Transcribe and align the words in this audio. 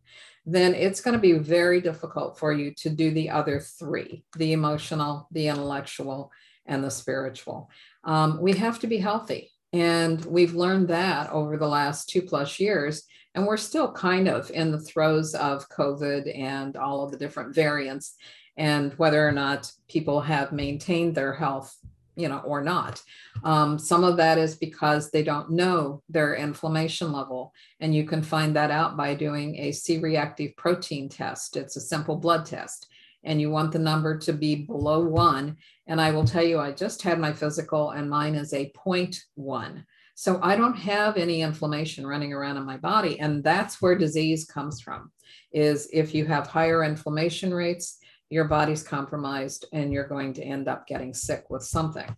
then 0.45 0.73
it's 0.73 1.01
going 1.01 1.15
to 1.15 1.19
be 1.21 1.33
very 1.33 1.81
difficult 1.81 2.39
for 2.39 2.53
you 2.53 2.73
to 2.77 2.89
do 2.89 3.11
the 3.11 3.29
other 3.29 3.59
three 3.59 4.23
the 4.37 4.53
emotional, 4.53 5.27
the 5.33 5.49
intellectual, 5.49 6.31
and 6.65 6.81
the 6.81 6.91
spiritual. 6.91 7.69
Um, 8.05 8.39
we 8.39 8.53
have 8.53 8.79
to 8.79 8.87
be 8.87 8.99
healthy. 8.99 9.51
And 9.75 10.23
we've 10.23 10.55
learned 10.55 10.87
that 10.87 11.29
over 11.31 11.57
the 11.57 11.67
last 11.67 12.07
two 12.07 12.21
plus 12.21 12.61
years. 12.61 13.03
And 13.33 13.45
we're 13.45 13.57
still 13.57 13.91
kind 13.91 14.29
of 14.29 14.49
in 14.51 14.71
the 14.71 14.79
throes 14.79 15.35
of 15.35 15.67
COVID 15.67 16.39
and 16.39 16.77
all 16.77 17.03
of 17.03 17.11
the 17.11 17.17
different 17.17 17.53
variants, 17.53 18.15
and 18.55 18.93
whether 18.93 19.27
or 19.27 19.33
not 19.33 19.69
people 19.89 20.21
have 20.21 20.53
maintained 20.53 21.13
their 21.13 21.33
health 21.33 21.75
you 22.15 22.29
know, 22.29 22.39
or 22.39 22.63
not. 22.63 23.03
Um, 23.43 23.77
some 23.77 24.05
of 24.05 24.15
that 24.15 24.37
is 24.37 24.55
because 24.55 25.11
they 25.11 25.21
don't 25.21 25.51
know 25.51 26.01
their 26.07 26.35
inflammation 26.35 27.11
level. 27.11 27.53
And 27.81 27.93
you 27.93 28.05
can 28.05 28.23
find 28.23 28.55
that 28.55 28.71
out 28.71 28.95
by 28.95 29.15
doing 29.15 29.57
a 29.57 29.73
C 29.73 29.97
reactive 29.97 30.55
protein 30.55 31.09
test. 31.09 31.57
It's 31.57 31.75
a 31.75 31.81
simple 31.81 32.15
blood 32.15 32.45
test. 32.45 32.87
And 33.25 33.41
you 33.41 33.49
want 33.49 33.71
the 33.71 33.79
number 33.79 34.17
to 34.19 34.31
be 34.31 34.55
below 34.55 35.03
one. 35.03 35.57
And 35.87 35.99
I 35.99 36.11
will 36.11 36.25
tell 36.25 36.43
you, 36.43 36.59
I 36.59 36.71
just 36.71 37.01
had 37.01 37.19
my 37.19 37.33
physical, 37.33 37.91
and 37.91 38.09
mine 38.09 38.35
is 38.35 38.53
a 38.53 38.71
0.1. 38.71 39.83
So 40.15 40.39
I 40.41 40.55
don't 40.55 40.77
have 40.77 41.17
any 41.17 41.41
inflammation 41.41 42.07
running 42.07 42.31
around 42.31 42.55
in 42.55 42.63
my 42.63 42.77
body. 42.77 43.19
And 43.19 43.43
that's 43.43 43.81
where 43.81 43.97
disease 43.97 44.45
comes 44.45 44.79
from, 44.79 45.11
is 45.51 45.89
if 45.91 46.15
you 46.15 46.25
have 46.25 46.47
higher 46.47 46.83
inflammation 46.83 47.53
rates, 47.53 47.97
your 48.29 48.45
body's 48.45 48.83
compromised 48.83 49.65
and 49.73 49.91
you're 49.91 50.07
going 50.07 50.33
to 50.33 50.43
end 50.43 50.67
up 50.67 50.87
getting 50.87 51.13
sick 51.13 51.49
with 51.49 51.63
something. 51.63 52.15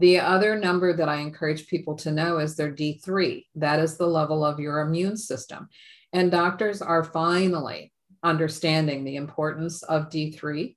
The 0.00 0.18
other 0.18 0.58
number 0.58 0.94
that 0.94 1.08
I 1.08 1.16
encourage 1.16 1.68
people 1.68 1.94
to 1.96 2.10
know 2.10 2.38
is 2.38 2.56
their 2.56 2.72
D3. 2.72 3.44
That 3.54 3.78
is 3.80 3.96
the 3.96 4.06
level 4.06 4.44
of 4.44 4.58
your 4.58 4.80
immune 4.80 5.16
system. 5.16 5.68
And 6.12 6.30
doctors 6.30 6.82
are 6.82 7.04
finally 7.04 7.92
understanding 8.22 9.04
the 9.04 9.16
importance 9.16 9.82
of 9.82 10.08
D3. 10.08 10.76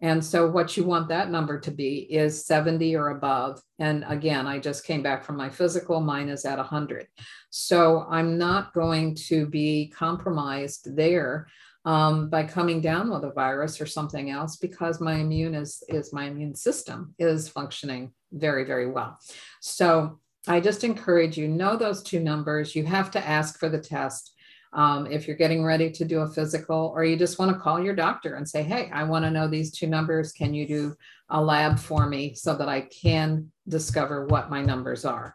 And 0.00 0.22
so, 0.22 0.50
what 0.50 0.76
you 0.76 0.84
want 0.84 1.08
that 1.08 1.30
number 1.30 1.58
to 1.60 1.70
be 1.70 1.98
is 1.98 2.44
70 2.44 2.94
or 2.96 3.10
above. 3.10 3.60
And 3.78 4.04
again, 4.06 4.46
I 4.46 4.58
just 4.58 4.84
came 4.84 5.02
back 5.02 5.24
from 5.24 5.36
my 5.36 5.48
physical, 5.48 6.00
mine 6.00 6.28
is 6.28 6.44
at 6.44 6.58
100. 6.58 7.06
So, 7.50 8.06
I'm 8.10 8.36
not 8.36 8.74
going 8.74 9.14
to 9.28 9.46
be 9.46 9.92
compromised 9.96 10.94
there 10.96 11.46
um, 11.84 12.28
by 12.28 12.44
coming 12.44 12.80
down 12.80 13.10
with 13.10 13.24
a 13.24 13.32
virus 13.32 13.80
or 13.80 13.86
something 13.86 14.30
else 14.30 14.56
because 14.56 15.00
my 15.00 15.14
immune 15.14 15.54
is 15.54 15.82
is 15.88 16.12
my 16.12 16.24
immune 16.26 16.54
system 16.54 17.14
is 17.18 17.48
functioning 17.48 18.12
very 18.32 18.64
very 18.64 18.90
well 18.90 19.18
so 19.60 20.18
i 20.48 20.60
just 20.60 20.84
encourage 20.84 21.36
you 21.36 21.48
know 21.48 21.76
those 21.76 22.02
two 22.02 22.20
numbers 22.20 22.74
you 22.74 22.84
have 22.84 23.10
to 23.10 23.26
ask 23.26 23.58
for 23.58 23.68
the 23.68 23.78
test 23.78 24.33
um, 24.74 25.06
if 25.06 25.26
you're 25.26 25.36
getting 25.36 25.64
ready 25.64 25.90
to 25.90 26.04
do 26.04 26.20
a 26.20 26.28
physical 26.28 26.92
or 26.94 27.04
you 27.04 27.16
just 27.16 27.38
want 27.38 27.52
to 27.52 27.58
call 27.58 27.80
your 27.80 27.94
doctor 27.94 28.34
and 28.34 28.48
say 28.48 28.62
hey 28.62 28.90
i 28.92 29.02
want 29.02 29.24
to 29.24 29.30
know 29.30 29.48
these 29.48 29.70
two 29.70 29.86
numbers 29.86 30.32
can 30.32 30.52
you 30.54 30.66
do 30.66 30.94
a 31.30 31.40
lab 31.40 31.78
for 31.78 32.06
me 32.06 32.34
so 32.34 32.54
that 32.54 32.68
i 32.68 32.80
can 32.82 33.50
discover 33.68 34.26
what 34.26 34.50
my 34.50 34.62
numbers 34.62 35.04
are 35.04 35.34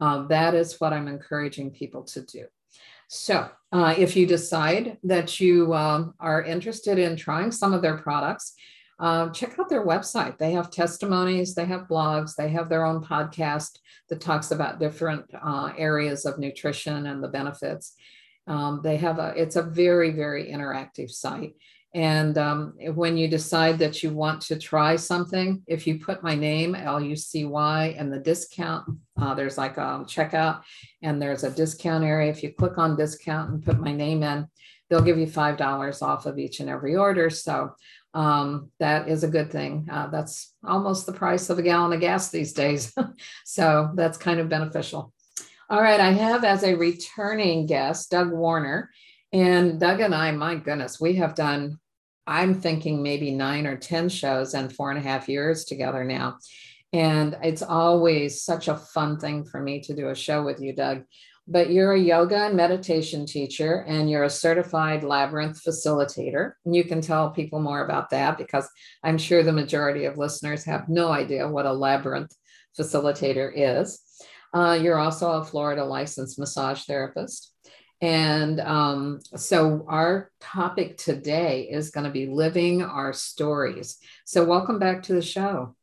uh, 0.00 0.26
that 0.26 0.54
is 0.54 0.80
what 0.80 0.92
i'm 0.92 1.08
encouraging 1.08 1.70
people 1.70 2.02
to 2.02 2.22
do 2.22 2.44
so, 3.08 3.48
uh, 3.72 3.94
if 3.96 4.16
you 4.16 4.26
decide 4.26 4.98
that 5.04 5.38
you 5.38 5.72
um, 5.74 6.14
are 6.18 6.42
interested 6.42 6.98
in 6.98 7.16
trying 7.16 7.52
some 7.52 7.72
of 7.72 7.82
their 7.82 7.98
products, 7.98 8.54
uh, 8.98 9.28
check 9.30 9.58
out 9.58 9.68
their 9.68 9.86
website. 9.86 10.38
They 10.38 10.52
have 10.52 10.70
testimonies, 10.70 11.54
they 11.54 11.66
have 11.66 11.86
blogs, 11.86 12.34
they 12.34 12.48
have 12.48 12.68
their 12.68 12.84
own 12.84 13.04
podcast 13.04 13.78
that 14.08 14.20
talks 14.20 14.50
about 14.50 14.80
different 14.80 15.26
uh, 15.40 15.72
areas 15.76 16.24
of 16.24 16.38
nutrition 16.38 17.06
and 17.06 17.22
the 17.22 17.28
benefits. 17.28 17.94
Um, 18.46 18.80
they 18.82 18.96
have 18.98 19.18
a, 19.18 19.34
it's 19.36 19.56
a 19.56 19.62
very, 19.62 20.10
very 20.10 20.50
interactive 20.50 21.10
site. 21.10 21.54
And 21.94 22.36
um, 22.36 22.74
when 22.94 23.16
you 23.16 23.26
decide 23.26 23.78
that 23.78 24.02
you 24.02 24.10
want 24.10 24.42
to 24.42 24.58
try 24.58 24.96
something, 24.96 25.62
if 25.66 25.86
you 25.86 25.98
put 25.98 26.22
my 26.22 26.34
name, 26.34 26.74
L 26.74 27.00
U 27.00 27.16
C 27.16 27.46
Y, 27.46 27.94
and 27.96 28.12
the 28.12 28.18
discount, 28.18 28.86
uh, 29.18 29.32
there's 29.34 29.56
like 29.56 29.78
a 29.78 30.04
checkout 30.06 30.60
and 31.00 31.22
there's 31.22 31.42
a 31.42 31.50
discount 31.50 32.04
area. 32.04 32.30
If 32.30 32.42
you 32.42 32.52
click 32.52 32.76
on 32.76 32.96
discount 32.96 33.50
and 33.50 33.64
put 33.64 33.80
my 33.80 33.92
name 33.92 34.22
in, 34.22 34.46
they'll 34.90 35.00
give 35.00 35.18
you 35.18 35.26
$5 35.26 36.02
off 36.02 36.26
of 36.26 36.38
each 36.38 36.60
and 36.60 36.68
every 36.68 36.96
order. 36.96 37.30
So 37.30 37.74
um, 38.12 38.70
that 38.78 39.08
is 39.08 39.24
a 39.24 39.28
good 39.28 39.50
thing. 39.50 39.88
Uh, 39.90 40.08
that's 40.08 40.54
almost 40.64 41.06
the 41.06 41.12
price 41.12 41.50
of 41.50 41.58
a 41.58 41.62
gallon 41.62 41.92
of 41.92 42.00
gas 42.00 42.30
these 42.30 42.52
days. 42.52 42.94
so 43.44 43.90
that's 43.94 44.18
kind 44.18 44.38
of 44.38 44.48
beneficial. 44.48 45.12
All 45.68 45.82
right, 45.82 45.98
I 45.98 46.12
have 46.12 46.44
as 46.44 46.62
a 46.62 46.76
returning 46.76 47.66
guest 47.66 48.12
Doug 48.12 48.30
Warner. 48.30 48.90
And 49.32 49.80
Doug 49.80 50.00
and 50.00 50.14
I, 50.14 50.30
my 50.30 50.54
goodness, 50.54 51.00
we 51.00 51.16
have 51.16 51.34
done 51.34 51.80
I'm 52.28 52.60
thinking 52.60 53.02
maybe 53.02 53.30
nine 53.32 53.66
or 53.66 53.76
10 53.76 54.08
shows 54.08 54.54
and 54.54 54.72
four 54.72 54.90
and 54.90 54.98
a 54.98 55.02
half 55.02 55.28
years 55.28 55.64
together 55.64 56.04
now. 56.04 56.38
And 56.92 57.36
it's 57.42 57.62
always 57.62 58.42
such 58.42 58.68
a 58.68 58.76
fun 58.76 59.18
thing 59.18 59.44
for 59.44 59.60
me 59.60 59.80
to 59.80 59.94
do 59.94 60.08
a 60.08 60.14
show 60.14 60.44
with 60.44 60.60
you, 60.60 60.72
Doug. 60.72 61.04
But 61.48 61.70
you're 61.70 61.92
a 61.92 62.00
yoga 62.00 62.46
and 62.46 62.56
meditation 62.56 63.26
teacher, 63.26 63.84
and 63.86 64.10
you're 64.10 64.24
a 64.24 64.30
certified 64.30 65.04
labyrinth 65.04 65.62
facilitator. 65.62 66.52
And 66.64 66.74
you 66.74 66.82
can 66.82 67.00
tell 67.00 67.30
people 67.30 67.60
more 67.60 67.84
about 67.84 68.10
that 68.10 68.38
because 68.38 68.68
I'm 69.04 69.18
sure 69.18 69.44
the 69.44 69.52
majority 69.52 70.06
of 70.06 70.18
listeners 70.18 70.64
have 70.64 70.88
no 70.88 71.10
idea 71.10 71.46
what 71.48 71.66
a 71.66 71.72
labyrinth 71.72 72.34
facilitator 72.76 73.52
is. 73.54 74.00
Uh, 74.56 74.72
you're 74.72 74.98
also 74.98 75.32
a 75.32 75.44
Florida 75.44 75.84
licensed 75.84 76.38
massage 76.38 76.84
therapist. 76.84 77.52
And 78.00 78.58
um, 78.58 79.20
so 79.36 79.84
our 79.86 80.30
topic 80.40 80.96
today 80.96 81.68
is 81.70 81.90
going 81.90 82.04
to 82.04 82.10
be 82.10 82.26
living 82.26 82.80
our 82.82 83.12
stories. 83.12 83.98
So, 84.24 84.46
welcome 84.46 84.78
back 84.78 85.02
to 85.04 85.14
the 85.14 85.20
show. 85.20 85.76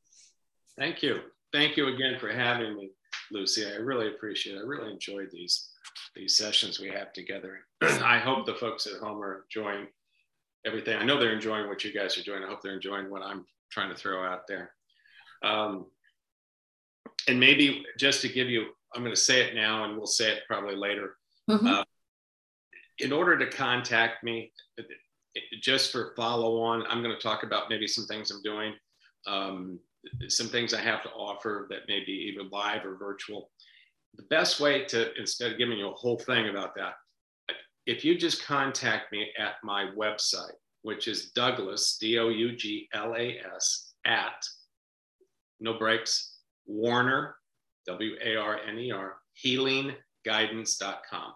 Thank 0.75 1.03
you. 1.03 1.19
Thank 1.51 1.77
you 1.77 1.89
again 1.89 2.17
for 2.19 2.29
having 2.29 2.75
me, 2.75 2.89
Lucy. 3.31 3.63
I 3.63 3.75
really 3.75 4.07
appreciate 4.07 4.55
it. 4.55 4.61
I 4.61 4.65
really 4.65 4.91
enjoyed 4.91 5.29
these 5.31 5.69
these 6.15 6.35
sessions 6.35 6.79
we 6.79 6.89
have 6.89 7.13
together. 7.13 7.59
I 7.81 8.17
hope 8.17 8.47
the 8.47 8.55
folks 8.55 8.87
at 8.87 8.99
home 8.99 9.21
are 9.21 9.45
enjoying 9.45 9.85
everything. 10.65 10.97
I 10.97 11.05
know 11.05 11.19
they're 11.19 11.31
enjoying 11.33 11.67
what 11.67 11.83
you 11.83 11.93
guys 11.93 12.17
are 12.17 12.23
doing. 12.23 12.43
I 12.43 12.47
hope 12.47 12.63
they're 12.63 12.73
enjoying 12.73 13.11
what 13.11 13.21
I'm 13.21 13.45
trying 13.71 13.89
to 13.89 13.95
throw 13.95 14.25
out 14.25 14.47
there. 14.47 14.71
Um, 15.43 15.85
and 17.27 17.39
maybe 17.39 17.85
just 17.97 18.21
to 18.21 18.29
give 18.29 18.49
you, 18.49 18.67
I'm 18.95 19.03
going 19.03 19.15
to 19.15 19.19
say 19.19 19.41
it 19.41 19.55
now, 19.55 19.85
and 19.85 19.97
we'll 19.97 20.05
say 20.05 20.31
it 20.31 20.43
probably 20.47 20.75
later. 20.75 21.15
Mm-hmm. 21.49 21.67
Uh, 21.67 21.83
in 22.99 23.11
order 23.11 23.37
to 23.37 23.49
contact 23.49 24.23
me, 24.23 24.51
just 25.61 25.91
for 25.91 26.13
follow 26.15 26.61
on, 26.61 26.83
I'm 26.87 27.01
going 27.01 27.15
to 27.15 27.21
talk 27.21 27.43
about 27.43 27.69
maybe 27.69 27.87
some 27.87 28.05
things 28.05 28.29
I'm 28.29 28.41
doing, 28.43 28.73
um, 29.25 29.79
some 30.27 30.47
things 30.47 30.73
I 30.73 30.81
have 30.81 31.01
to 31.03 31.09
offer 31.09 31.67
that 31.69 31.87
may 31.87 32.03
be 32.05 32.11
either 32.11 32.47
live 32.51 32.85
or 32.85 32.97
virtual. 32.97 33.49
The 34.15 34.23
best 34.23 34.59
way 34.59 34.85
to, 34.85 35.11
instead 35.19 35.51
of 35.51 35.57
giving 35.57 35.77
you 35.79 35.89
a 35.89 35.93
whole 35.93 36.19
thing 36.19 36.49
about 36.49 36.75
that, 36.75 36.93
if 37.85 38.05
you 38.05 38.17
just 38.17 38.45
contact 38.45 39.11
me 39.11 39.29
at 39.39 39.55
my 39.63 39.89
website, 39.97 40.53
which 40.83 41.07
is 41.07 41.31
Douglas, 41.31 41.97
D 41.99 42.19
O 42.19 42.29
U 42.29 42.55
G 42.55 42.87
L 42.93 43.15
A 43.17 43.39
S, 43.55 43.93
at 44.05 44.45
no 45.59 45.77
breaks, 45.79 46.32
Warner, 46.65 47.35
W 47.87 48.15
A 48.23 48.35
R 48.35 48.59
N 48.67 48.77
E 48.79 48.91
R, 48.91 49.17
healingguidance.com. 49.43 51.33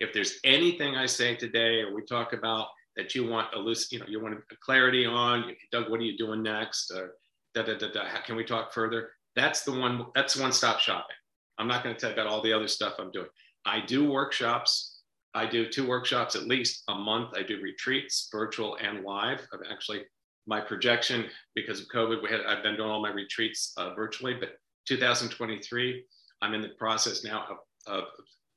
If 0.00 0.12
there's 0.12 0.38
anything 0.44 0.96
I 0.96 1.06
say 1.06 1.36
today 1.36 1.80
or 1.80 1.94
we 1.94 2.02
talk 2.04 2.32
about 2.32 2.68
that 2.96 3.14
you 3.14 3.26
want 3.26 3.54
a 3.54 3.58
loose, 3.58 3.90
you 3.92 3.98
know, 3.98 4.06
you 4.08 4.20
want 4.22 4.38
clarity 4.64 5.06
on, 5.06 5.54
Doug, 5.70 5.90
what 5.90 6.00
are 6.00 6.04
you 6.04 6.18
doing 6.18 6.42
next? 6.42 6.90
Or 6.90 7.14
da, 7.54 7.62
da, 7.62 7.78
da, 7.78 7.90
da, 7.90 8.20
can 8.24 8.36
we 8.36 8.44
talk 8.44 8.72
further? 8.72 9.10
That's 9.36 9.62
the 9.62 9.72
one, 9.72 10.06
that's 10.14 10.36
one 10.36 10.52
stop 10.52 10.80
shopping. 10.80 11.16
I'm 11.58 11.68
not 11.68 11.84
going 11.84 11.94
to 11.94 12.00
tell 12.00 12.10
you 12.10 12.14
about 12.14 12.26
all 12.26 12.42
the 12.42 12.52
other 12.52 12.68
stuff 12.68 12.94
I'm 12.98 13.10
doing. 13.12 13.28
I 13.64 13.80
do 13.80 14.10
workshops. 14.10 15.00
I 15.34 15.46
do 15.46 15.68
two 15.68 15.86
workshops 15.86 16.34
at 16.34 16.46
least 16.46 16.82
a 16.88 16.94
month. 16.94 17.30
I 17.36 17.42
do 17.42 17.60
retreats, 17.62 18.28
virtual 18.30 18.76
and 18.76 19.04
live. 19.04 19.46
I've 19.52 19.70
actually, 19.70 20.02
my 20.46 20.60
projection 20.60 21.26
because 21.54 21.80
of 21.80 21.86
COVID, 21.94 22.22
we 22.22 22.30
had, 22.30 22.40
I've 22.46 22.62
been 22.62 22.76
doing 22.76 22.90
all 22.90 23.02
my 23.02 23.10
retreats 23.10 23.72
uh, 23.76 23.94
virtually, 23.94 24.34
but 24.34 24.50
2023, 24.88 26.04
I'm 26.40 26.54
in 26.54 26.62
the 26.62 26.70
process 26.78 27.24
now 27.24 27.44
of, 27.48 27.94
of 27.94 28.04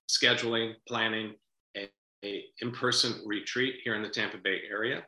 scheduling, 0.09 0.73
planning 0.87 1.33
a, 1.77 1.89
a 2.23 2.45
in-person 2.61 3.21
retreat 3.25 3.75
here 3.83 3.95
in 3.95 4.01
the 4.01 4.09
Tampa 4.09 4.37
Bay 4.37 4.61
area. 4.69 5.03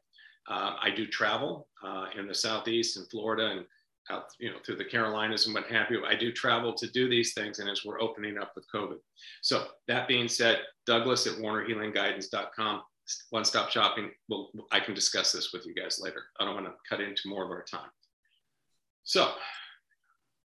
Uh, 0.49 0.75
I 0.81 0.91
do 0.95 1.05
travel 1.05 1.67
uh, 1.85 2.05
in 2.17 2.27
the 2.27 2.35
Southeast 2.35 2.97
and 2.97 3.09
Florida 3.09 3.47
and 3.47 3.65
out, 4.09 4.25
you 4.39 4.49
know, 4.49 4.57
through 4.65 4.77
the 4.77 4.85
Carolinas 4.85 5.45
and 5.45 5.55
what 5.55 5.65
have 5.67 5.91
you. 5.91 6.05
I 6.05 6.15
do 6.15 6.31
travel 6.31 6.73
to 6.73 6.87
do 6.91 7.09
these 7.09 7.33
things, 7.33 7.59
and 7.59 7.69
as 7.69 7.83
we're 7.83 8.01
opening 8.01 8.37
up 8.37 8.53
with 8.55 8.65
COVID. 8.73 8.97
So 9.41 9.67
that 9.87 10.07
being 10.07 10.27
said, 10.27 10.59
Douglas 10.85 11.27
at 11.27 11.33
WarnerHealingGuidance.com, 11.33 12.81
one-stop 13.29 13.69
shopping. 13.69 14.11
Well, 14.27 14.51
I 14.71 14.79
can 14.79 14.93
discuss 14.93 15.31
this 15.31 15.53
with 15.53 15.65
you 15.65 15.73
guys 15.73 15.99
later. 16.01 16.23
I 16.39 16.45
don't 16.45 16.55
want 16.55 16.67
to 16.67 16.73
cut 16.89 17.01
into 17.01 17.29
more 17.29 17.43
of 17.43 17.51
our 17.51 17.63
time. 17.63 17.89
So. 19.03 19.31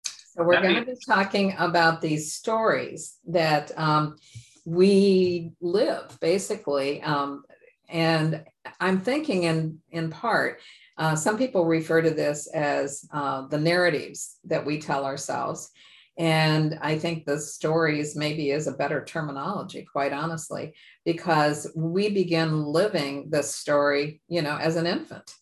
So 0.05 0.45
we're 0.45 0.61
going 0.61 0.77
to 0.77 0.85
be 0.85 0.99
talking 1.07 1.55
about 1.59 2.01
these 2.01 2.35
stories 2.35 3.17
that 3.27 3.77
um, 3.77 4.17
we 4.65 5.53
live, 5.61 6.17
basically. 6.21 7.03
Um, 7.03 7.43
and 7.89 8.45
I'm 8.81 9.01
thinking 9.01 9.45
in 9.45 9.79
in 9.91 10.11
part 10.11 10.61
uh, 10.99 11.15
some 11.15 11.39
people 11.39 11.65
refer 11.65 12.03
to 12.03 12.11
this 12.11 12.49
as 12.49 13.05
uh, 13.13 13.47
the 13.47 13.59
narratives 13.59 14.37
that 14.45 14.67
we 14.67 14.81
tell 14.81 15.05
ourselves. 15.05 15.71
And 16.19 16.79
I 16.83 16.99
think 16.99 17.25
the 17.25 17.39
stories 17.39 18.17
maybe 18.17 18.51
is 18.51 18.67
a 18.67 18.73
better 18.73 19.05
terminology, 19.05 19.87
quite 19.91 20.13
honestly, 20.13 20.75
because 21.05 21.71
we 21.77 22.11
begin 22.11 22.65
living 22.65 23.31
this 23.31 23.55
story, 23.55 24.21
you 24.29 24.43
know, 24.43 24.57
as 24.57 24.75
an 24.75 24.87
infant, 24.87 25.37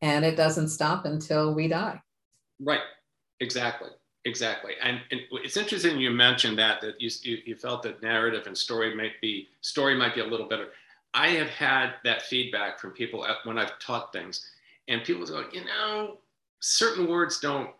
and 0.00 0.24
it 0.24 0.36
doesn't 0.36 0.68
stop 0.68 1.04
until 1.04 1.52
we 1.52 1.66
die. 1.66 2.00
Right. 2.60 2.80
Exactly. 3.40 3.90
Exactly. 4.24 4.72
And, 4.80 5.00
and 5.10 5.20
it's 5.32 5.56
interesting 5.56 5.98
you 5.98 6.10
mentioned 6.10 6.58
that 6.58 6.80
that 6.80 7.00
you, 7.00 7.10
you, 7.22 7.38
you 7.44 7.56
felt 7.56 7.82
that 7.82 8.02
narrative 8.02 8.46
and 8.46 8.56
story 8.56 8.94
might 8.94 9.20
be 9.20 9.48
story 9.60 9.96
might 9.96 10.14
be 10.14 10.22
a 10.22 10.26
little 10.26 10.48
better. 10.48 10.68
I 11.12 11.28
have 11.28 11.48
had 11.48 11.94
that 12.04 12.22
feedback 12.22 12.78
from 12.78 12.92
people 12.92 13.26
when 13.44 13.58
I've 13.58 13.78
taught 13.80 14.12
things 14.12 14.50
and 14.88 15.04
people 15.04 15.26
go, 15.26 15.44
you 15.52 15.64
know, 15.64 16.18
certain 16.60 17.06
words 17.06 17.38
don't. 17.38 17.70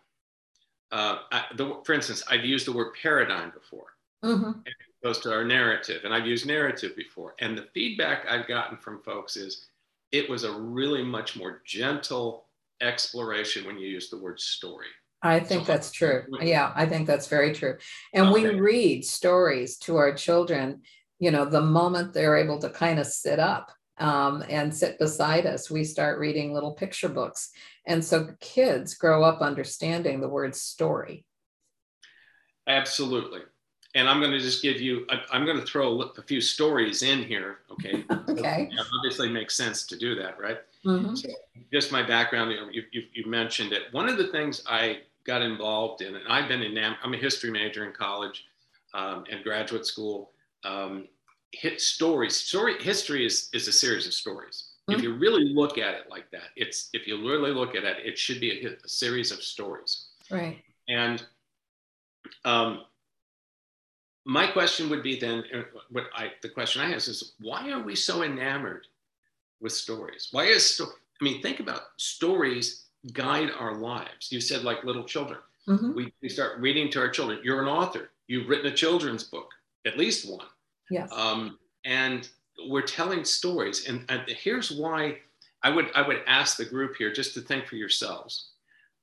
Uh, 0.91 1.17
I, 1.31 1.43
the, 1.55 1.81
for 1.83 1.93
instance, 1.93 2.23
I've 2.29 2.45
used 2.45 2.67
the 2.67 2.71
word 2.71 2.93
paradigm 3.01 3.51
before, 3.51 3.87
mm-hmm. 4.23 4.59
it 4.65 4.73
goes 5.03 5.19
to 5.19 5.33
our 5.33 5.43
narrative, 5.43 6.01
and 6.03 6.13
I've 6.13 6.27
used 6.27 6.45
narrative 6.45 6.95
before. 6.95 7.35
And 7.39 7.57
the 7.57 7.67
feedback 7.73 8.25
I've 8.29 8.47
gotten 8.47 8.77
from 8.77 9.01
folks 9.01 9.35
is 9.35 9.67
it 10.11 10.29
was 10.29 10.43
a 10.43 10.51
really 10.51 11.03
much 11.03 11.35
more 11.35 11.61
gentle 11.65 12.45
exploration 12.81 13.65
when 13.65 13.77
you 13.77 13.87
use 13.87 14.09
the 14.09 14.17
word 14.17 14.39
story. 14.39 14.87
I 15.21 15.39
think 15.39 15.65
so, 15.65 15.73
that's 15.73 15.91
true. 15.91 16.23
Yeah, 16.41 16.71
I 16.75 16.85
think 16.85 17.07
that's 17.07 17.27
very 17.27 17.53
true. 17.53 17.77
And 18.13 18.27
okay. 18.27 18.49
we 18.49 18.59
read 18.59 19.05
stories 19.05 19.77
to 19.79 19.97
our 19.97 20.13
children, 20.13 20.81
you 21.19 21.31
know, 21.31 21.45
the 21.45 21.61
moment 21.61 22.13
they're 22.13 22.37
able 22.37 22.59
to 22.59 22.69
kind 22.69 22.99
of 22.99 23.07
sit 23.07 23.39
up 23.39 23.71
um, 23.97 24.43
and 24.49 24.73
sit 24.73 24.99
beside 24.99 25.45
us, 25.45 25.71
we 25.71 25.83
start 25.83 26.19
reading 26.19 26.53
little 26.53 26.73
picture 26.73 27.09
books. 27.09 27.51
And 27.85 28.03
so 28.03 28.29
kids 28.39 28.95
grow 28.95 29.23
up 29.23 29.41
understanding 29.41 30.19
the 30.19 30.29
word 30.29 30.55
story. 30.55 31.25
Absolutely. 32.67 33.41
And 33.93 34.09
I'm 34.09 34.19
going 34.19 34.31
to 34.31 34.39
just 34.39 34.61
give 34.61 34.81
you, 34.81 35.07
I'm 35.31 35.45
going 35.45 35.57
to 35.57 35.65
throw 35.65 36.01
a 36.01 36.21
few 36.23 36.41
stories 36.41 37.01
in 37.01 37.23
here. 37.23 37.59
Okay. 37.71 38.03
okay. 38.29 38.69
It 38.71 38.85
obviously 38.97 39.29
makes 39.29 39.55
sense 39.55 39.85
to 39.87 39.97
do 39.97 40.15
that, 40.15 40.37
right? 40.39 40.57
Mm-hmm. 40.85 41.15
So 41.15 41.29
just 41.71 41.93
my 41.93 42.03
background, 42.03 42.51
you, 42.71 42.83
you, 42.91 43.03
you, 43.13 43.25
mentioned 43.25 43.71
it. 43.71 43.83
One 43.91 44.09
of 44.09 44.17
the 44.17 44.27
things 44.27 44.61
I 44.67 44.99
got 45.25 45.41
involved 45.41 46.01
in, 46.01 46.15
and 46.15 46.25
I've 46.27 46.49
been 46.49 46.61
in, 46.61 46.77
I'm 46.77 47.13
a 47.13 47.17
history 47.17 47.49
major 47.49 47.85
in 47.85 47.93
college 47.93 48.45
um, 48.93 49.23
and 49.31 49.43
graduate 49.43 49.85
school. 49.85 50.31
Um, 50.65 51.07
hit 51.55 51.81
stories. 51.81 52.35
Story 52.35 52.81
history 52.81 53.25
is 53.25 53.49
is 53.53 53.67
a 53.67 53.71
series 53.71 54.05
of 54.07 54.13
stories. 54.13 54.71
Mm-hmm. 54.87 54.99
If 54.99 55.03
you 55.03 55.15
really 55.15 55.45
look 55.45 55.77
at 55.77 55.95
it 55.95 56.09
like 56.09 56.29
that, 56.31 56.49
it's 56.55 56.89
if 56.93 57.07
you 57.07 57.17
really 57.21 57.51
look 57.51 57.75
at 57.75 57.83
it, 57.83 57.97
it 58.05 58.17
should 58.17 58.39
be 58.39 58.65
a, 58.65 58.69
a 58.85 58.89
series 58.89 59.31
of 59.31 59.41
stories. 59.41 60.07
Right. 60.29 60.63
And 60.87 61.23
um, 62.43 62.81
my 64.25 64.47
question 64.47 64.89
would 64.89 65.03
be 65.03 65.19
then, 65.19 65.43
uh, 65.53 65.61
what 65.91 66.05
I 66.15 66.31
the 66.41 66.49
question 66.49 66.81
I 66.81 66.93
ask 66.93 67.07
is, 67.07 67.33
why 67.39 67.71
are 67.71 67.81
we 67.81 67.95
so 67.95 68.23
enamored 68.23 68.87
with 69.61 69.73
stories? 69.73 70.29
Why 70.31 70.45
is 70.45 70.81
I 70.81 71.23
mean, 71.23 71.41
think 71.41 71.59
about 71.59 71.81
stories 71.97 72.85
guide 73.13 73.49
our 73.57 73.75
lives. 73.75 74.31
You 74.31 74.41
said 74.41 74.63
like 74.63 74.83
little 74.83 75.03
children. 75.03 75.39
Mm-hmm. 75.67 75.95
We, 75.95 76.13
we 76.21 76.29
start 76.29 76.59
reading 76.59 76.89
to 76.91 76.99
our 76.99 77.09
children. 77.09 77.39
You're 77.43 77.61
an 77.61 77.67
author. 77.67 78.11
You've 78.27 78.49
written 78.49 78.71
a 78.71 78.75
children's 78.75 79.23
book, 79.23 79.49
at 79.85 79.97
least 79.97 80.29
one. 80.29 80.45
Yes. 80.89 81.11
Um, 81.11 81.57
and 81.83 82.29
we're 82.67 82.81
telling 82.81 83.23
stories. 83.23 83.87
And, 83.87 84.05
and 84.09 84.21
here's 84.27 84.71
why 84.71 85.17
I 85.63 85.69
would, 85.69 85.89
I 85.95 86.07
would 86.07 86.21
ask 86.27 86.57
the 86.57 86.65
group 86.65 86.95
here 86.95 87.11
just 87.11 87.33
to 87.33 87.41
think 87.41 87.67
for 87.67 87.75
yourselves. 87.75 88.49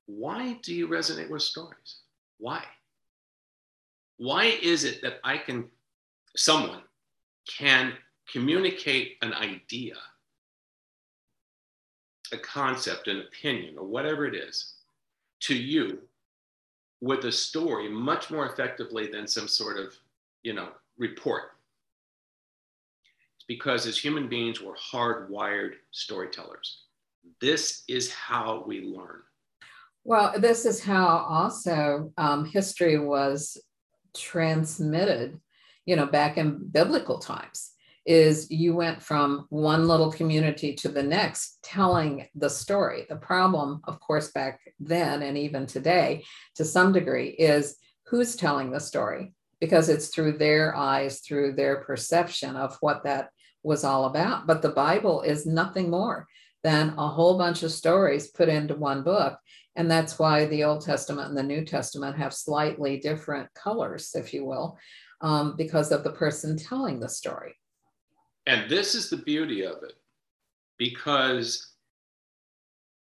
Why 0.07 0.59
do 0.63 0.75
you 0.75 0.89
resonate 0.89 1.31
with 1.31 1.43
stories? 1.43 2.01
Why? 2.39 2.65
Why 4.19 4.45
is 4.63 4.85
it 4.85 5.03
that 5.03 5.21
I 5.25 5.39
can, 5.39 5.69
someone 6.37 6.83
can 7.49 7.95
communicate 8.31 9.17
an 9.23 9.35
idea, 9.35 9.95
a 12.33 12.39
concept, 12.39 13.09
an 13.09 13.21
opinion, 13.21 13.77
or 13.79 13.87
whatever 13.87 14.27
it 14.27 14.35
is 14.35 14.75
to 15.41 15.57
you 15.57 15.99
with 17.01 17.25
a 17.25 17.33
story 17.33 17.89
much 17.89 18.31
more 18.31 18.47
effectively 18.47 19.09
than 19.09 19.27
some 19.27 19.49
sort 19.49 19.77
of, 19.79 19.95
you 20.43 20.53
know, 20.53 20.69
report 20.99 21.52
because 23.53 23.87
as 23.87 23.99
human 23.99 24.29
beings, 24.31 24.63
we're 24.63 24.75
hardwired 24.75 25.73
storytellers. 25.91 26.85
This 27.39 27.83
is 27.87 28.11
how 28.11 28.65
we 28.67 28.81
learn. 28.81 29.21
Well, 30.05 30.33
this 30.39 30.65
is 30.65 30.83
how 30.83 31.07
also 31.29 32.13
um, 32.17 32.47
history 32.47 32.99
was 32.99 33.61
transmitted, 34.17 35.39
you 35.85 35.97
know, 35.97 36.07
back 36.07 36.39
in 36.39 36.67
biblical 36.67 37.19
times 37.19 37.73
is 38.07 38.51
you 38.51 38.75
went 38.75 39.03
from 39.03 39.47
one 39.51 39.87
little 39.87 40.11
community 40.11 40.75
to 40.75 40.89
the 40.89 41.03
next 41.03 41.59
telling 41.63 42.27
the 42.35 42.49
story. 42.49 43.05
The 43.09 43.17
problem, 43.17 43.83
of 43.85 44.01
course, 44.01 44.33
back 44.33 44.61
then 44.81 45.23
and 45.23 45.37
even 45.37 45.67
today, 45.67 46.25
to 46.55 46.65
some 46.65 46.93
degree, 46.93 47.29
is 47.29 47.77
who's 48.07 48.35
telling 48.35 48.73
the 48.73 48.81
story 48.81 49.35
because 49.61 49.91
it's 49.91 50.09
through 50.09 50.39
their 50.39 50.75
eyes, 50.75 51.21
through 51.21 51.53
their 51.53 51.77
perception 51.83 52.57
of 52.57 52.77
what 52.81 53.05
that 53.05 53.29
was 53.63 53.85
all 53.85 54.07
about. 54.07 54.47
But 54.47 54.63
the 54.63 54.71
Bible 54.71 55.23
is 55.23 55.47
nothing 55.47 55.91
more 55.91 56.27
than 56.63 56.95
a 56.97 57.09
whole 57.09 57.39
bunch 57.39 57.63
of 57.63 57.73
stories 57.73 58.29
put 58.29 58.49
into 58.49 58.75
one 58.75 59.03
book. 59.03 59.39
And 59.75 59.91
that's 59.91 60.19
why 60.19 60.47
the 60.47 60.65
Old 60.65 60.85
Testament 60.85 61.29
and 61.29 61.37
the 61.37 61.43
New 61.43 61.65
Testament 61.65 62.17
have 62.17 62.35
slightly 62.35 62.99
different 62.99 63.53
colors, 63.55 64.13
if 64.15 64.35
you 64.35 64.45
will, 64.45 64.79
um, 65.23 65.57
because 65.57 65.93
of 65.93 66.05
the 66.05 66.13
person 66.13 66.57
telling 66.57 67.01
the 67.01 67.09
story. 67.09 67.55
And 68.47 68.71
this 68.71 68.95
is 68.95 69.09
the 69.09 69.17
beauty 69.17 69.65
of 69.65 69.77
it, 69.83 69.95
because 70.79 71.75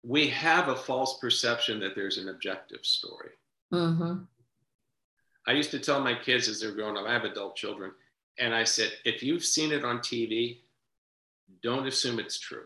we 0.03 0.27
have 0.27 0.67
a 0.67 0.75
false 0.75 1.19
perception 1.19 1.79
that 1.79 1.95
there's 1.95 2.17
an 2.17 2.29
objective 2.29 2.79
story. 2.83 3.31
Mm-hmm. 3.73 4.23
I 5.47 5.51
used 5.51 5.71
to 5.71 5.79
tell 5.79 6.01
my 6.01 6.15
kids 6.15 6.47
as 6.49 6.59
they're 6.59 6.71
growing 6.71 6.97
up, 6.97 7.05
I 7.05 7.13
have 7.13 7.23
adult 7.23 7.55
children, 7.55 7.91
and 8.39 8.53
I 8.53 8.63
said, 8.63 8.91
if 9.05 9.23
you've 9.23 9.43
seen 9.43 9.71
it 9.71 9.83
on 9.83 9.99
TV, 9.99 10.59
don't 11.63 11.87
assume 11.87 12.19
it's 12.19 12.39
true, 12.39 12.65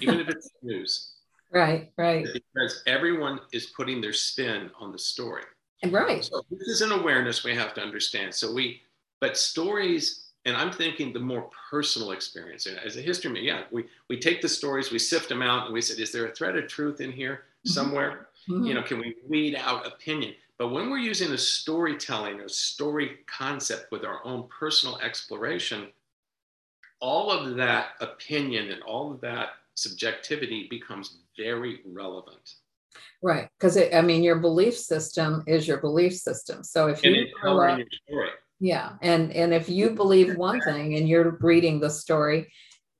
even 0.00 0.20
if 0.20 0.28
it's 0.28 0.50
news. 0.62 1.12
Right, 1.52 1.92
right. 1.96 2.26
Because 2.32 2.82
everyone 2.86 3.40
is 3.52 3.66
putting 3.66 4.00
their 4.00 4.12
spin 4.12 4.70
on 4.80 4.92
the 4.92 4.98
story. 4.98 5.44
Right. 5.84 6.24
So 6.24 6.42
this 6.50 6.68
is 6.68 6.82
an 6.82 6.92
awareness 6.92 7.44
we 7.44 7.54
have 7.54 7.74
to 7.74 7.80
understand. 7.80 8.34
So 8.34 8.52
we, 8.52 8.82
but 9.20 9.36
stories, 9.36 10.32
and 10.44 10.56
I'm 10.56 10.72
thinking 10.72 11.12
the 11.12 11.20
more 11.20 11.48
personal 11.70 12.12
experience. 12.12 12.66
And 12.66 12.78
as 12.78 12.96
a 12.96 13.00
history, 13.00 13.30
man, 13.30 13.44
yeah, 13.44 13.62
we, 13.70 13.84
we 14.08 14.18
take 14.18 14.42
the 14.42 14.48
stories, 14.48 14.90
we 14.90 14.98
sift 14.98 15.28
them 15.28 15.42
out, 15.42 15.66
and 15.66 15.74
we 15.74 15.80
said, 15.80 15.98
is 15.98 16.12
there 16.12 16.26
a 16.26 16.34
thread 16.34 16.56
of 16.56 16.68
truth 16.68 17.00
in 17.00 17.12
here 17.12 17.34
mm-hmm. 17.34 17.70
somewhere? 17.70 18.28
Mm-hmm. 18.48 18.64
You 18.64 18.74
know, 18.74 18.82
can 18.82 18.98
we 18.98 19.14
weed 19.28 19.56
out 19.56 19.86
opinion? 19.86 20.34
But 20.58 20.68
when 20.68 20.90
we're 20.90 20.98
using 20.98 21.32
a 21.32 21.38
storytelling 21.38 22.40
or 22.40 22.48
story 22.48 23.18
concept 23.26 23.92
with 23.92 24.04
our 24.04 24.24
own 24.24 24.48
personal 24.48 24.98
exploration, 24.98 25.88
all 27.00 27.30
of 27.30 27.56
that 27.56 27.88
opinion 28.00 28.70
and 28.70 28.82
all 28.82 29.12
of 29.12 29.20
that 29.20 29.50
subjectivity 29.74 30.66
becomes 30.70 31.18
very 31.36 31.80
relevant. 31.84 32.54
Right. 33.22 33.48
Because 33.58 33.76
I 33.76 34.00
mean, 34.00 34.22
your 34.22 34.36
belief 34.36 34.76
system 34.76 35.44
is 35.46 35.68
your 35.68 35.78
belief 35.78 36.14
system. 36.14 36.62
So 36.62 36.86
if 36.86 37.04
you 37.04 37.26
grow 37.40 37.60
up, 37.60 37.80
yeah, 38.58 38.92
and 39.02 39.32
and 39.32 39.52
if 39.52 39.68
you 39.68 39.90
believe 39.90 40.36
one 40.36 40.60
thing 40.62 40.96
and 40.96 41.08
you're 41.08 41.36
reading 41.40 41.78
the 41.78 41.90
story, 41.90 42.50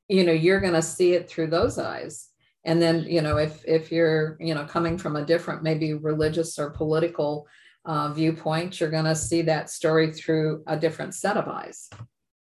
you 0.09 0.25
know, 0.25 0.33
you're 0.33 0.61
going 0.61 0.75
to 0.75 0.83
see 0.83 1.15
it 1.15 1.29
through 1.29 1.49
those 1.49 1.79
eyes. 1.79 2.26
And 2.67 2.83
then, 2.83 3.05
you 3.09 3.23
know, 3.23 3.39
if 3.39 3.65
if 3.65 3.93
you're, 3.93 4.37
you 4.41 4.53
know, 4.55 4.65
coming 4.65 4.99
from 4.99 5.15
a 5.17 5.25
different, 5.25 5.63
maybe 5.63 5.95
religious 5.95 6.59
or 6.59 6.71
political 6.71 7.47
uh, 7.85 8.13
viewpoint, 8.13 8.81
you're 8.81 8.91
going 8.91 9.05
to 9.05 9.15
see 9.15 9.41
that 9.43 9.71
story 9.71 10.13
through 10.13 10.65
a 10.67 10.77
different 10.77 11.15
set 11.15 11.37
of 11.37 11.47
eyes. 11.47 11.89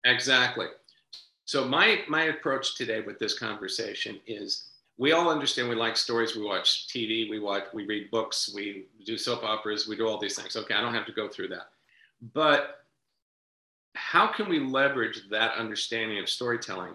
Exactly. 0.05 0.67
So 1.45 1.65
my 1.65 2.01
my 2.07 2.25
approach 2.25 2.75
today 2.75 3.01
with 3.01 3.17
this 3.17 3.37
conversation 3.37 4.19
is 4.27 4.69
we 4.97 5.11
all 5.11 5.27
understand 5.29 5.67
we 5.67 5.75
like 5.75 5.97
stories. 5.97 6.35
We 6.35 6.43
watch 6.43 6.87
TV, 6.87 7.27
we 7.27 7.39
watch, 7.39 7.63
we 7.73 7.87
read 7.87 8.11
books, 8.11 8.51
we 8.53 8.85
do 9.03 9.17
soap 9.17 9.43
operas, 9.43 9.87
we 9.87 9.97
do 9.97 10.07
all 10.07 10.19
these 10.19 10.39
things. 10.39 10.55
Okay, 10.55 10.75
I 10.75 10.81
don't 10.81 10.93
have 10.93 11.07
to 11.07 11.11
go 11.13 11.27
through 11.27 11.47
that. 11.47 11.69
But 12.35 12.85
how 13.95 14.27
can 14.27 14.47
we 14.47 14.59
leverage 14.59 15.23
that 15.31 15.55
understanding 15.57 16.19
of 16.19 16.29
storytelling 16.29 16.93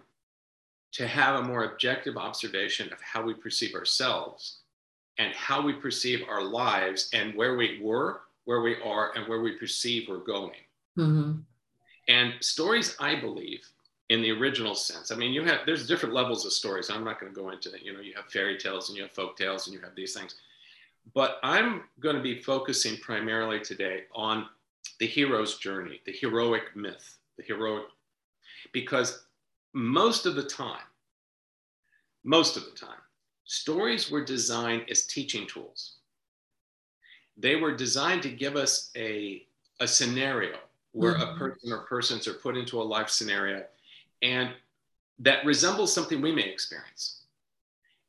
to 0.92 1.06
have 1.06 1.40
a 1.40 1.42
more 1.42 1.64
objective 1.64 2.16
observation 2.16 2.92
of 2.92 3.00
how 3.00 3.22
we 3.22 3.34
perceive 3.34 3.74
ourselves 3.74 4.60
and 5.18 5.32
how 5.34 5.60
we 5.60 5.72
perceive 5.72 6.22
our 6.28 6.42
lives 6.42 7.08
and 7.12 7.34
where 7.34 7.56
we 7.56 7.80
were, 7.82 8.20
where 8.44 8.60
we 8.60 8.76
are, 8.82 9.12
and 9.14 9.28
where 9.28 9.40
we 9.40 9.52
perceive 9.52 10.08
we're 10.08 10.18
going? 10.18 10.60
Mm-hmm. 10.98 11.40
And 12.08 12.34
stories, 12.40 12.96
I 13.00 13.16
believe, 13.16 13.68
in 14.08 14.22
the 14.22 14.30
original 14.30 14.74
sense. 14.74 15.10
I 15.10 15.16
mean, 15.16 15.32
you 15.32 15.44
have 15.44 15.60
there's 15.66 15.86
different 15.86 16.14
levels 16.14 16.46
of 16.46 16.52
stories. 16.52 16.90
I'm 16.90 17.04
not 17.04 17.20
going 17.20 17.32
to 17.32 17.40
go 17.40 17.50
into 17.50 17.68
that. 17.70 17.82
You 17.82 17.92
know, 17.92 18.00
you 18.00 18.14
have 18.14 18.26
fairy 18.26 18.56
tales 18.56 18.88
and 18.88 18.96
you 18.96 19.02
have 19.02 19.12
folk 19.12 19.36
tales 19.36 19.66
and 19.66 19.74
you 19.74 19.80
have 19.80 19.96
these 19.96 20.14
things. 20.14 20.36
But 21.14 21.38
I'm 21.42 21.82
going 22.00 22.16
to 22.16 22.22
be 22.22 22.40
focusing 22.40 22.96
primarily 22.98 23.60
today 23.60 24.04
on 24.14 24.46
the 25.00 25.06
hero's 25.06 25.58
journey, 25.58 26.00
the 26.06 26.12
heroic 26.12 26.74
myth, 26.74 27.18
the 27.36 27.44
heroic, 27.44 27.84
because 28.72 29.25
most 29.74 30.26
of 30.26 30.34
the 30.34 30.42
time, 30.42 30.86
most 32.24 32.56
of 32.56 32.64
the 32.64 32.72
time, 32.72 33.00
stories 33.44 34.10
were 34.10 34.24
designed 34.24 34.84
as 34.90 35.04
teaching 35.04 35.46
tools. 35.46 35.96
They 37.36 37.56
were 37.56 37.74
designed 37.74 38.22
to 38.22 38.30
give 38.30 38.56
us 38.56 38.90
a, 38.96 39.46
a 39.80 39.86
scenario 39.86 40.56
where 40.92 41.14
mm-hmm. 41.14 41.34
a 41.34 41.38
person 41.38 41.72
or 41.72 41.78
persons 41.80 42.26
are 42.26 42.34
put 42.34 42.56
into 42.56 42.80
a 42.80 42.82
life 42.82 43.10
scenario 43.10 43.64
and 44.22 44.50
that 45.18 45.44
resembles 45.44 45.92
something 45.92 46.20
we 46.20 46.32
may 46.32 46.48
experience. 46.48 47.22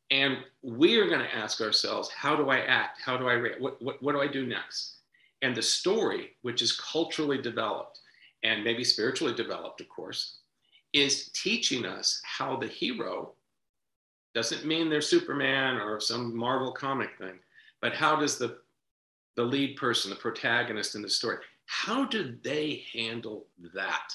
And 0.10 0.38
we 0.62 0.98
are 0.98 1.08
going 1.08 1.20
to 1.20 1.36
ask 1.36 1.60
ourselves, 1.60 2.10
how 2.10 2.36
do 2.36 2.50
I 2.50 2.60
act? 2.60 3.02
How 3.02 3.18
do 3.18 3.28
I 3.28 3.34
react? 3.34 3.62
What, 3.62 3.82
what, 3.82 4.02
what 4.02 4.14
do 4.14 4.22
I 4.22 4.28
do 4.28 4.46
next? 4.46 4.96
And 5.42 5.56
the 5.56 5.62
story, 5.62 6.32
which 6.42 6.62
is 6.62 6.80
culturally 6.80 7.42
developed 7.42 8.00
and 8.44 8.64
maybe 8.64 8.84
spiritually 8.84 9.34
developed, 9.34 9.82
of 9.82 9.90
course, 9.90 10.38
is 11.02 11.30
teaching 11.30 11.86
us 11.86 12.22
how 12.24 12.58
the 12.58 12.68
hero 12.68 13.34
doesn't 14.34 14.66
mean 14.66 14.90
they're 14.90 15.02
Superman 15.02 15.78
or 15.78 16.00
some 16.00 16.36
Marvel 16.36 16.72
comic 16.72 17.18
thing, 17.18 17.40
but 17.82 17.94
how 17.94 18.16
does 18.16 18.38
the, 18.38 18.60
the 19.36 19.44
lead 19.44 19.76
person, 19.78 20.10
the 20.10 20.16
protagonist 20.16 20.96
in 20.96 21.02
the 21.02 21.10
story, 21.10 21.38
how 21.66 22.06
do 22.06 22.36
they 22.44 22.84
handle 22.94 23.48
that? 23.74 24.14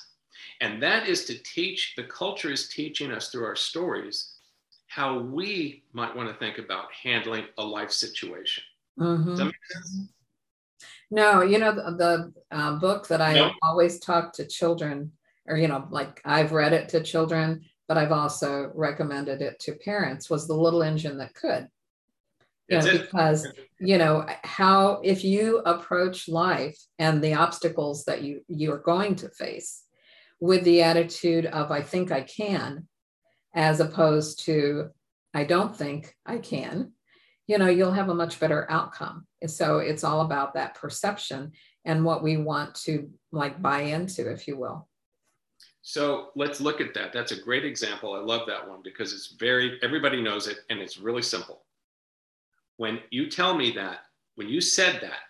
And 0.61 0.83
that 0.83 1.09
is 1.09 1.25
to 1.27 1.43
teach, 1.43 1.95
the 1.97 2.05
culture 2.05 2.51
is 2.51 2.69
teaching 2.69 3.11
us 3.11 3.29
through 3.29 3.45
our 3.45 3.57
stories 3.57 4.35
how 4.87 5.19
we 5.19 5.83
might 5.93 6.15
want 6.15 6.29
to 6.29 6.35
think 6.37 6.59
about 6.59 6.87
handling 7.03 7.47
a 7.59 7.65
life 7.65 7.91
situation. 7.91 8.63
Mm-hmm. 9.01 9.49
No, 11.11 11.43
you 11.43 11.59
know, 11.59 11.75
the, 11.75 12.33
the 12.51 12.57
uh, 12.57 12.79
book 12.79 13.09
that 13.09 13.21
I 13.21 13.35
no. 13.35 13.51
always 13.63 13.99
talk 13.99 14.33
to 14.35 14.47
children, 14.47 15.13
or, 15.47 15.57
you 15.57 15.69
know, 15.69 15.87
like 15.91 16.21
I've 16.25 16.53
read 16.53 16.73
it 16.73 16.91
to 16.91 17.03
children, 17.03 17.63
but 17.89 17.97
I've 17.97 18.13
also 18.13 18.71
recommended 18.75 19.43
it 19.43 19.59
to 19.61 19.75
parents, 19.75 20.31
was 20.31 20.47
The 20.47 20.55
Little 20.55 20.83
Engine 20.83 21.19
That 21.19 21.35
Could. 21.35 21.69
You 22.69 22.79
know, 22.79 22.93
because, 22.93 23.47
you 23.81 23.99
know, 23.99 24.25
how, 24.45 25.01
if 25.03 25.25
you 25.25 25.59
approach 25.59 26.29
life 26.29 26.79
and 26.99 27.23
the 27.23 27.35
obstacles 27.35 28.05
that 28.05 28.23
you, 28.23 28.43
you're 28.49 28.79
going 28.79 29.17
to 29.17 29.29
face, 29.29 29.83
with 30.41 30.65
the 30.65 30.83
attitude 30.83 31.47
of 31.47 31.71
I 31.71 31.83
think 31.83 32.11
I 32.11 32.23
can, 32.23 32.89
as 33.55 33.79
opposed 33.79 34.45
to 34.47 34.91
I 35.33 35.45
don't 35.45 35.77
think 35.77 36.17
I 36.27 36.39
can, 36.39 36.93
you 37.47 37.59
know, 37.59 37.69
you'll 37.69 37.93
have 37.93 38.09
a 38.09 38.15
much 38.15 38.41
better 38.41 38.67
outcome. 38.69 39.27
So 39.47 39.79
it's 39.79 40.03
all 40.03 40.21
about 40.23 40.55
that 40.55 40.75
perception 40.75 41.53
and 41.85 42.05
what 42.05 42.25
we 42.25 42.39
want 42.39 42.75
to 42.87 43.11
like 43.31 43.63
buy 43.63 43.83
into, 43.83 44.31
if 44.33 44.49
you 44.49 44.59
will. 44.59 44.89
So 45.83 46.29
let's 46.37 46.61
look 46.61 46.81
at 46.81 46.95
that. 46.95 47.13
That's 47.13 47.33
a 47.33 47.41
great 47.41 47.65
example. 47.65 48.15
I 48.15 48.21
love 48.21 48.47
that 48.47 48.67
one 48.67 48.81
because 48.83 49.13
it's 49.13 49.35
very, 49.39 49.79
everybody 49.83 50.23
knows 50.23 50.47
it 50.47 50.61
and 50.71 50.79
it's 50.79 50.99
really 50.99 51.23
simple. 51.23 51.63
When 52.77 53.01
you 53.11 53.29
tell 53.29 53.55
me 53.55 53.73
that, 53.73 53.99
when 54.37 54.49
you 54.49 54.61
said 54.61 55.01
that, 55.03 55.21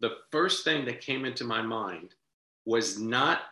the 0.00 0.16
first 0.30 0.64
thing 0.64 0.84
that 0.84 1.00
came 1.00 1.24
into 1.24 1.44
my 1.44 1.62
mind 1.62 2.14
was 2.66 2.98
not 2.98 3.42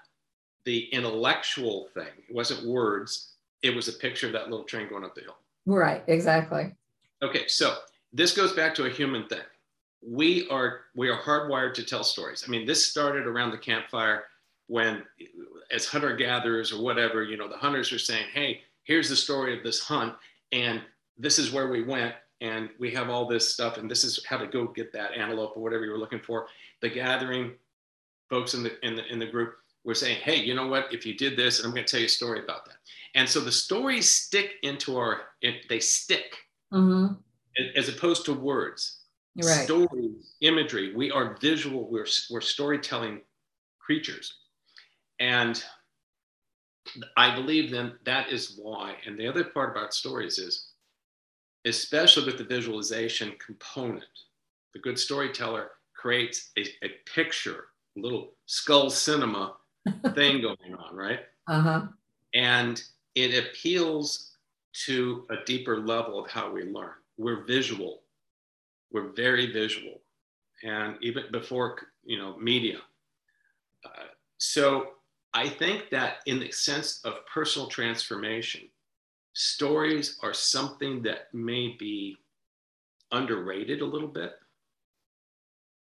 the 0.65 0.87
intellectual 0.93 1.89
thing. 1.95 2.11
It 2.29 2.35
wasn't 2.35 2.67
words. 2.67 3.35
It 3.63 3.75
was 3.75 3.89
a 3.89 3.93
picture 3.93 4.27
of 4.27 4.33
that 4.33 4.51
little 4.51 4.65
train 4.65 4.89
going 4.89 5.05
up 5.05 5.15
the 5.15 5.23
hill. 5.23 5.39
Right, 5.65 6.03
exactly. 6.09 6.75
Okay, 7.23 7.47
so 7.47 7.77
this 8.13 8.37
goes 8.37 8.53
back 8.53 8.75
to 8.75 8.87
a 8.87 8.91
human 8.91 9.29
thing. 9.29 9.39
We 10.05 10.49
are 10.49 10.81
we 10.97 11.09
are 11.09 11.19
hardwired 11.19 11.75
to 11.75 11.85
tell 11.85 12.03
stories. 12.03 12.45
I 12.47 12.51
mean, 12.51 12.67
this 12.67 12.85
started 12.85 13.29
around 13.29 13.53
the 13.53 13.59
campfire 13.59 14.25
when 14.73 15.03
as 15.71 15.87
hunter 15.87 16.17
gatherers 16.17 16.73
or 16.73 16.83
whatever, 16.83 17.23
you 17.23 17.37
know, 17.37 17.49
the 17.49 17.57
hunters 17.57 17.93
are 17.93 17.99
saying, 17.99 18.27
"Hey, 18.33 18.63
here's 18.85 19.09
the 19.09 19.17
story 19.17 19.57
of 19.57 19.63
this 19.63 19.81
hunt 19.81 20.15
and 20.51 20.81
this 21.19 21.39
is 21.39 21.53
where 21.53 21.69
we 21.69 21.83
went 21.83 22.15
and 22.41 22.71
we 22.79 22.91
have 22.91 23.11
all 23.11 23.27
this 23.27 23.53
stuff 23.53 23.77
and 23.77 23.91
this 23.91 24.03
is 24.03 24.25
how 24.27 24.39
to 24.39 24.47
go 24.47 24.67
get 24.67 24.93
that 24.93 25.13
antelope 25.13 25.57
or 25.57 25.63
whatever 25.63 25.85
you 25.85 25.91
were 25.91 25.99
looking 25.99 26.21
for." 26.21 26.47
The 26.81 26.89
gathering 26.89 27.53
folks 28.31 28.55
in 28.55 28.63
the 28.63 28.73
in 28.87 28.97
the 28.97 29.05
in 29.13 29.19
the 29.19 29.27
group 29.27 29.55
we're 29.85 29.95
saying, 29.95 30.19
hey, 30.23 30.37
you 30.37 30.55
know 30.55 30.69
what? 30.69 30.93
If 30.93 31.05
you 31.05 31.15
did 31.15 31.37
this, 31.37 31.59
and 31.59 31.67
I'm 31.67 31.73
going 31.73 31.85
to 31.85 31.91
tell 31.91 32.01
you 32.01 32.07
a 32.07 32.09
story 32.09 32.41
about 32.43 32.65
that. 32.67 32.77
And 33.15 33.29
so 33.29 33.41
the 33.41 33.53
stories 33.53 34.09
stick 34.09 34.53
into 34.63 34.97
our, 34.97 35.23
they 35.69 35.81
stick 35.81 36.37
mm-hmm. 36.73 37.15
as 37.77 37.89
opposed 37.89 38.25
to 38.27 38.33
words. 38.33 39.01
Right. 39.37 39.65
Stories, 39.65 40.35
imagery. 40.41 40.95
We 40.95 41.11
are 41.11 41.37
visual. 41.41 41.91
We're, 41.91 42.07
we're 42.31 42.41
storytelling 42.41 43.23
creatures. 43.79 44.35
And 45.23 45.63
I 47.17 47.33
believe 47.33 47.71
then 47.71 47.93
that 48.05 48.31
is 48.31 48.59
why. 48.61 48.97
And 49.07 49.17
the 49.17 49.29
other 49.29 49.45
part 49.45 49.71
about 49.71 49.95
stories 49.95 50.39
is, 50.39 50.71
especially 51.65 52.27
with 52.27 52.39
the 52.39 52.45
visualization 52.45 53.33
component, 53.39 54.05
the 54.73 54.81
good 54.81 54.99
storyteller 54.99 55.71
creates 55.95 56.51
a, 56.59 56.63
a 56.85 56.89
picture, 57.15 57.67
a 57.97 58.01
little 58.01 58.33
skull 58.47 58.91
cinema 58.91 59.55
thing 60.15 60.43
going 60.43 60.75
on, 60.77 60.97
right? 60.97 61.21
Uh-huh. 61.47 61.83
And 62.35 62.83
it 63.15 63.47
appeals 63.47 64.33
to 64.87 65.25
a 65.31 65.37
deeper 65.47 65.79
level 65.79 66.19
of 66.19 66.29
how 66.29 66.51
we 66.51 66.65
learn. 66.65 66.95
We're 67.17 67.45
visual. 67.45 68.01
We're 68.91 69.13
very 69.13 69.53
visual. 69.53 70.01
And 70.65 70.97
even 71.01 71.27
before, 71.31 71.77
you 72.05 72.19
know, 72.19 72.37
media. 72.39 72.79
Uh, 73.85 74.07
so 74.39 74.95
I 75.35 75.49
think 75.49 75.91
that 75.91 76.19
in 76.27 76.39
the 76.39 76.51
sense 76.51 77.01
of 77.05 77.27
personal 77.27 77.69
transformation, 77.69 78.63
stories 79.33 80.19
are 80.23 80.35
something 80.35 81.03
that 81.03 81.33
may 81.33 81.77
be 81.79 82.17
underrated 83.13 83.81
a 83.81 83.87
little 83.87 84.09
bit 84.09 84.33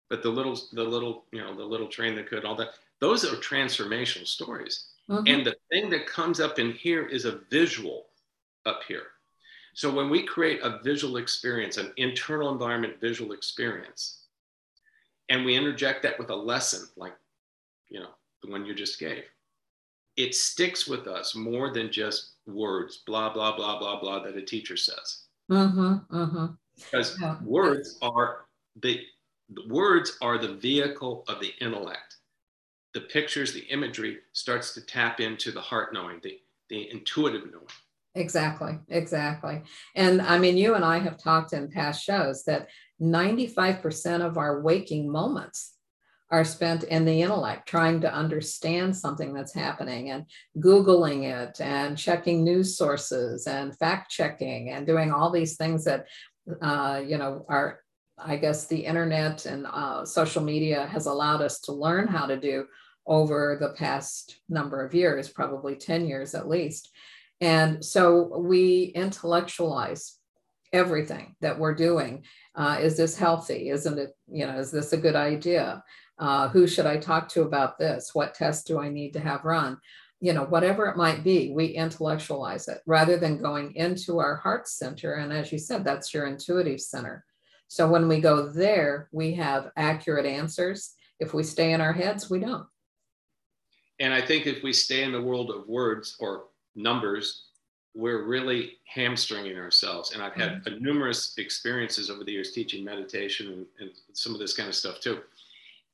but 0.09 0.21
the 0.21 0.29
little 0.29 0.59
the 0.73 0.83
little 0.83 1.23
you 1.31 1.39
know 1.39 1.55
the 1.55 1.63
little 1.63 1.87
train 1.87 2.15
that 2.15 2.27
could 2.27 2.43
all 2.43 2.55
that 2.55 2.71
those 3.01 3.25
are 3.25 3.35
transformational 3.37 4.27
stories. 4.27 4.85
Mm-hmm. 5.09 5.27
And 5.27 5.45
the 5.45 5.55
thing 5.71 5.89
that 5.89 6.05
comes 6.05 6.39
up 6.39 6.59
in 6.59 6.71
here 6.71 7.07
is 7.07 7.25
a 7.25 7.39
visual 7.49 8.05
up 8.65 8.81
here. 8.87 9.07
So 9.73 9.91
when 9.91 10.09
we 10.09 10.23
create 10.23 10.59
a 10.61 10.79
visual 10.83 11.17
experience, 11.17 11.77
an 11.77 11.91
internal 11.97 12.51
environment 12.51 13.01
visual 13.01 13.31
experience, 13.31 14.27
and 15.29 15.43
we 15.43 15.55
interject 15.55 16.03
that 16.03 16.19
with 16.19 16.29
a 16.29 16.35
lesson 16.35 16.87
like, 16.95 17.15
you 17.89 17.99
know, 17.99 18.11
the 18.43 18.51
one 18.51 18.65
you 18.65 18.75
just 18.75 18.99
gave, 18.99 19.23
it 20.23 20.35
sticks 20.35 20.87
with 20.87 21.07
us 21.07 21.35
more 21.35 21.73
than 21.73 21.91
just 21.91 22.33
words, 22.45 23.03
blah, 23.05 23.31
blah, 23.33 23.55
blah, 23.55 23.79
blah, 23.79 23.99
blah, 23.99 24.23
that 24.23 24.37
a 24.37 24.41
teacher 24.41 24.77
says. 24.77 25.23
Mm-hmm, 25.51 26.15
mm-hmm. 26.15 26.45
Because 26.75 27.17
yeah. 27.21 27.37
words 27.43 27.97
are 28.01 28.45
the, 28.81 29.01
the 29.53 29.67
words 29.67 30.17
are 30.21 30.37
the 30.37 30.53
vehicle 30.55 31.23
of 31.27 31.39
the 31.39 31.53
intellect. 31.59 32.17
The 32.93 33.01
pictures, 33.01 33.53
the 33.53 33.65
imagery 33.71 34.19
starts 34.33 34.73
to 34.73 34.81
tap 34.81 35.19
into 35.19 35.51
the 35.51 35.61
heart 35.61 35.93
knowing, 35.93 36.19
the, 36.23 36.39
the 36.69 36.89
intuitive 36.91 37.51
knowing. 37.51 37.67
Exactly, 38.15 38.77
exactly. 38.89 39.61
And 39.95 40.21
I 40.21 40.37
mean, 40.37 40.57
you 40.57 40.75
and 40.75 40.83
I 40.83 40.99
have 40.99 41.17
talked 41.17 41.53
in 41.53 41.69
past 41.69 42.03
shows 42.03 42.43
that 42.43 42.67
95% 43.01 44.21
of 44.21 44.37
our 44.37 44.61
waking 44.61 45.09
moments 45.09 45.70
are 46.31 46.45
spent 46.45 46.83
in 46.83 47.05
the 47.05 47.21
intellect 47.21 47.67
trying 47.67 48.01
to 48.01 48.13
understand 48.13 48.95
something 48.95 49.33
that's 49.33 49.53
happening 49.53 50.11
and 50.11 50.25
googling 50.57 51.23
it 51.23 51.59
and 51.59 51.97
checking 51.97 52.43
news 52.43 52.77
sources 52.77 53.47
and 53.47 53.77
fact 53.77 54.09
checking 54.09 54.69
and 54.69 54.87
doing 54.87 55.11
all 55.11 55.29
these 55.29 55.57
things 55.57 55.83
that 55.83 56.07
uh, 56.61 57.01
you 57.05 57.17
know 57.17 57.45
are 57.49 57.81
i 58.17 58.35
guess 58.35 58.67
the 58.67 58.85
internet 58.85 59.45
and 59.45 59.67
uh, 59.67 60.05
social 60.05 60.41
media 60.41 60.87
has 60.87 61.05
allowed 61.05 61.41
us 61.41 61.59
to 61.59 61.71
learn 61.71 62.07
how 62.07 62.25
to 62.25 62.37
do 62.37 62.65
over 63.07 63.57
the 63.59 63.69
past 63.69 64.39
number 64.49 64.85
of 64.85 64.93
years 64.93 65.29
probably 65.29 65.75
10 65.75 66.05
years 66.05 66.35
at 66.35 66.47
least. 66.47 66.89
And 67.39 67.83
so 67.83 68.37
we 68.37 68.91
intellectualize 68.95 70.17
everything 70.71 71.35
that 71.41 71.57
we're 71.57 71.75
doing. 71.75 72.23
Uh, 72.55 72.77
is 72.79 72.95
this 72.95 73.17
healthy? 73.17 73.69
Isn't 73.69 73.97
it 73.97 74.11
you 74.31 74.45
know 74.45 74.57
is 74.59 74.71
this 74.71 74.93
a 74.93 74.97
good 74.97 75.15
idea 75.15 75.83
uh, 76.21 76.47
who 76.49 76.67
should 76.67 76.85
I 76.85 76.97
talk 76.97 77.27
to 77.29 77.41
about 77.41 77.79
this? 77.79 78.11
What 78.13 78.35
test 78.35 78.67
do 78.67 78.79
I 78.79 78.89
need 78.89 79.13
to 79.13 79.19
have 79.19 79.43
run? 79.43 79.79
You 80.19 80.33
know, 80.33 80.43
whatever 80.43 80.85
it 80.85 80.95
might 80.95 81.23
be, 81.23 81.51
we 81.51 81.65
intellectualize 81.65 82.67
it 82.67 82.77
rather 82.85 83.17
than 83.17 83.41
going 83.41 83.75
into 83.75 84.19
our 84.19 84.35
heart 84.35 84.67
center. 84.67 85.15
And 85.15 85.33
as 85.33 85.51
you 85.51 85.57
said, 85.57 85.83
that's 85.83 86.13
your 86.13 86.27
intuitive 86.27 86.79
center. 86.79 87.25
So 87.67 87.89
when 87.89 88.07
we 88.07 88.21
go 88.21 88.47
there, 88.47 89.09
we 89.11 89.33
have 89.33 89.71
accurate 89.75 90.27
answers. 90.27 90.93
If 91.19 91.33
we 91.33 91.41
stay 91.41 91.73
in 91.73 91.81
our 91.81 91.93
heads, 91.93 92.29
we 92.29 92.39
don't. 92.39 92.67
And 93.99 94.13
I 94.13 94.21
think 94.21 94.45
if 94.45 94.61
we 94.61 94.73
stay 94.73 95.03
in 95.03 95.11
the 95.11 95.21
world 95.21 95.49
of 95.49 95.67
words 95.67 96.17
or 96.19 96.43
numbers, 96.75 97.45
we're 97.95 98.25
really 98.25 98.73
hamstringing 98.85 99.57
ourselves. 99.57 100.13
And 100.13 100.21
I've 100.21 100.33
had 100.33 100.63
mm-hmm. 100.63 100.83
numerous 100.83 101.37
experiences 101.37 102.11
over 102.11 102.23
the 102.23 102.31
years 102.31 102.51
teaching 102.51 102.85
meditation 102.85 103.47
and, 103.47 103.65
and, 103.79 103.89
some 104.13 104.33
of 104.33 104.39
this 104.39 104.55
kind 104.55 104.69
of 104.69 104.75
stuff 104.75 104.99
too 104.99 105.19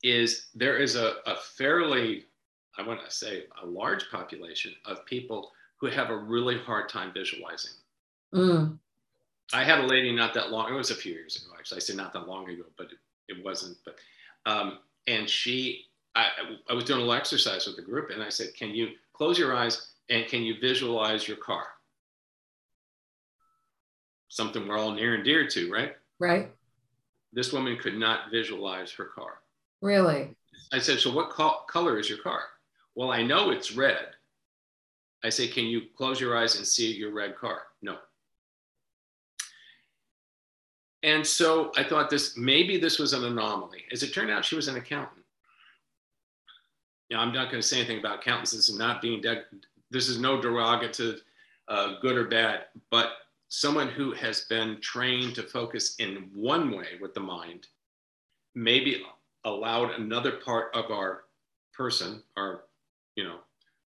is 0.02 0.46
there 0.54 0.78
is 0.78 0.96
a, 0.96 1.14
a 1.26 1.36
fairly, 1.56 2.26
I 2.76 2.86
want 2.86 3.04
to 3.04 3.10
say, 3.10 3.44
a 3.62 3.66
large 3.66 4.10
population 4.10 4.74
of 4.84 5.04
people 5.06 5.50
who 5.80 5.88
have 5.88 6.10
a 6.10 6.16
really 6.16 6.58
hard 6.58 6.88
time 6.88 7.12
visualizing. 7.12 7.72
Mm. 8.34 8.78
I 9.52 9.64
had 9.64 9.80
a 9.80 9.86
lady 9.86 10.14
not 10.14 10.34
that 10.34 10.50
long, 10.50 10.72
it 10.72 10.76
was 10.76 10.90
a 10.90 10.94
few 10.94 11.12
years 11.12 11.36
ago, 11.36 11.54
actually. 11.58 11.76
I 11.76 11.80
say 11.80 11.94
not 11.94 12.12
that 12.12 12.28
long 12.28 12.48
ago, 12.48 12.64
but 12.76 12.86
it, 12.86 13.36
it 13.36 13.44
wasn't. 13.44 13.78
But, 13.84 13.96
um, 14.44 14.78
and 15.06 15.28
she, 15.28 15.86
I, 16.14 16.28
I 16.68 16.74
was 16.74 16.84
doing 16.84 16.98
a 16.98 17.02
little 17.02 17.14
exercise 17.14 17.66
with 17.66 17.76
the 17.76 17.82
group 17.82 18.10
and 18.10 18.22
I 18.22 18.28
said, 18.28 18.54
Can 18.54 18.70
you 18.70 18.88
close 19.12 19.38
your 19.38 19.54
eyes 19.56 19.92
and 20.10 20.26
can 20.26 20.42
you 20.42 20.56
visualize 20.60 21.26
your 21.26 21.38
car? 21.38 21.64
Something 24.28 24.68
we're 24.68 24.78
all 24.78 24.92
near 24.92 25.14
and 25.14 25.24
dear 25.24 25.48
to, 25.48 25.72
right? 25.72 25.96
Right. 26.18 26.50
This 27.32 27.52
woman 27.52 27.78
could 27.80 27.96
not 27.96 28.30
visualize 28.30 28.92
her 28.92 29.06
car. 29.06 29.40
Really? 29.80 30.36
I 30.72 30.78
said, 30.78 30.98
so 30.98 31.12
what 31.12 31.30
co- 31.30 31.62
color 31.68 31.98
is 31.98 32.08
your 32.08 32.18
car? 32.18 32.42
Well, 32.94 33.10
I 33.10 33.22
know 33.22 33.50
it's 33.50 33.76
red. 33.76 34.08
I 35.24 35.30
say, 35.30 35.48
can 35.48 35.64
you 35.64 35.82
close 35.96 36.20
your 36.20 36.36
eyes 36.36 36.56
and 36.56 36.66
see 36.66 36.92
your 36.94 37.12
red 37.12 37.36
car? 37.36 37.62
No. 37.82 37.96
And 41.02 41.26
so 41.26 41.72
I 41.76 41.84
thought 41.84 42.10
this 42.10 42.36
maybe 42.36 42.76
this 42.76 42.98
was 42.98 43.12
an 43.12 43.24
anomaly. 43.24 43.84
As 43.92 44.02
it 44.02 44.12
turned 44.12 44.30
out, 44.30 44.44
she 44.44 44.56
was 44.56 44.68
an 44.68 44.76
accountant. 44.76 45.24
Now 47.10 47.20
I'm 47.20 47.32
not 47.32 47.50
going 47.50 47.62
to 47.62 47.66
say 47.66 47.78
anything 47.78 48.00
about 48.00 48.18
accountants. 48.18 48.50
This 48.50 48.68
is 48.68 48.78
not 48.78 49.00
being 49.00 49.20
de- 49.20 49.44
this 49.90 50.08
is 50.08 50.18
no 50.18 50.40
derogative, 50.40 51.20
uh, 51.68 51.94
good 52.02 52.16
or 52.16 52.26
bad, 52.26 52.64
but 52.90 53.12
someone 53.48 53.88
who 53.88 54.12
has 54.12 54.42
been 54.42 54.78
trained 54.82 55.34
to 55.36 55.42
focus 55.42 55.94
in 55.98 56.28
one 56.34 56.76
way 56.76 56.98
with 57.00 57.14
the 57.14 57.20
mind, 57.20 57.68
maybe 58.54 59.02
allowed 59.44 59.92
another 59.92 60.32
part 60.32 60.74
of 60.74 60.90
our 60.90 61.24
person, 61.72 62.22
our, 62.36 62.64
you 63.14 63.24
know, 63.24 63.36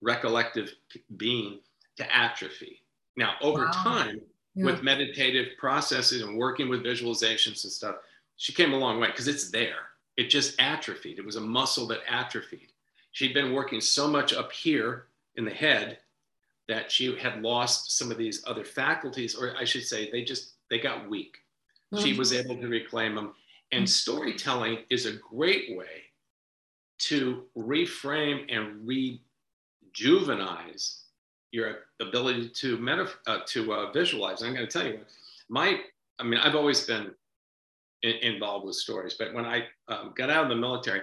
recollective 0.03 0.71
being 1.17 1.60
to 1.97 2.15
atrophy. 2.15 2.81
Now, 3.15 3.36
over 3.41 3.65
wow. 3.65 3.71
time, 3.71 4.21
yeah. 4.55 4.65
with 4.65 4.84
meditative 4.84 5.58
processes 5.58 6.21
and 6.21 6.38
working 6.38 6.69
with 6.69 6.84
visualizations 6.84 7.63
and 7.63 7.71
stuff, 7.71 7.95
she 8.38 8.53
came 8.53 8.73
a 8.73 8.77
long 8.77 8.99
way 8.99 9.08
because 9.08 9.27
it's 9.27 9.49
there. 9.49 9.89
It 10.17 10.29
just 10.29 10.60
atrophied. 10.60 11.19
It 11.19 11.25
was 11.25 11.36
a 11.36 11.41
muscle 11.41 11.88
that 11.88 11.99
atrophied. 12.10 12.71
She'd 13.12 13.34
been 13.34 13.53
working 13.53 13.81
so 13.81 14.08
much 14.08 14.34
up 14.34 14.51
here 14.51 15.08
in 15.36 15.45
the 15.45 15.51
head 15.51 15.99
that 16.67 16.91
she 16.91 17.15
had 17.17 17.41
lost 17.41 17.97
some 17.97 18.12
of 18.12 18.17
these 18.17 18.43
other 18.47 18.63
faculties, 18.63 19.36
or 19.36 19.55
I 19.58 19.65
should 19.65 19.86
say, 19.86 20.10
they 20.10 20.23
just 20.23 20.53
they 20.69 20.79
got 20.79 21.10
weak. 21.10 21.38
Mm-hmm. 21.93 22.03
She 22.03 22.13
was 22.13 22.34
able 22.34 22.55
to 22.55 22.67
reclaim 22.67 23.15
them 23.15 23.36
and 23.76 23.90
storytelling 23.90 24.80
is 24.90 25.06
a 25.06 25.14
great 25.14 25.78
way 25.78 26.04
to 26.98 27.44
reframe 27.58 28.46
and 28.50 28.88
rejuvenize 28.88 31.02
your 31.52 31.80
ability 32.02 32.50
to 32.50 32.78
meta, 32.78 33.08
uh, 33.28 33.40
to 33.48 33.74
uh, 33.74 33.92
visualize. 33.92 34.42
I'm 34.42 34.54
going 34.54 34.66
to 34.66 34.72
tell 34.72 34.88
you, 34.88 35.00
my, 35.50 35.80
I 36.20 36.24
mean, 36.24 36.40
I've 36.40 36.56
always 36.56 36.86
been 36.86 37.12
in, 38.04 38.34
involved 38.34 38.66
with 38.66 38.76
stories, 38.76 39.16
but 39.20 39.34
when 39.34 39.46
I 39.46 39.66
um, 39.90 40.14
got 40.16 40.30
out 40.30 40.44
of 40.44 40.50
the 40.50 40.56
military, 40.56 41.02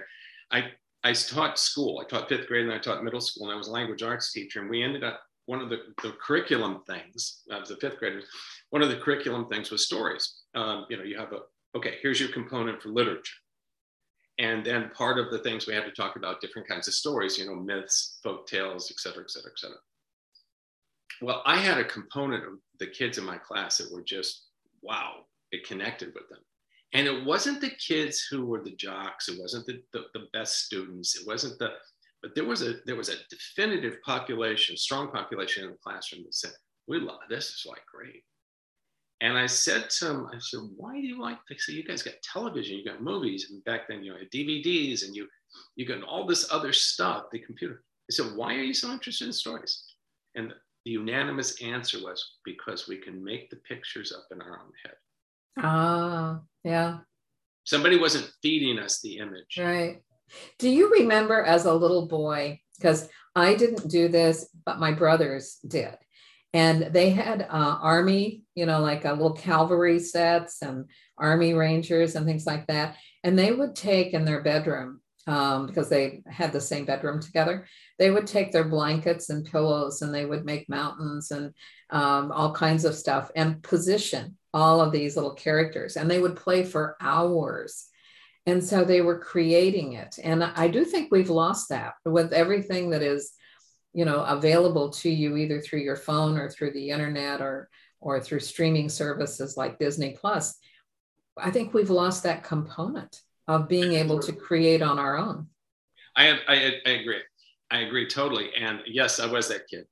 I, 0.51 0.71
I 1.03 1.13
taught 1.13 1.59
school. 1.59 1.99
I 1.99 2.07
taught 2.07 2.29
fifth 2.29 2.47
grade 2.47 2.65
and 2.65 2.73
I 2.73 2.79
taught 2.79 3.03
middle 3.03 3.21
school, 3.21 3.47
and 3.47 3.53
I 3.53 3.57
was 3.57 3.67
a 3.67 3.71
language 3.71 4.03
arts 4.03 4.31
teacher. 4.31 4.61
And 4.61 4.69
we 4.69 4.83
ended 4.83 5.03
up 5.03 5.21
one 5.45 5.61
of 5.61 5.69
the, 5.69 5.77
the 6.01 6.13
curriculum 6.21 6.81
things. 6.87 7.41
Was 7.47 7.71
a 7.71 7.77
fifth 7.77 7.99
grader. 7.99 8.21
One 8.69 8.81
of 8.81 8.89
the 8.89 8.97
curriculum 8.97 9.47
things 9.47 9.69
was 9.69 9.85
stories. 9.85 10.41
Um, 10.55 10.85
you 10.89 10.97
know, 10.97 11.03
you 11.03 11.17
have 11.17 11.33
a 11.33 11.39
okay, 11.75 11.95
here's 12.01 12.19
your 12.19 12.29
component 12.29 12.81
for 12.81 12.89
literature. 12.89 13.35
And 14.39 14.65
then 14.65 14.89
part 14.95 15.19
of 15.19 15.29
the 15.29 15.39
things 15.39 15.67
we 15.67 15.75
had 15.75 15.85
to 15.85 15.91
talk 15.91 16.15
about 16.15 16.41
different 16.41 16.67
kinds 16.67 16.87
of 16.87 16.93
stories, 16.95 17.37
you 17.37 17.45
know, 17.45 17.55
myths, 17.55 18.19
folk 18.23 18.47
tales, 18.47 18.89
et 18.89 18.99
cetera, 18.99 19.23
et 19.23 19.29
cetera, 19.29 19.51
et 19.51 19.59
cetera. 19.59 19.77
Well, 21.21 21.43
I 21.45 21.57
had 21.57 21.77
a 21.77 21.85
component 21.85 22.43
of 22.43 22.53
the 22.79 22.87
kids 22.87 23.17
in 23.17 23.25
my 23.25 23.37
class 23.37 23.77
that 23.77 23.93
were 23.93 24.01
just, 24.01 24.47
wow, 24.81 25.25
it 25.51 25.67
connected 25.67 26.13
with 26.15 26.27
them. 26.29 26.39
And 26.93 27.07
it 27.07 27.25
wasn't 27.25 27.61
the 27.61 27.71
kids 27.71 28.25
who 28.29 28.45
were 28.45 28.63
the 28.63 28.75
jocks, 28.75 29.27
it 29.29 29.39
wasn't 29.39 29.65
the, 29.67 29.81
the, 29.93 30.05
the 30.13 30.27
best 30.33 30.65
students, 30.65 31.15
it 31.15 31.25
wasn't 31.25 31.57
the, 31.59 31.69
but 32.21 32.35
there 32.35 32.45
was 32.45 32.61
a 32.61 32.75
there 32.85 32.95
was 32.95 33.09
a 33.09 33.15
definitive 33.29 34.01
population, 34.03 34.77
strong 34.77 35.11
population 35.11 35.65
in 35.65 35.71
the 35.71 35.77
classroom 35.77 36.23
that 36.23 36.33
said, 36.33 36.51
we 36.87 36.99
love 36.99 37.19
this 37.29 37.49
is 37.49 37.65
like 37.67 37.83
great. 37.85 38.23
And 39.23 39.37
I 39.37 39.45
said 39.45 39.89
to 39.89 40.09
him, 40.09 40.27
I 40.33 40.37
said, 40.39 40.59
why 40.75 40.99
do 40.99 41.07
you 41.07 41.21
like 41.21 41.37
this? 41.47 41.65
So 41.65 41.71
you 41.71 41.85
guys 41.85 42.03
got 42.03 42.15
television, 42.21 42.77
you 42.77 42.83
got 42.83 43.01
movies, 43.01 43.47
and 43.49 43.63
back 43.63 43.87
then 43.87 44.03
you 44.03 44.11
had 44.11 44.29
DVDs 44.31 45.05
and 45.05 45.15
you 45.15 45.27
you 45.77 45.85
got 45.85 46.03
all 46.03 46.25
this 46.27 46.51
other 46.51 46.73
stuff, 46.73 47.25
the 47.31 47.39
computer. 47.39 47.83
I 48.09 48.11
said, 48.11 48.35
why 48.35 48.55
are 48.55 48.63
you 48.63 48.73
so 48.73 48.91
interested 48.91 49.27
in 49.27 49.33
stories? 49.33 49.81
And 50.35 50.51
the 50.83 50.91
unanimous 50.91 51.61
answer 51.61 51.99
was 51.99 52.37
because 52.43 52.89
we 52.89 52.97
can 52.97 53.23
make 53.23 53.49
the 53.49 53.55
pictures 53.57 54.11
up 54.11 54.25
in 54.31 54.41
our 54.41 54.59
own 54.59 54.71
head. 54.83 54.95
Ah, 55.57 56.39
yeah. 56.65 56.97
Somebody 57.63 57.97
wasn't 57.97 58.29
feeding 58.41 58.77
us 58.77 58.99
the 58.99 59.19
image. 59.19 59.57
Right. 59.57 60.01
Do 60.59 60.69
you 60.69 60.91
remember 60.91 61.43
as 61.43 61.63
a 61.63 61.73
little 61.73 62.07
boy? 62.07 62.59
Because 62.77 63.07
I 63.35 63.55
didn't 63.55 63.89
do 63.89 64.09
this, 64.09 64.49
but 64.65 64.79
my 64.79 64.91
brothers 64.91 65.59
did 65.65 65.95
and 66.53 66.93
they 66.93 67.09
had 67.09 67.41
uh, 67.41 67.77
army 67.81 68.43
you 68.55 68.65
know 68.65 68.79
like 68.79 69.05
a 69.05 69.11
little 69.11 69.33
cavalry 69.33 69.99
sets 69.99 70.61
and 70.61 70.85
army 71.17 71.53
rangers 71.53 72.15
and 72.15 72.25
things 72.25 72.45
like 72.45 72.67
that. 72.67 72.97
And 73.23 73.37
they 73.37 73.51
would 73.51 73.75
take 73.75 74.13
in 74.13 74.25
their 74.25 74.41
bedroom 74.41 74.99
um, 75.27 75.67
because 75.67 75.87
they 75.87 76.21
had 76.27 76.51
the 76.51 76.59
same 76.59 76.85
bedroom 76.85 77.21
together 77.21 77.65
they 77.99 78.09
would 78.09 78.27
take 78.27 78.51
their 78.51 78.63
blankets 78.63 79.29
and 79.29 79.45
pillows 79.45 80.01
and 80.01 80.13
they 80.13 80.25
would 80.25 80.45
make 80.45 80.69
mountains 80.69 81.31
and 81.31 81.53
um, 81.89 82.31
all 82.31 82.53
kinds 82.53 82.85
of 82.85 82.95
stuff 82.95 83.29
and 83.35 83.61
position 83.61 84.37
all 84.53 84.81
of 84.81 84.91
these 84.91 85.15
little 85.15 85.33
characters. 85.33 85.95
And 85.95 86.09
they 86.09 86.19
would 86.19 86.35
play 86.35 86.63
for 86.63 86.95
hours. 86.99 87.87
And 88.45 88.63
so 88.63 88.83
they 88.83 89.01
were 89.01 89.19
creating 89.19 89.93
it. 89.93 90.19
And 90.23 90.43
i 90.43 90.67
do 90.67 90.83
think 90.85 91.11
we've 91.11 91.29
lost 91.29 91.69
that 91.69 91.93
with 92.03 92.33
everything 92.33 92.89
that 92.89 93.01
is 93.01 93.31
you 93.93 94.05
know 94.05 94.23
available 94.23 94.89
to 94.89 95.09
you 95.09 95.37
either 95.37 95.61
through 95.61 95.81
your 95.81 95.95
phone 95.95 96.37
or 96.37 96.49
through 96.49 96.71
the 96.71 96.89
internet 96.89 97.41
or 97.41 97.69
or 97.99 98.19
through 98.19 98.39
streaming 98.39 98.89
services 98.89 99.55
like 99.55 99.79
Disney 99.79 100.17
Plus, 100.19 100.57
I 101.37 101.51
think 101.51 101.73
we've 101.73 101.89
lost 101.89 102.23
that 102.23 102.43
component 102.43 103.21
of 103.47 103.67
being 103.67 103.93
able 103.93 104.19
to 104.19 104.33
create 104.33 104.81
on 104.81 104.99
our 104.99 105.17
own. 105.17 105.47
I, 106.15 106.37
I, 106.47 106.73
I 106.85 106.89
agree. 106.89 107.21
I 107.71 107.79
agree 107.79 108.07
totally. 108.07 108.49
And 108.59 108.79
yes, 108.85 109.19
I 109.19 109.25
was 109.25 109.47
that 109.47 109.67
kid. 109.67 109.85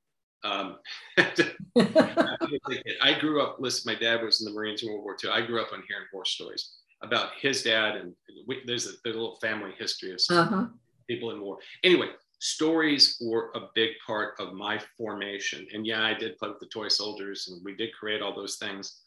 Um, 0.44 0.78
I 1.18 3.18
grew 3.20 3.42
up, 3.42 3.58
listen, 3.60 3.92
my 3.92 4.00
dad 4.00 4.24
was 4.24 4.42
in 4.42 4.46
the 4.46 4.58
Marines 4.58 4.84
in 4.84 4.90
World 4.90 5.04
War 5.04 5.18
II. 5.24 5.32
I 5.32 5.46
grew 5.46 5.62
up 5.62 5.74
on 5.74 5.84
hearing 5.88 6.06
war 6.14 6.26
stories 6.26 6.78
about 7.04 7.30
his 7.40 7.64
dad, 7.64 7.96
and 7.96 8.14
we, 8.48 8.62
there's, 8.66 8.88
a, 8.88 8.92
there's 9.04 9.16
a 9.16 9.20
little 9.20 9.40
family 9.42 9.72
history 9.78 10.12
of 10.12 10.20
uh-huh. 10.30 10.68
people 11.08 11.32
in 11.32 11.42
war. 11.42 11.58
Anyway, 11.84 12.08
stories 12.42 13.18
were 13.22 13.52
a 13.54 13.70
big 13.76 13.92
part 14.06 14.34
of 14.40 14.54
my 14.54 14.82
formation. 14.98 15.68
And 15.74 15.86
yeah, 15.86 16.04
I 16.04 16.16
did 16.16 16.38
play 16.38 16.50
with 16.50 16.60
the 16.60 16.66
toy 16.66 16.88
soldiers, 16.88 17.48
and 17.48 17.64
we 17.64 17.76
did 17.76 17.94
create 17.94 18.22
all 18.22 18.36
those 18.36 18.58
things. 18.58 19.02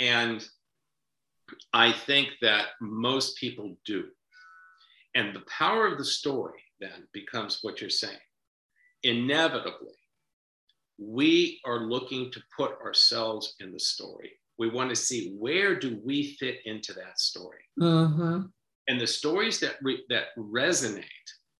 And 0.00 0.46
I 1.72 1.92
think 1.92 2.30
that 2.42 2.70
most 2.80 3.36
people 3.38 3.76
do. 3.84 4.08
And 5.14 5.34
the 5.34 5.44
power 5.48 5.86
of 5.86 5.98
the 5.98 6.04
story 6.04 6.60
then 6.80 7.06
becomes 7.12 7.60
what 7.62 7.80
you're 7.80 7.90
saying. 7.90 8.16
Inevitably, 9.04 9.94
we 10.98 11.60
are 11.64 11.80
looking 11.80 12.32
to 12.32 12.42
put 12.56 12.72
ourselves 12.80 13.54
in 13.60 13.72
the 13.72 13.80
story. 13.80 14.32
We 14.58 14.68
want 14.68 14.90
to 14.90 14.96
see 14.96 15.34
where 15.38 15.78
do 15.78 16.00
we 16.04 16.34
fit 16.40 16.58
into 16.64 16.92
that 16.94 17.20
story. 17.20 17.62
Mm-hmm. 17.80 18.46
And 18.88 19.00
the 19.00 19.06
stories 19.06 19.60
that 19.60 19.76
re- 19.82 20.04
that 20.08 20.36
resonate 20.36 21.04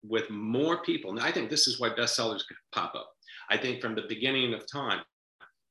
with 0.03 0.29
more 0.31 0.83
people. 0.83 1.12
Now, 1.12 1.25
I 1.25 1.33
think 1.33 1.51
this 1.51 1.67
is 1.69 1.81
why 1.81 1.91
bestsellers 1.91 2.43
pop 2.73 2.95
up. 2.95 3.11
I 3.51 3.57
think 3.57 3.81
from 3.81 3.95
the 3.95 4.07
beginning 4.09 4.55
of 4.55 4.71
time, 4.71 5.03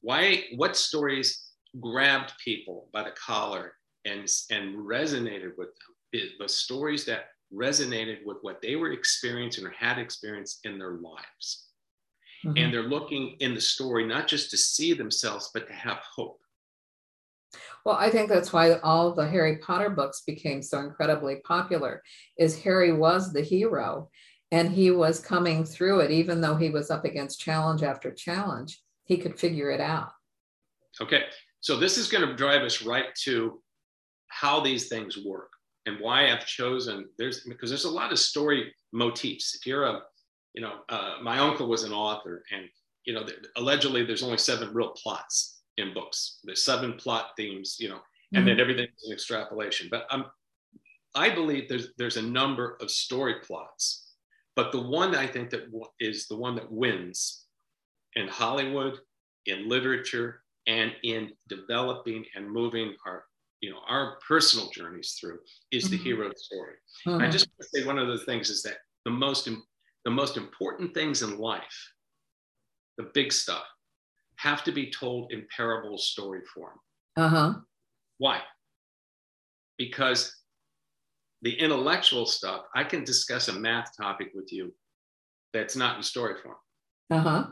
why 0.02 0.46
what 0.56 0.76
stories 0.76 1.52
grabbed 1.80 2.34
people 2.44 2.90
by 2.94 3.04
the 3.04 3.12
collar 3.12 3.74
and 4.06 4.28
and 4.50 4.76
resonated 4.78 5.52
with 5.58 5.68
them? 5.68 5.96
It, 6.14 6.32
the 6.40 6.50
stories 6.50 7.06
that 7.06 7.26
resonated 7.54 8.26
with 8.26 8.38
what 8.42 8.62
they 8.62 8.76
were 8.76 8.92
experiencing 8.92 9.66
or 9.66 9.72
had 9.72 9.98
experienced 9.98 10.66
in 10.66 10.78
their 10.78 10.94
lives. 10.94 11.68
Mm-hmm. 12.46 12.58
And 12.58 12.74
they're 12.74 12.84
looking 12.84 13.36
in 13.40 13.54
the 13.54 13.62
story 13.62 14.06
not 14.06 14.28
just 14.28 14.50
to 14.52 14.58
see 14.58 14.94
themselves, 14.94 15.52
but 15.54 15.68
to 15.68 15.74
have 15.74 16.00
hope. 16.16 16.41
Well, 17.86 17.96
I 17.96 18.10
think 18.10 18.30
that's 18.30 18.54
why 18.54 18.74
all 18.80 19.14
the 19.14 19.28
Harry 19.28 19.58
Potter 19.58 19.90
books 19.90 20.22
became 20.26 20.62
so 20.62 20.80
incredibly 20.80 21.38
popular 21.38 22.02
is 22.38 22.62
Harry 22.62 22.94
was 22.94 23.34
the 23.34 23.42
hero 23.42 24.10
and 24.52 24.72
he 24.72 24.92
was 24.92 25.20
coming 25.20 25.64
through 25.64 26.02
it 26.02 26.12
even 26.12 26.42
though 26.42 26.56
he 26.56 26.70
was 26.70 26.92
up 26.92 27.06
against 27.06 27.40
challenge 27.40 27.84
after 27.84 28.12
challenge, 28.12 28.82
he 29.06 29.18
could 29.18 29.40
figure 29.40 29.72
it 29.72 29.82
out. 29.82 30.12
Okay. 31.02 31.24
So 31.62 31.78
this 31.78 31.98
is 31.98 32.08
going 32.08 32.28
to 32.28 32.36
drive 32.36 32.62
us 32.62 32.84
right 32.84 33.14
to 33.24 33.62
how 34.28 34.60
these 34.60 34.88
things 34.88 35.18
work 35.26 35.52
and 35.86 36.00
why 36.00 36.32
I've 36.32 36.46
chosen 36.46 37.08
there's 37.18 37.42
because 37.42 37.70
there's 37.70 37.86
a 37.86 37.90
lot 37.90 38.12
of 38.12 38.20
story 38.20 38.74
motifs. 38.94 39.56
If 39.56 39.66
you're 39.66 39.86
a 39.86 40.02
you 40.54 40.62
know, 40.62 40.80
uh, 40.90 41.16
my 41.22 41.40
uncle 41.40 41.68
was 41.68 41.84
an 41.84 41.94
author, 41.94 42.44
and 42.52 42.66
you 43.06 43.14
know, 43.14 43.26
allegedly 43.58 44.06
there's 44.06 44.24
only 44.24 44.38
seven 44.38 44.74
real 44.74 44.90
plots 44.90 45.61
in 45.82 45.94
books. 45.94 46.40
There's 46.44 46.64
seven 46.64 46.94
plot 46.94 47.32
themes, 47.38 47.78
you 47.80 47.90
know, 47.90 47.96
mm-hmm. 47.96 48.38
and 48.38 48.48
then 48.48 48.56
mm-hmm. 48.56 48.62
everything's 48.62 49.04
an 49.06 49.14
extrapolation. 49.14 49.88
But 49.92 50.06
um, 50.10 50.26
I 51.16 51.30
believe 51.30 51.68
there's 51.68 51.90
there's 51.98 52.18
a 52.18 52.22
number 52.22 52.78
of 52.82 52.90
story 52.90 53.36
plots, 53.44 54.14
but 54.56 54.72
the 54.72 54.82
one 54.82 55.16
I 55.16 55.28
think 55.28 55.50
that 55.50 55.68
is 56.00 56.28
the 56.28 56.38
one 56.38 56.56
that 56.56 56.72
wins 56.72 57.46
in 58.16 58.28
Hollywood, 58.28 59.00
in 59.46 59.68
literature, 59.68 60.44
and 60.68 60.94
in 61.04 61.32
developing 61.50 62.26
and 62.36 62.50
moving 62.50 62.96
our 63.06 63.26
you 63.62 63.70
know 63.70 63.80
our 63.88 64.18
personal 64.28 64.70
journeys 64.70 65.18
through 65.20 65.40
is 65.72 65.90
the 65.90 65.98
mm-hmm. 65.98 66.06
hero 66.06 66.32
story. 66.36 66.76
Mm-hmm. 67.08 67.22
I 67.22 67.30
just 67.30 67.48
want 67.48 67.70
to 67.72 67.80
say 67.80 67.86
one 67.86 68.00
of 68.00 68.08
the 68.08 68.24
things 68.26 68.50
is 68.50 68.64
that 68.64 68.78
the 69.06 69.12
most 69.12 69.50
the 70.06 70.12
most 70.12 70.38
important 70.38 70.94
things 70.94 71.22
in 71.22 71.38
life, 71.38 71.94
the 72.98 73.10
big 73.14 73.32
stuff, 73.32 73.64
have 74.42 74.64
to 74.64 74.72
be 74.72 74.92
told 74.92 75.32
in 75.32 75.46
parable 75.56 75.98
story 75.98 76.42
form. 76.54 76.78
Uh 77.16 77.28
huh. 77.28 77.54
Why? 78.18 78.42
Because 79.78 80.36
the 81.44 81.54
intellectual 81.54 82.26
stuff, 82.26 82.62
I 82.76 82.84
can 82.84 83.04
discuss 83.04 83.48
a 83.48 83.54
math 83.54 83.96
topic 83.96 84.32
with 84.34 84.52
you 84.52 84.74
that's 85.54 85.76
not 85.76 85.98
in 85.98 86.04
story 86.04 86.36
form. 86.42 86.56
Uh 87.12 87.20
huh. 87.20 87.46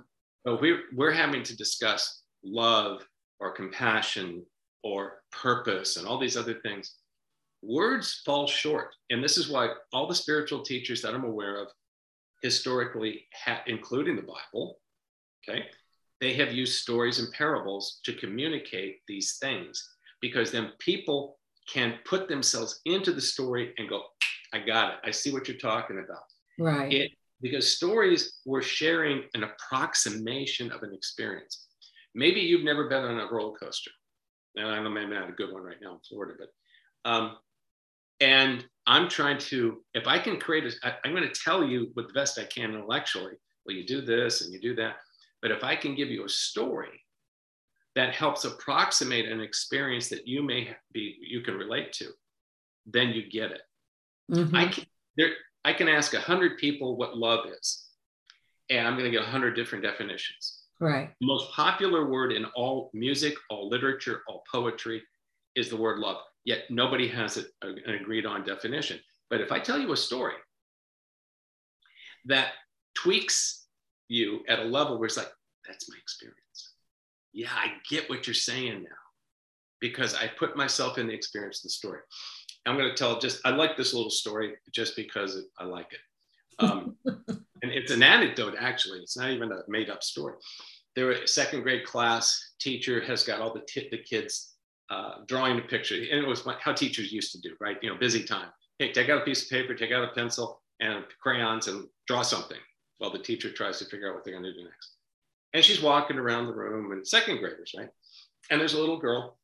But 0.45 0.61
we're, 0.61 0.81
we're 0.95 1.11
having 1.11 1.43
to 1.43 1.55
discuss 1.55 2.23
love 2.43 3.05
or 3.39 3.51
compassion 3.51 4.45
or 4.83 5.21
purpose 5.31 5.97
and 5.97 6.07
all 6.07 6.19
these 6.19 6.37
other 6.37 6.55
things. 6.63 6.95
Words 7.61 8.21
fall 8.25 8.47
short. 8.47 8.95
And 9.09 9.23
this 9.23 9.37
is 9.37 9.49
why 9.49 9.69
all 9.91 10.07
the 10.07 10.15
spiritual 10.15 10.63
teachers 10.63 11.01
that 11.01 11.13
I'm 11.13 11.25
aware 11.25 11.61
of 11.61 11.67
historically, 12.41 13.25
ha- 13.45 13.63
including 13.67 14.15
the 14.15 14.21
Bible, 14.21 14.79
okay, 15.47 15.65
they 16.21 16.33
have 16.33 16.51
used 16.51 16.81
stories 16.81 17.19
and 17.19 17.31
parables 17.31 17.99
to 18.03 18.13
communicate 18.13 18.97
these 19.07 19.37
things 19.37 19.95
because 20.21 20.51
then 20.51 20.71
people 20.79 21.37
can 21.71 21.95
put 22.05 22.27
themselves 22.27 22.81
into 22.85 23.13
the 23.13 23.21
story 23.21 23.73
and 23.77 23.89
go, 23.89 24.01
I 24.53 24.59
got 24.59 24.93
it. 24.93 24.99
I 25.05 25.11
see 25.11 25.31
what 25.31 25.47
you're 25.47 25.57
talking 25.57 26.03
about. 26.03 26.23
Right. 26.57 26.91
It, 26.91 27.11
because 27.41 27.73
stories 27.73 28.39
were 28.45 28.61
sharing 28.61 29.23
an 29.33 29.43
approximation 29.43 30.71
of 30.71 30.83
an 30.83 30.93
experience. 30.93 31.67
Maybe 32.15 32.41
you've 32.41 32.65
never 32.65 32.89
been 32.89 33.03
on 33.03 33.19
a 33.19 33.31
roller 33.31 33.57
coaster. 33.57 33.91
And 34.55 34.67
I 34.67 34.81
know 34.81 34.89
maybe 34.89 35.11
not 35.13 35.29
a 35.29 35.33
good 35.33 35.53
one 35.53 35.63
right 35.63 35.77
now 35.81 35.93
in 35.93 35.99
Florida, 36.09 36.33
but 36.37 37.09
um, 37.09 37.37
and 38.19 38.65
I'm 38.87 39.07
trying 39.07 39.37
to, 39.37 39.77
if 39.93 40.07
I 40.07 40.19
can 40.19 40.39
create 40.39 40.65
a, 40.65 40.87
I, 40.87 40.95
I'm 41.05 41.15
going 41.15 41.27
to 41.27 41.41
tell 41.41 41.63
you 41.63 41.91
with 41.95 42.07
the 42.07 42.13
best 42.13 42.39
I 42.39 42.43
can 42.43 42.73
intellectually, 42.73 43.33
well, 43.65 43.75
you 43.75 43.85
do 43.85 44.01
this 44.01 44.41
and 44.41 44.51
you 44.51 44.59
do 44.59 44.75
that. 44.75 44.95
But 45.41 45.51
if 45.51 45.63
I 45.63 45.75
can 45.75 45.95
give 45.95 46.09
you 46.09 46.25
a 46.25 46.29
story 46.29 47.03
that 47.95 48.13
helps 48.13 48.45
approximate 48.45 49.27
an 49.27 49.41
experience 49.41 50.09
that 50.09 50.27
you 50.27 50.43
may 50.43 50.75
be, 50.93 51.17
you 51.21 51.41
can 51.41 51.55
relate 51.55 51.93
to, 51.93 52.09
then 52.85 53.09
you 53.09 53.29
get 53.29 53.51
it. 53.51 53.61
Mm-hmm. 54.31 54.55
I 54.55 54.67
can, 54.67 54.85
there, 55.17 55.31
I 55.65 55.73
can 55.73 55.87
ask 55.87 56.13
a 56.13 56.19
hundred 56.19 56.57
people 56.57 56.97
what 56.97 57.17
love 57.17 57.45
is, 57.47 57.85
and 58.69 58.87
I'm 58.87 58.93
going 58.93 59.05
to 59.05 59.17
get 59.17 59.27
a 59.27 59.31
hundred 59.31 59.55
different 59.55 59.83
definitions. 59.83 60.63
Right. 60.79 61.09
The 61.19 61.27
most 61.27 61.51
popular 61.51 62.09
word 62.09 62.31
in 62.31 62.45
all 62.55 62.89
music, 62.93 63.33
all 63.49 63.69
literature, 63.69 64.21
all 64.27 64.43
poetry 64.51 65.03
is 65.55 65.69
the 65.69 65.77
word 65.77 65.99
love 65.99 66.17
yet 66.49 66.63
nobody 66.69 67.07
has 67.07 67.37
an 67.37 67.45
agreed 67.87 68.25
on 68.25 68.43
definition. 68.43 68.99
But 69.29 69.41
if 69.41 69.51
I 69.51 69.59
tell 69.59 69.79
you 69.79 69.91
a 69.91 69.97
story 69.97 70.33
that 72.25 72.53
tweaks 72.95 73.58
you 74.09 74.41
at 74.49 74.59
a 74.59 74.63
level 74.63 74.97
where 74.97 75.05
it's 75.05 75.15
like, 75.15 75.31
that's 75.65 75.89
my 75.89 75.95
experience. 76.01 76.73
Yeah, 77.31 77.51
I 77.53 77.73
get 77.89 78.09
what 78.09 78.27
you're 78.27 78.33
saying 78.33 78.83
now 78.83 78.89
because 79.79 80.15
I 80.15 80.27
put 80.27 80.57
myself 80.57 80.97
in 80.97 81.07
the 81.07 81.13
experience 81.13 81.59
of 81.59 81.63
the 81.63 81.69
story. 81.69 81.99
I'm 82.65 82.75
going 82.75 82.89
to 82.89 82.95
tell 82.95 83.19
just, 83.19 83.39
I 83.45 83.51
like 83.51 83.77
this 83.77 83.93
little 83.93 84.09
story 84.09 84.55
just 84.73 84.95
because 84.95 85.41
I 85.57 85.63
like 85.63 85.87
it. 85.93 85.99
Um, 86.59 86.97
and 87.05 87.71
it's 87.71 87.91
an 87.91 88.03
anecdote, 88.03 88.55
actually. 88.59 88.99
It's 88.99 89.15
not 89.15 89.29
even 89.29 89.51
a 89.51 89.61
made 89.69 89.89
up 89.89 90.03
story. 90.03 90.35
There, 90.95 91.11
a 91.11 91.27
second 91.27 91.61
grade 91.61 91.85
class 91.85 92.53
teacher 92.59 93.01
has 93.05 93.23
got 93.23 93.39
all 93.39 93.53
the, 93.53 93.61
t- 93.67 93.87
the 93.89 93.99
kids 93.99 94.55
uh, 94.89 95.19
drawing 95.27 95.59
a 95.59 95.61
picture. 95.61 95.95
And 95.95 96.19
it 96.19 96.27
was 96.27 96.45
how 96.59 96.73
teachers 96.73 97.13
used 97.13 97.31
to 97.33 97.41
do, 97.41 97.55
right? 97.61 97.77
You 97.81 97.91
know, 97.91 97.97
busy 97.97 98.23
time. 98.23 98.49
Hey, 98.79 98.91
take 98.91 99.09
out 99.09 99.21
a 99.21 99.25
piece 99.25 99.43
of 99.43 99.49
paper, 99.49 99.75
take 99.75 99.91
out 99.91 100.03
a 100.03 100.11
pencil 100.13 100.61
and 100.79 101.05
crayons 101.21 101.67
and 101.67 101.85
draw 102.07 102.21
something 102.21 102.57
while 102.99 103.11
the 103.11 103.19
teacher 103.19 103.51
tries 103.51 103.79
to 103.79 103.85
figure 103.85 104.09
out 104.09 104.15
what 104.15 104.23
they're 104.23 104.33
going 104.33 104.43
to 104.43 104.53
do 104.53 104.63
next. 104.63 104.95
And 105.53 105.63
she's 105.63 105.81
walking 105.81 106.17
around 106.17 106.45
the 106.45 106.53
room 106.53 106.91
and 106.91 107.05
second 107.05 107.39
graders, 107.39 107.73
right? 107.75 107.89
And 108.51 108.59
there's 108.59 108.75
a 108.75 108.79
little 108.79 108.99
girl 108.99 109.37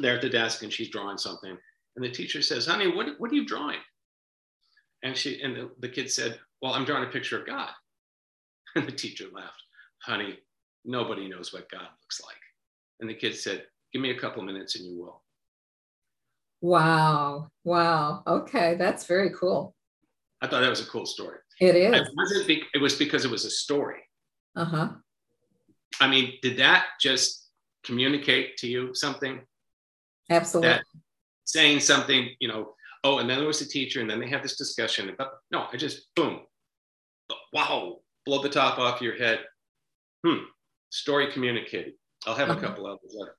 there 0.00 0.16
at 0.16 0.22
the 0.22 0.28
desk 0.28 0.62
and 0.62 0.72
she's 0.72 0.90
drawing 0.90 1.18
something. 1.18 1.56
And 1.96 2.04
the 2.04 2.10
teacher 2.10 2.42
says, 2.42 2.66
honey, 2.66 2.94
what, 2.94 3.06
what 3.18 3.30
are 3.30 3.34
you 3.34 3.46
drawing? 3.46 3.78
And 5.04 5.16
she 5.16 5.40
and 5.42 5.54
the, 5.54 5.70
the 5.80 5.88
kid 5.88 6.10
said, 6.10 6.40
well, 6.60 6.72
I'm 6.72 6.84
drawing 6.84 7.04
a 7.04 7.12
picture 7.12 7.38
of 7.38 7.46
God. 7.46 7.70
And 8.76 8.88
the 8.88 8.92
teacher 8.92 9.26
laughed, 9.32 9.62
honey, 10.02 10.36
nobody 10.84 11.28
knows 11.28 11.52
what 11.52 11.70
God 11.70 11.86
looks 12.02 12.20
like. 12.26 12.34
And 12.98 13.08
the 13.08 13.14
kid 13.14 13.36
said, 13.36 13.66
Give 13.92 14.02
me 14.02 14.10
a 14.10 14.18
couple 14.18 14.42
minutes 14.42 14.74
and 14.74 14.84
you 14.84 14.98
will. 14.98 15.22
Wow. 16.60 17.50
Wow. 17.62 18.24
Okay. 18.26 18.74
That's 18.74 19.06
very 19.06 19.30
cool. 19.30 19.76
I 20.42 20.48
thought 20.48 20.62
that 20.62 20.70
was 20.70 20.80
a 20.80 20.90
cool 20.90 21.06
story. 21.06 21.38
It 21.60 21.76
is. 21.76 21.94
It, 21.94 22.08
wasn't 22.16 22.46
be- 22.46 22.64
it 22.74 22.78
was 22.78 22.96
because 22.96 23.24
it 23.24 23.30
was 23.30 23.44
a 23.44 23.50
story. 23.50 24.00
Uh 24.56 24.64
huh. 24.64 24.88
I 26.00 26.08
mean, 26.08 26.34
did 26.42 26.56
that 26.58 26.86
just 27.00 27.50
communicate 27.84 28.56
to 28.58 28.66
you 28.66 28.94
something? 28.94 29.40
Absolutely. 30.30 30.70
That 30.70 30.84
saying 31.44 31.80
something, 31.80 32.30
you 32.40 32.48
know, 32.48 32.74
oh, 33.04 33.18
and 33.18 33.28
then 33.28 33.38
there 33.38 33.46
was 33.46 33.60
a 33.60 33.68
teacher, 33.68 34.00
and 34.00 34.10
then 34.10 34.18
they 34.18 34.28
had 34.28 34.42
this 34.42 34.56
discussion. 34.56 35.10
About, 35.10 35.32
no, 35.50 35.66
I 35.72 35.76
just, 35.76 36.14
boom, 36.16 36.40
wow, 37.52 37.98
blow 38.26 38.42
the 38.42 38.48
top 38.48 38.78
off 38.78 39.00
your 39.00 39.16
head. 39.16 39.40
Hmm, 40.26 40.44
story 40.90 41.30
communicated. 41.30 41.94
I'll 42.26 42.34
have 42.34 42.50
uh-huh. 42.50 42.58
a 42.58 42.62
couple 42.62 42.86
others 42.86 43.14
later. 43.14 43.36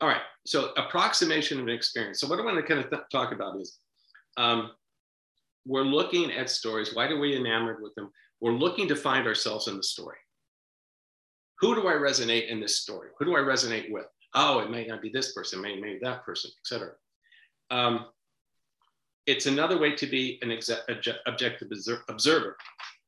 All 0.00 0.08
right. 0.08 0.22
So 0.46 0.72
approximation 0.76 1.58
of 1.58 1.66
an 1.66 1.72
experience. 1.72 2.20
So 2.20 2.28
what 2.28 2.38
I 2.38 2.44
want 2.44 2.56
to 2.56 2.62
kind 2.62 2.80
of 2.80 2.90
th- 2.90 3.02
talk 3.10 3.32
about 3.32 3.60
is 3.60 3.78
um, 4.36 4.70
we're 5.66 5.82
looking 5.82 6.32
at 6.32 6.48
stories. 6.48 6.94
Why 6.94 7.08
do 7.08 7.18
we 7.18 7.36
enamored 7.36 7.82
with 7.82 7.94
them? 7.94 8.10
we're 8.40 8.52
looking 8.52 8.88
to 8.88 8.96
find 8.96 9.26
ourselves 9.26 9.68
in 9.68 9.76
the 9.76 9.82
story. 9.82 10.18
Who 11.60 11.74
do 11.74 11.88
I 11.88 11.94
resonate 11.94 12.48
in 12.48 12.60
this 12.60 12.78
story? 12.78 13.10
Who 13.18 13.24
do 13.24 13.36
I 13.36 13.40
resonate 13.40 13.90
with? 13.90 14.06
Oh, 14.34 14.58
it 14.58 14.70
may 14.70 14.86
not 14.86 15.00
be 15.00 15.10
this 15.10 15.32
person, 15.32 15.62
maybe, 15.62 15.80
maybe 15.80 15.98
that 16.02 16.24
person, 16.24 16.50
etc. 16.60 16.92
Um, 17.70 18.06
it's 19.26 19.46
another 19.46 19.78
way 19.78 19.94
to 19.96 20.06
be 20.06 20.38
an 20.42 20.56
objective 21.26 21.68
observer. 22.08 22.56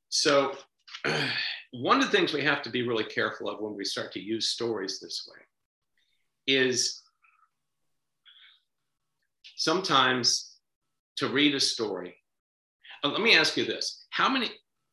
So, 0.08 0.56
one 1.72 1.98
of 2.00 2.10
the 2.10 2.16
things 2.16 2.32
we 2.32 2.42
have 2.42 2.62
to 2.62 2.70
be 2.70 2.88
really 2.88 3.04
careful 3.04 3.50
of 3.50 3.60
when 3.60 3.76
we 3.76 3.84
start 3.84 4.10
to 4.12 4.20
use 4.20 4.48
stories 4.48 4.98
this 5.00 5.28
way 5.30 5.42
is 6.46 7.02
sometimes 9.56 10.56
to 11.16 11.28
read 11.28 11.54
a 11.54 11.60
story. 11.60 12.17
Let 13.04 13.20
me 13.20 13.36
ask 13.36 13.56
you 13.56 13.64
this 13.64 14.06
How 14.10 14.28
many, 14.28 14.50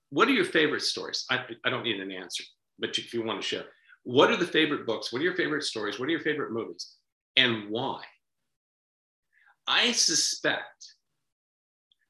what 0.09 0.27
are 0.27 0.33
your 0.33 0.45
favorite 0.45 0.81
stories? 0.81 1.25
I, 1.29 1.43
I 1.63 1.69
don't 1.69 1.83
need 1.83 1.99
an 1.99 2.11
answer, 2.11 2.43
but 2.79 2.97
if 2.97 3.13
you 3.13 3.23
want 3.23 3.41
to 3.41 3.47
share, 3.47 3.65
what 4.03 4.29
are 4.29 4.37
the 4.37 4.47
favorite 4.47 4.85
books? 4.85 5.11
What 5.11 5.21
are 5.21 5.25
your 5.25 5.35
favorite 5.35 5.63
stories? 5.63 5.99
What 5.99 6.07
are 6.07 6.11
your 6.11 6.21
favorite 6.21 6.51
movies? 6.51 6.95
And 7.35 7.69
why? 7.69 8.01
I 9.67 9.91
suspect 9.93 10.93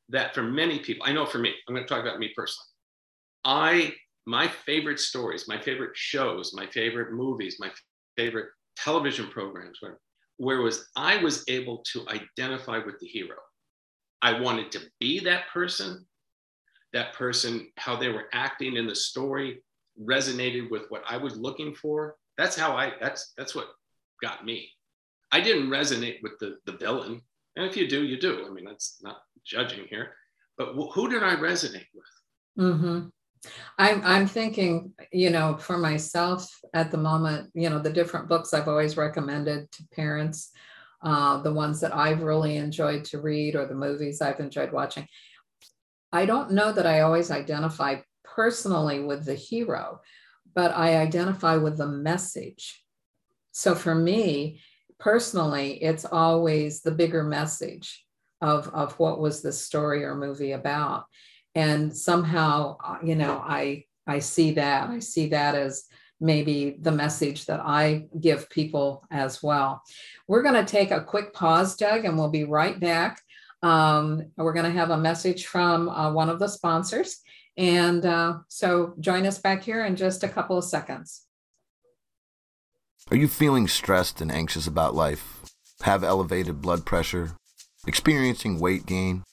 that 0.10 0.36
for 0.36 0.44
many 0.44 0.80
people, 0.80 1.08
I 1.08 1.14
know 1.14 1.26
for 1.26 1.40
me, 1.40 1.54
I'm 1.68 1.74
going 1.74 1.88
to 1.88 1.94
talk 1.94 2.04
about 2.04 2.20
me 2.20 2.32
personally. 2.36 2.68
I, 3.46 3.94
my 4.26 4.48
favorite 4.48 5.00
stories, 5.00 5.48
my 5.48 5.60
favorite 5.60 5.96
shows, 5.96 6.54
my 6.54 6.68
favorite 6.68 7.14
movies, 7.14 7.58
my 7.60 7.72
favorite 8.18 8.50
television 8.76 9.28
programs, 9.28 9.78
where, 9.82 10.00
where 10.38 10.62
was 10.62 10.90
I 10.96 11.18
was 11.24 11.44
able 11.48 11.84
to 11.94 12.06
identify 12.10 12.80
with 12.80 13.00
the 13.00 13.08
hero. 13.08 13.38
I 14.26 14.40
wanted 14.40 14.72
to 14.72 14.82
be 15.00 15.20
that 15.22 15.44
person. 15.54 16.06
That 16.94 17.14
person, 17.14 17.68
how 17.78 17.96
they 17.96 18.10
were 18.10 18.26
acting 18.34 18.76
in 18.76 18.88
the 18.88 18.96
story 18.96 19.62
resonated 20.02 20.72
with 20.72 20.84
what 20.90 21.04
I 21.08 21.18
was 21.18 21.38
looking 21.38 21.76
for. 21.76 22.16
That's 22.38 22.56
how 22.56 22.76
I, 22.76 22.94
that's, 23.00 23.34
that's 23.38 23.54
what 23.54 23.68
got 24.24 24.44
me. 24.44 24.70
I 25.32 25.42
didn't 25.42 25.70
resonate 25.70 26.24
with 26.24 26.40
the, 26.40 26.58
the 26.66 26.78
villain. 26.78 27.22
And 27.56 27.66
if 27.66 27.78
you 27.78 27.88
do, 27.88 28.04
you 28.04 28.20
do. 28.20 28.46
I 28.48 28.50
mean, 28.50 28.66
that's 28.66 29.00
not 29.04 29.18
judging 29.46 29.86
here, 29.90 30.14
but 30.58 30.74
who 30.74 31.10
did 31.10 31.22
I 31.22 31.36
resonate 31.36 31.88
with? 31.94 32.66
Mm-hmm. 32.66 33.08
I'm, 33.78 34.02
I'm 34.04 34.28
thinking, 34.28 34.94
you 35.12 35.30
know, 35.30 35.58
for 35.58 35.78
myself 35.78 36.50
at 36.74 36.90
the 36.92 36.98
moment, 36.98 37.52
you 37.54 37.70
know, 37.70 37.80
the 37.80 37.94
different 37.94 38.28
books 38.28 38.54
I've 38.54 38.68
always 38.68 38.98
recommended 38.98 39.72
to 39.74 39.84
parents, 39.94 40.52
uh, 41.02 41.42
the 41.42 41.54
ones 41.54 41.80
that 41.82 41.96
I've 41.96 42.22
really 42.22 42.58
enjoyed 42.58 43.06
to 43.06 43.22
read 43.22 43.56
or 43.56 43.66
the 43.66 43.76
movies 43.76 44.22
I've 44.22 44.40
enjoyed 44.40 44.72
watching. 44.72 45.08
I 46.12 46.26
don't 46.26 46.52
know 46.52 46.72
that 46.72 46.86
I 46.86 47.02
always 47.02 47.32
identify 47.32 47.98
personally 48.24 49.02
with 49.02 49.26
the 49.26 49.36
hero, 49.36 50.02
but 50.54 50.72
I 50.76 50.98
identify 50.98 51.58
with 51.58 51.78
the 51.78 51.88
message. 51.88 52.84
So 53.52 53.76
for 53.76 53.96
me, 53.96 54.62
personally, 55.00 55.84
it's 55.84 56.06
always 56.06 56.82
the 56.82 56.92
bigger 56.92 57.24
message 57.24 58.06
of, 58.42 58.68
of 58.70 58.98
what 59.00 59.20
was 59.20 59.42
the 59.42 59.52
story 59.52 60.04
or 60.04 60.16
movie 60.16 60.54
about. 60.54 61.06
And 61.54 61.96
somehow, 61.96 62.78
uh, 62.84 62.98
you 63.04 63.16
know, 63.16 63.42
I 63.46 63.86
I 64.08 64.20
see 64.20 64.52
that. 64.52 64.90
I 64.90 65.00
see 65.00 65.30
that 65.30 65.56
as 65.56 65.86
maybe 66.20 66.78
the 66.82 66.92
message 66.92 67.46
that 67.46 67.60
I 67.60 68.08
give 68.20 68.50
people 68.50 69.06
as 69.12 69.44
well. 69.44 69.82
We're 70.28 70.44
going 70.44 70.56
to 70.56 70.66
take 70.66 70.92
a 70.92 71.04
quick 71.04 71.34
pause, 71.34 71.76
Doug, 71.76 72.06
and 72.06 72.18
we'll 72.18 72.30
be 72.30 72.44
right 72.46 72.80
back. 72.80 73.22
Um, 73.62 74.24
we're 74.38 74.54
going 74.54 74.72
to 74.72 74.80
have 74.80 74.92
a 74.92 74.98
message 74.98 75.48
from 75.48 75.90
uh, 75.90 76.12
one 76.12 76.30
of 76.30 76.40
the 76.40 76.48
sponsors. 76.48 77.22
And 77.58 78.06
uh, 78.06 78.40
so 78.48 78.94
join 79.00 79.26
us 79.26 79.40
back 79.40 79.64
here 79.64 79.86
in 79.86 79.96
just 79.96 80.24
a 80.24 80.28
couple 80.28 80.58
of 80.58 80.66
seconds. 80.66 81.26
Are 83.12 83.18
you 83.18 83.28
feeling 83.28 83.68
stressed 83.68 84.20
and 84.20 84.32
anxious 84.32 84.68
about 84.68 84.96
life? 84.96 85.44
Have 85.82 86.04
elevated 86.04 86.62
blood 86.62 86.86
pressure? 86.86 87.32
Experiencing 87.88 88.60
weight 88.60 88.86
gain? 88.86 89.24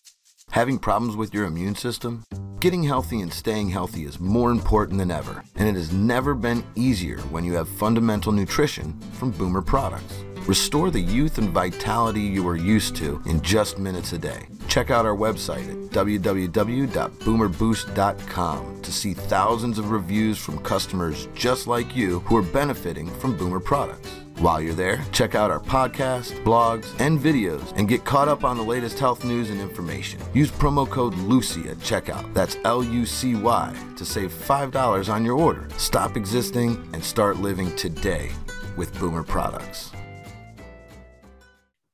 Having 0.53 0.79
problems 0.81 1.17
with 1.17 1.33
your 1.33 1.47
immune 1.47 1.77
system? 1.77 2.25
Getting 2.61 2.83
healthy 2.83 3.23
and 3.23 3.33
staying 3.33 3.71
healthy 3.71 4.05
is 4.05 4.21
more 4.21 4.51
important 4.51 4.99
than 4.99 5.11
ever, 5.11 5.43
and 5.57 5.67
it 5.67 5.77
has 5.77 5.95
never 5.95 6.35
been 6.35 6.63
easier 6.75 7.19
when 7.31 7.43
you 7.43 7.55
have 7.55 7.71
fundamental 7.71 8.33
nutrition 8.33 8.93
from 9.15 9.31
Boomer 9.31 9.63
products. 9.63 10.23
Restore 10.47 10.91
the 10.91 11.01
youth 11.01 11.39
and 11.39 11.49
vitality 11.49 12.21
you 12.21 12.47
are 12.47 12.57
used 12.57 12.95
to 12.97 13.23
in 13.25 13.41
just 13.41 13.79
minutes 13.79 14.13
a 14.13 14.19
day. 14.19 14.47
Check 14.69 14.91
out 14.91 15.07
our 15.07 15.17
website 15.17 15.71
at 15.71 15.91
www.boomerboost.com 15.91 18.83
to 18.83 18.93
see 18.93 19.15
thousands 19.15 19.79
of 19.79 19.91
reviews 19.91 20.37
from 20.37 20.59
customers 20.59 21.29
just 21.35 21.67
like 21.67 21.97
you 21.97 22.21
who 22.21 22.37
are 22.37 22.43
benefiting 22.43 23.07
from 23.21 23.39
Boomer 23.39 23.61
products. 23.61 24.22
While 24.43 24.61
you're 24.61 24.75
there, 24.75 25.01
check 25.13 25.37
out 25.37 25.53
our 25.53 25.61
podcasts, 25.61 26.33
blogs, 26.43 26.93
and 26.99 27.17
videos 27.17 27.73
and 27.77 27.87
get 27.87 28.05
caught 28.05 28.27
up 28.27 28.43
on 28.43 28.57
the 28.57 28.63
latest 28.65 28.99
health 28.99 29.25
news 29.25 29.51
and 29.51 29.61
information. 29.61 30.21
Use 30.35 30.51
promo 30.51 30.85
code 30.91 31.15
LUCY 31.15 31.71
at 31.71 31.77
checkout. 31.77 32.35
That's 32.35 32.57
L 32.65 32.83
U 32.83 33.07
C 33.07 33.37
Y 33.37 33.73
to 33.97 34.05
save 34.05 34.33
$5 34.33 35.15
on 35.15 35.25
your 35.25 35.39
order. 35.39 35.69
Stop 35.77 36.17
existing 36.17 36.73
and 36.93 37.05
start 37.05 37.37
living 37.37 37.73
today 37.77 38.33
with 38.77 38.93
Boomer 38.99 39.23
products. 39.23 39.93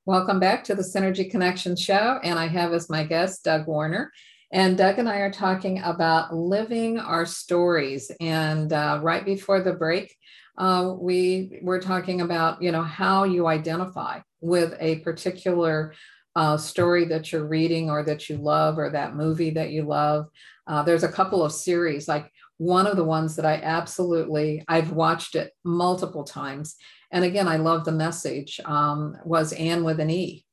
Welcome 0.07 0.41
back 0.41 0.65
to 0.65 0.75
the 0.75 0.81
Synergy 0.81 1.31
Connection 1.31 1.77
Show. 1.77 2.19
And 2.25 2.39
I 2.39 2.47
have 2.49 2.73
as 2.73 2.89
my 2.89 3.05
guest 3.05 3.45
Doug 3.45 3.67
Warner. 3.67 4.11
And 4.51 4.79
Doug 4.79 4.99
and 4.99 5.07
I 5.07 5.19
are 5.19 5.31
talking 5.31 5.83
about 5.83 6.35
living 6.35 6.99
our 6.99 7.27
stories. 7.27 8.11
And 8.23 8.73
uh, 8.73 9.01
right 9.03 9.27
before 9.27 9.61
the 9.61 9.75
break, 9.75 10.17
uh, 10.59 10.95
we 10.99 11.59
were 11.63 11.81
talking 11.81 12.21
about, 12.21 12.61
you 12.63 12.73
know, 12.73 12.83
how 12.83 13.25
you 13.25 13.47
identify 13.47 14.21
with 14.41 14.77
a 14.81 14.97
particular 15.01 15.95
uh, 16.37 16.57
story 16.57 17.07
that 17.07 17.33
you're 17.33 17.47
reading 17.47 17.91
or 17.91 18.05
that 18.05 18.29
you 18.29 18.37
love 18.37 18.79
or 18.79 18.91
that 18.91 19.17
movie 19.17 19.51
that 19.51 19.71
you 19.71 19.83
love. 19.83 20.27
Uh, 20.67 20.83
there's 20.83 21.05
a 21.05 21.11
couple 21.11 21.43
of 21.43 21.53
series, 21.53 22.07
like 22.07 22.31
one 22.59 22.87
of 22.87 22.97
the 22.97 23.05
ones 23.05 23.37
that 23.37 23.47
I 23.47 23.55
absolutely, 23.55 24.65
I've 24.69 24.93
watched 24.93 25.35
it 25.35 25.53
multiple 25.65 26.25
times 26.25 26.77
and 27.11 27.25
again, 27.25 27.49
I 27.49 27.57
love 27.57 27.85
the 27.85 27.93
message, 27.93 28.61
um, 28.65 29.17
was 29.25 29.53
Anne 29.53 29.85
with 29.85 30.01
an 30.01 30.11
E. 30.11 30.45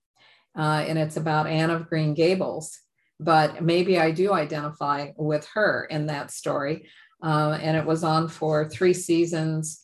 Uh, 0.57 0.85
and 0.87 0.97
it's 0.97 1.17
about 1.17 1.47
Anne 1.47 1.69
of 1.69 1.89
Green 1.89 2.13
Gables. 2.13 2.79
But 3.19 3.63
maybe 3.63 3.99
I 3.99 4.11
do 4.11 4.33
identify 4.33 5.11
with 5.17 5.45
her 5.53 5.85
in 5.89 6.07
that 6.07 6.31
story. 6.31 6.87
Uh, 7.21 7.57
and 7.61 7.75
it 7.75 7.85
was 7.85 8.03
on 8.03 8.27
for 8.27 8.69
three 8.69 8.93
seasons 8.93 9.81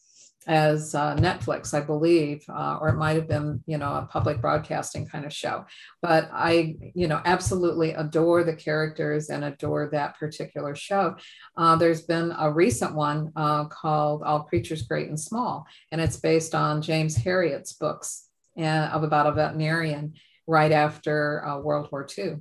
as 0.48 0.96
uh, 0.96 1.16
Netflix, 1.18 1.74
I 1.74 1.82
believe, 1.82 2.44
uh, 2.50 2.80
or 2.82 2.90
it 2.90 2.98
might 2.98 3.16
have 3.16 3.28
been, 3.28 3.64
you 3.68 3.78
know, 3.78 3.94
a 3.94 4.08
public 4.10 4.42
broadcasting 4.42 5.08
kind 5.08 5.26
of 5.26 5.32
show. 5.32 5.66
But 6.02 6.30
I, 6.34 6.76
you 6.96 7.08
know, 7.08 7.22
absolutely 7.26 7.92
adore 7.92 8.44
the 8.44 8.56
characters 8.56 9.30
and 9.30 9.44
adore 9.44 9.90
that 9.92 10.18
particular 10.18 10.76
show. 10.76 11.16
Uh, 11.56 11.76
there's 11.76 12.02
been 12.02 12.34
a 12.38 12.52
recent 12.52 12.96
one 12.96 13.32
uh, 13.36 13.66
called 13.66 14.24
All 14.24 14.44
Creatures 14.44 14.82
Great 14.82 15.10
and 15.10 15.20
Small, 15.20 15.66
and 15.92 16.02
it's 16.02 16.18
based 16.18 16.56
on 16.56 16.82
James 16.82 17.16
Herriot's 17.16 17.74
books 17.74 18.28
uh, 18.58 18.90
of 18.92 19.04
about 19.04 19.28
a 19.28 19.34
veterinarian 19.34 20.16
right 20.48 20.72
after 20.72 21.46
uh, 21.46 21.60
World 21.60 21.90
War 21.92 22.08
II. 22.18 22.38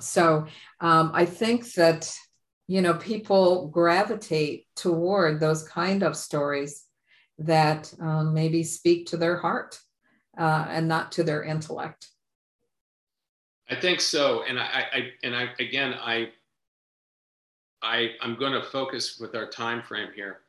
So 0.00 0.46
um, 0.80 1.12
I 1.14 1.24
think 1.24 1.72
that, 1.74 2.12
you 2.66 2.82
know, 2.82 2.94
people 2.94 3.68
gravitate 3.68 4.66
toward 4.74 5.38
those 5.38 5.62
kind 5.62 6.02
of 6.02 6.16
stories 6.16 6.84
that 7.38 7.92
um, 8.00 8.32
maybe 8.32 8.62
speak 8.62 9.06
to 9.06 9.16
their 9.16 9.36
heart 9.36 9.78
uh, 10.38 10.66
and 10.68 10.88
not 10.88 11.12
to 11.12 11.24
their 11.24 11.42
intellect. 11.42 12.08
I 13.68 13.74
think 13.74 14.00
so, 14.00 14.42
and 14.46 14.58
I, 14.58 14.84
I 14.92 15.10
and 15.22 15.34
I 15.34 15.48
again 15.58 15.94
I 15.94 16.28
I 17.82 18.10
I'm 18.20 18.36
going 18.36 18.52
to 18.52 18.62
focus 18.62 19.18
with 19.18 19.34
our 19.34 19.48
time 19.48 19.82
frame 19.82 20.10
here 20.14 20.40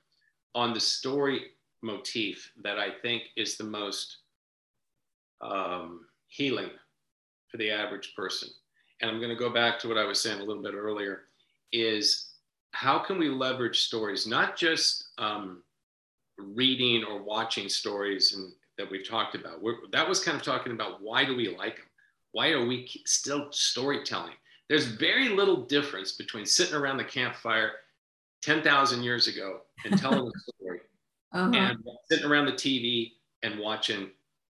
on 0.53 0.73
the 0.73 0.79
story 0.79 1.41
motif 1.81 2.51
that 2.63 2.77
I 2.77 2.89
think 3.01 3.23
is 3.37 3.55
the 3.55 3.63
most 3.63 4.17
um, 5.41 6.01
healing 6.27 6.69
for 7.47 7.57
the 7.57 7.71
average 7.71 8.13
person. 8.15 8.49
And 9.01 9.09
I'm 9.09 9.19
going 9.19 9.29
to 9.29 9.35
go 9.35 9.49
back 9.49 9.79
to 9.79 9.87
what 9.87 9.97
I 9.97 10.05
was 10.05 10.21
saying 10.21 10.41
a 10.41 10.43
little 10.43 10.63
bit 10.63 10.73
earlier: 10.73 11.23
is 11.71 12.31
how 12.71 12.99
can 12.99 13.17
we 13.17 13.29
leverage 13.29 13.83
stories, 13.83 14.27
not 14.27 14.57
just 14.57 15.11
um, 15.17 15.63
reading 16.37 17.03
or 17.03 17.21
watching 17.21 17.69
stories 17.69 18.33
and 18.33 18.51
that 18.77 18.89
we've 18.89 19.07
talked 19.07 19.35
about. 19.35 19.61
We're, 19.61 19.75
that 19.91 20.07
was 20.07 20.23
kind 20.23 20.35
of 20.35 20.43
talking 20.43 20.73
about 20.73 21.01
why 21.01 21.25
do 21.25 21.35
we 21.35 21.55
like 21.55 21.77
them? 21.77 21.85
Why 22.31 22.49
are 22.49 22.65
we 22.65 22.89
still 23.05 23.47
storytelling? 23.51 24.33
There's 24.67 24.85
very 24.85 25.29
little 25.29 25.63
difference 25.63 26.13
between 26.13 26.45
sitting 26.45 26.75
around 26.75 26.97
the 26.97 27.03
campfire 27.03 27.71
10,000 28.41 29.03
years 29.03 29.27
ago 29.27 29.61
and 29.85 29.97
telling 29.97 30.27
a 30.27 30.39
story 30.51 30.79
uh-huh. 31.31 31.51
and 31.53 31.77
sitting 32.09 32.25
around 32.25 32.45
the 32.45 32.53
TV 32.53 33.13
and 33.43 33.59
watching 33.59 34.09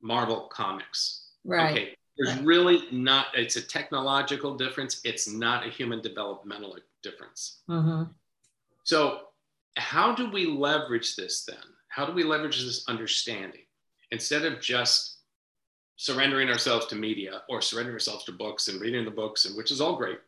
Marvel 0.01 0.47
comics. 0.51 1.31
Right. 1.43 1.71
Okay. 1.71 1.95
There's 2.17 2.39
really 2.39 2.83
not, 2.91 3.27
it's 3.33 3.57
a 3.57 3.61
technological 3.61 4.55
difference. 4.55 5.01
It's 5.03 5.27
not 5.27 5.67
a 5.67 5.69
human 5.69 6.01
developmental 6.01 6.77
difference. 7.03 7.59
Uh-huh. 7.67 8.05
So, 8.83 9.21
how 9.77 10.13
do 10.13 10.29
we 10.29 10.45
leverage 10.45 11.15
this 11.15 11.43
then? 11.45 11.57
How 11.89 12.05
do 12.05 12.13
we 12.13 12.23
leverage 12.23 12.63
this 12.63 12.87
understanding 12.87 13.61
instead 14.11 14.45
of 14.45 14.61
just 14.61 15.17
surrendering 15.97 16.49
ourselves 16.49 16.85
to 16.87 16.95
media 16.95 17.41
or 17.49 17.61
surrendering 17.61 17.95
ourselves 17.95 18.25
to 18.25 18.31
books 18.31 18.67
and 18.67 18.81
reading 18.81 19.05
the 19.05 19.11
books, 19.11 19.45
and 19.45 19.55
which 19.55 19.71
is 19.71 19.79
all 19.79 19.95
great, 19.95 20.19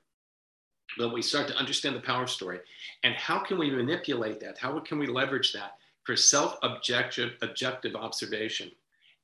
but 0.97 1.13
we 1.13 1.21
start 1.21 1.47
to 1.47 1.57
understand 1.57 1.95
the 1.95 2.01
power 2.01 2.27
story 2.27 2.60
and 3.03 3.13
how 3.15 3.39
can 3.39 3.57
we 3.57 3.69
manipulate 3.69 4.39
that? 4.39 4.57
How 4.57 4.79
can 4.79 4.97
we 4.97 5.07
leverage 5.07 5.53
that 5.53 5.73
for 6.03 6.15
self-objective 6.15 7.33
objective 7.41 7.95
observation? 7.95 8.71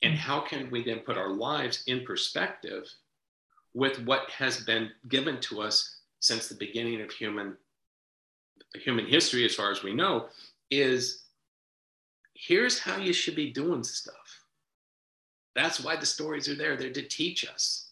And 0.02 0.18
how 0.18 0.42
can 0.42 0.70
we 0.70 0.84
then 0.84 1.00
put 1.00 1.18
our 1.18 1.30
lives 1.30 1.84
in 1.88 2.04
perspective 2.04 2.84
with 3.74 4.04
what 4.06 4.30
has 4.32 4.62
been 4.62 4.90
given 5.08 5.40
to 5.42 5.62
us 5.62 6.02
since 6.20 6.48
the 6.48 6.56
beginning 6.56 7.02
of 7.02 7.12
human 7.12 7.56
human 8.76 9.06
history, 9.06 9.46
as 9.46 9.56
far 9.56 9.72
as 9.72 9.84
we 9.84 9.94
know, 9.94 10.28
is 10.72 11.24
here's 12.34 12.80
how 12.80 12.98
you 12.98 13.14
should 13.14 13.36
be 13.36 13.52
doing 13.52 13.84
stuff. 13.84 14.16
That's 15.56 15.80
why 15.80 15.96
the 15.96 16.06
stories 16.06 16.50
are 16.50 16.56
there. 16.56 16.76
They're 16.76 16.92
to 16.92 17.08
teach 17.08 17.48
us. 17.48 17.90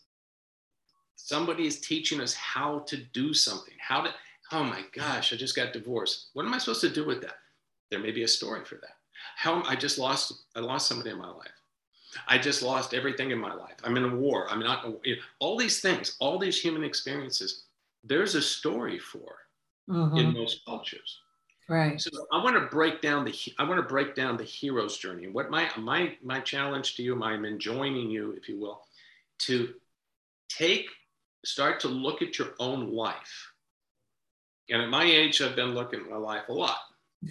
Somebody 1.16 1.68
is 1.68 1.80
teaching 1.80 2.20
us 2.20 2.34
how 2.34 2.80
to 2.88 2.98
do 2.98 3.34
something, 3.34 3.76
how 3.80 4.02
to, 4.02 4.14
oh 4.52 4.64
my 4.64 4.82
gosh, 4.94 5.32
I 5.32 5.36
just 5.38 5.56
got 5.56 5.72
divorced. 5.72 6.30
What 6.34 6.46
am 6.46 6.54
I 6.54 6.58
supposed 6.58 6.82
to 6.82 6.90
do 6.90 7.06
with 7.06 7.22
that? 7.22 7.36
There 7.90 8.00
may 8.00 8.12
be 8.12 8.24
a 8.24 8.28
story 8.28 8.66
for 8.66 8.76
that. 8.76 8.98
How 9.36 9.62
I 9.64 9.76
just 9.76 10.00
lost, 10.00 10.34
I 10.56 10.60
lost 10.60 10.88
somebody 10.88 11.12
in 11.12 11.20
my 11.20 11.30
life. 11.30 11.52
I 12.28 12.38
just 12.38 12.64
lost 12.64 12.94
everything 12.94 13.32
in 13.32 13.38
my 13.38 13.54
life. 13.54 13.76
I'm 13.84 13.96
in 13.96 14.04
a 14.04 14.16
war. 14.16 14.48
I'm 14.50 14.60
not, 14.60 14.86
all 15.40 15.56
these 15.56 15.80
things, 15.80 16.18
all 16.20 16.38
these 16.38 16.60
human 16.60 16.84
experiences, 16.84 17.64
there's 18.04 18.36
a 18.36 18.42
story 18.42 18.98
for 19.00 19.38
mm-hmm. 19.90 20.18
in 20.18 20.34
most 20.34 20.66
cultures. 20.66 21.20
Right. 21.70 22.02
So 22.02 22.10
I 22.34 22.44
want 22.44 22.56
to 22.58 22.66
break 22.66 23.02
down 23.02 23.24
the 23.24 23.34
I 23.58 23.64
want 23.64 23.78
to 23.78 23.88
break 23.88 24.14
down 24.14 24.36
the 24.36 24.44
hero's 24.44 24.98
journey. 24.98 25.28
What 25.28 25.50
my 25.50 25.70
my 25.78 26.18
my 26.22 26.42
challenge 26.42 26.96
to 26.96 27.04
you, 27.04 27.22
I'm 27.24 27.46
enjoining 27.46 28.10
you, 28.10 28.32
if 28.32 28.50
you 28.50 28.60
will, 28.60 28.82
to 29.44 29.74
take 30.50 30.90
start 31.46 31.80
to 31.82 31.88
look 31.88 32.22
at 32.22 32.38
your 32.38 32.50
own 32.60 32.92
life. 32.94 33.52
And 34.70 34.82
at 34.82 34.90
my 34.90 35.04
age, 35.04 35.42
I've 35.42 35.56
been 35.56 35.74
looking 35.74 36.02
at 36.02 36.10
my 36.10 36.18
life 36.18 36.50
a 36.50 36.54
lot. 36.54 36.78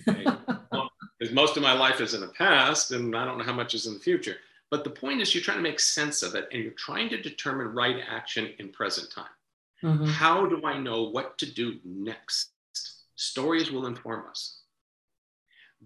Because 0.06 1.32
most 1.32 1.56
of 1.56 1.62
my 1.62 1.72
life 1.72 2.00
is 2.00 2.14
in 2.14 2.20
the 2.20 2.28
past, 2.28 2.92
and 2.92 3.16
I 3.16 3.24
don't 3.24 3.38
know 3.38 3.44
how 3.44 3.52
much 3.52 3.74
is 3.74 3.86
in 3.86 3.94
the 3.94 4.00
future. 4.00 4.36
But 4.70 4.84
the 4.84 4.90
point 4.90 5.20
is, 5.20 5.34
you're 5.34 5.42
trying 5.42 5.58
to 5.58 5.62
make 5.62 5.80
sense 5.80 6.22
of 6.22 6.34
it, 6.34 6.48
and 6.52 6.62
you're 6.62 6.72
trying 6.72 7.08
to 7.10 7.20
determine 7.20 7.68
right 7.68 7.96
action 8.08 8.52
in 8.58 8.68
present 8.70 9.10
time. 9.10 9.26
Mm-hmm. 9.82 10.06
How 10.06 10.46
do 10.46 10.64
I 10.64 10.78
know 10.78 11.04
what 11.04 11.38
to 11.38 11.50
do 11.50 11.78
next? 11.84 12.50
Stories 13.16 13.70
will 13.70 13.86
inform 13.86 14.26
us. 14.28 14.58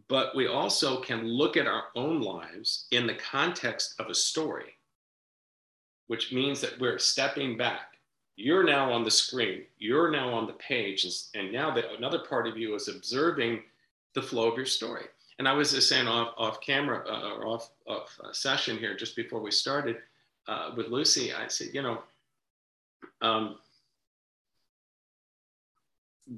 But 0.09 0.35
we 0.35 0.49
also 0.49 1.01
can 1.01 1.25
look 1.27 1.57
at 1.57 1.69
our 1.69 1.85
own 1.95 2.21
lives 2.21 2.87
in 2.91 3.07
the 3.07 3.15
context 3.15 3.95
of 4.01 4.09
a 4.09 4.15
story, 4.15 4.75
which 6.09 6.33
means 6.33 6.61
that 6.61 6.81
we're 6.81 6.99
stepping 6.99 7.57
back. 7.57 7.99
You're 8.37 8.65
now 8.65 8.93
on 8.93 9.05
the 9.05 9.11
screen, 9.13 9.63
you're 9.79 10.11
now 10.11 10.33
on 10.33 10.49
the 10.49 10.55
page, 10.55 11.07
and 11.35 11.53
now 11.53 11.77
another 11.97 12.19
part 12.19 12.49
of 12.49 12.57
you 12.57 12.75
is 12.75 12.89
observing 12.89 13.63
the 14.15 14.23
flow 14.23 14.51
of 14.51 14.57
your 14.57 14.67
story. 14.67 15.05
And 15.39 15.47
I 15.47 15.53
was 15.53 15.73
just 15.73 15.89
saying 15.89 16.09
off, 16.09 16.35
off 16.37 16.61
camera 16.61 17.05
uh, 17.09 17.35
or 17.35 17.47
off, 17.47 17.71
off 17.87 18.19
uh, 18.23 18.33
session 18.33 18.77
here 18.77 18.97
just 18.97 19.15
before 19.15 19.41
we 19.41 19.51
started 19.53 19.99
uh, 20.49 20.71
with 20.77 20.89
Lucy, 20.89 21.33
I 21.33 21.49
said, 21.49 21.69
you 21.73 21.83
know, 21.83 22.03
um, 23.23 23.59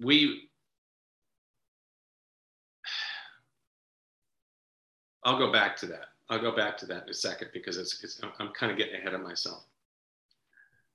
we 0.02 0.48
I'll 5.24 5.38
go 5.38 5.50
back 5.50 5.76
to 5.78 5.86
that. 5.86 6.06
I'll 6.30 6.40
go 6.40 6.54
back 6.54 6.78
to 6.78 6.86
that 6.86 7.02
in 7.04 7.08
a 7.08 7.14
second 7.14 7.48
because 7.52 7.78
it's, 7.78 8.02
it's 8.02 8.20
I'm 8.22 8.50
kind 8.50 8.70
of 8.70 8.78
getting 8.78 8.94
ahead 8.94 9.12
of 9.12 9.20
myself. 9.20 9.64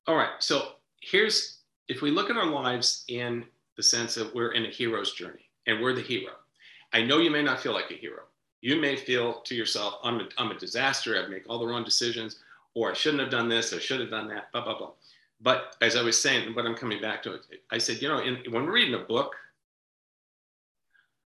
All 0.07 0.15
right, 0.15 0.31
so 0.39 0.73
here's 1.01 1.59
if 1.87 2.01
we 2.01 2.11
look 2.11 2.29
at 2.29 2.37
our 2.37 2.45
lives 2.45 3.03
in 3.09 3.45
the 3.75 3.83
sense 3.83 4.15
that 4.15 4.33
we're 4.33 4.53
in 4.53 4.65
a 4.65 4.69
hero's 4.69 5.13
journey 5.13 5.49
and 5.67 5.81
we're 5.81 5.93
the 5.93 6.01
hero. 6.01 6.33
I 6.93 7.01
know 7.01 7.19
you 7.19 7.29
may 7.29 7.43
not 7.43 7.59
feel 7.59 7.73
like 7.73 7.91
a 7.91 7.95
hero. 7.95 8.23
You 8.61 8.79
may 8.79 8.95
feel 8.95 9.41
to 9.41 9.55
yourself, 9.55 9.95
I'm 10.03 10.19
a, 10.19 10.27
I'm 10.37 10.51
a 10.51 10.57
disaster. 10.57 11.21
I 11.21 11.27
make 11.27 11.43
all 11.49 11.59
the 11.59 11.65
wrong 11.65 11.83
decisions, 11.83 12.37
or 12.73 12.91
I 12.91 12.93
shouldn't 12.93 13.21
have 13.21 13.31
done 13.31 13.49
this, 13.49 13.73
I 13.73 13.79
should 13.79 13.99
have 13.99 14.09
done 14.11 14.27
that, 14.29 14.51
blah, 14.51 14.63
blah, 14.63 14.77
blah. 14.77 14.91
But 15.41 15.75
as 15.81 15.95
I 15.95 16.03
was 16.03 16.21
saying, 16.21 16.53
what 16.53 16.65
I'm 16.65 16.75
coming 16.75 17.01
back 17.01 17.23
to, 17.23 17.39
I 17.71 17.77
said, 17.77 18.01
you 18.01 18.07
know, 18.07 18.19
in, 18.19 18.37
when 18.51 18.65
we're 18.65 18.73
reading 18.73 18.93
a 18.93 18.99
book, 18.99 19.35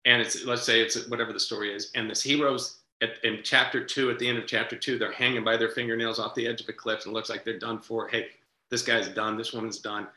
and 0.06 0.22
it's 0.22 0.44
let's 0.46 0.63
say 0.63 0.82
it's 0.82 1.08
whatever 1.08 1.32
the 1.32 1.39
story 1.39 1.74
is, 1.74 1.92
and 1.96 2.10
this 2.10 2.22
hero's 2.22 2.80
at, 3.02 3.24
in 3.24 3.39
chapter 3.44 3.84
two, 3.84 4.10
at 4.10 4.20
the 4.20 4.28
end 4.28 4.38
of 4.38 4.46
chapter 4.48 4.76
two, 4.76 4.98
they're 4.98 5.12
hanging 5.12 5.44
by 5.44 5.56
their 5.56 5.70
fingernails 5.70 6.20
off 6.20 6.36
the 6.36 6.48
edge 6.48 6.62
of 6.62 6.68
a 6.70 6.74
cliff, 6.74 7.06
and 7.06 7.12
it 7.12 7.13
looks 7.13 7.30
like 7.30 7.46
they're 7.46 7.60
done 7.60 7.80
for. 7.80 8.08
Hey, 8.10 8.28
this 8.70 8.82
guy's 8.82 9.08
done, 9.08 9.38
this 9.38 9.54
woman's 9.54 9.80
done. 9.80 10.08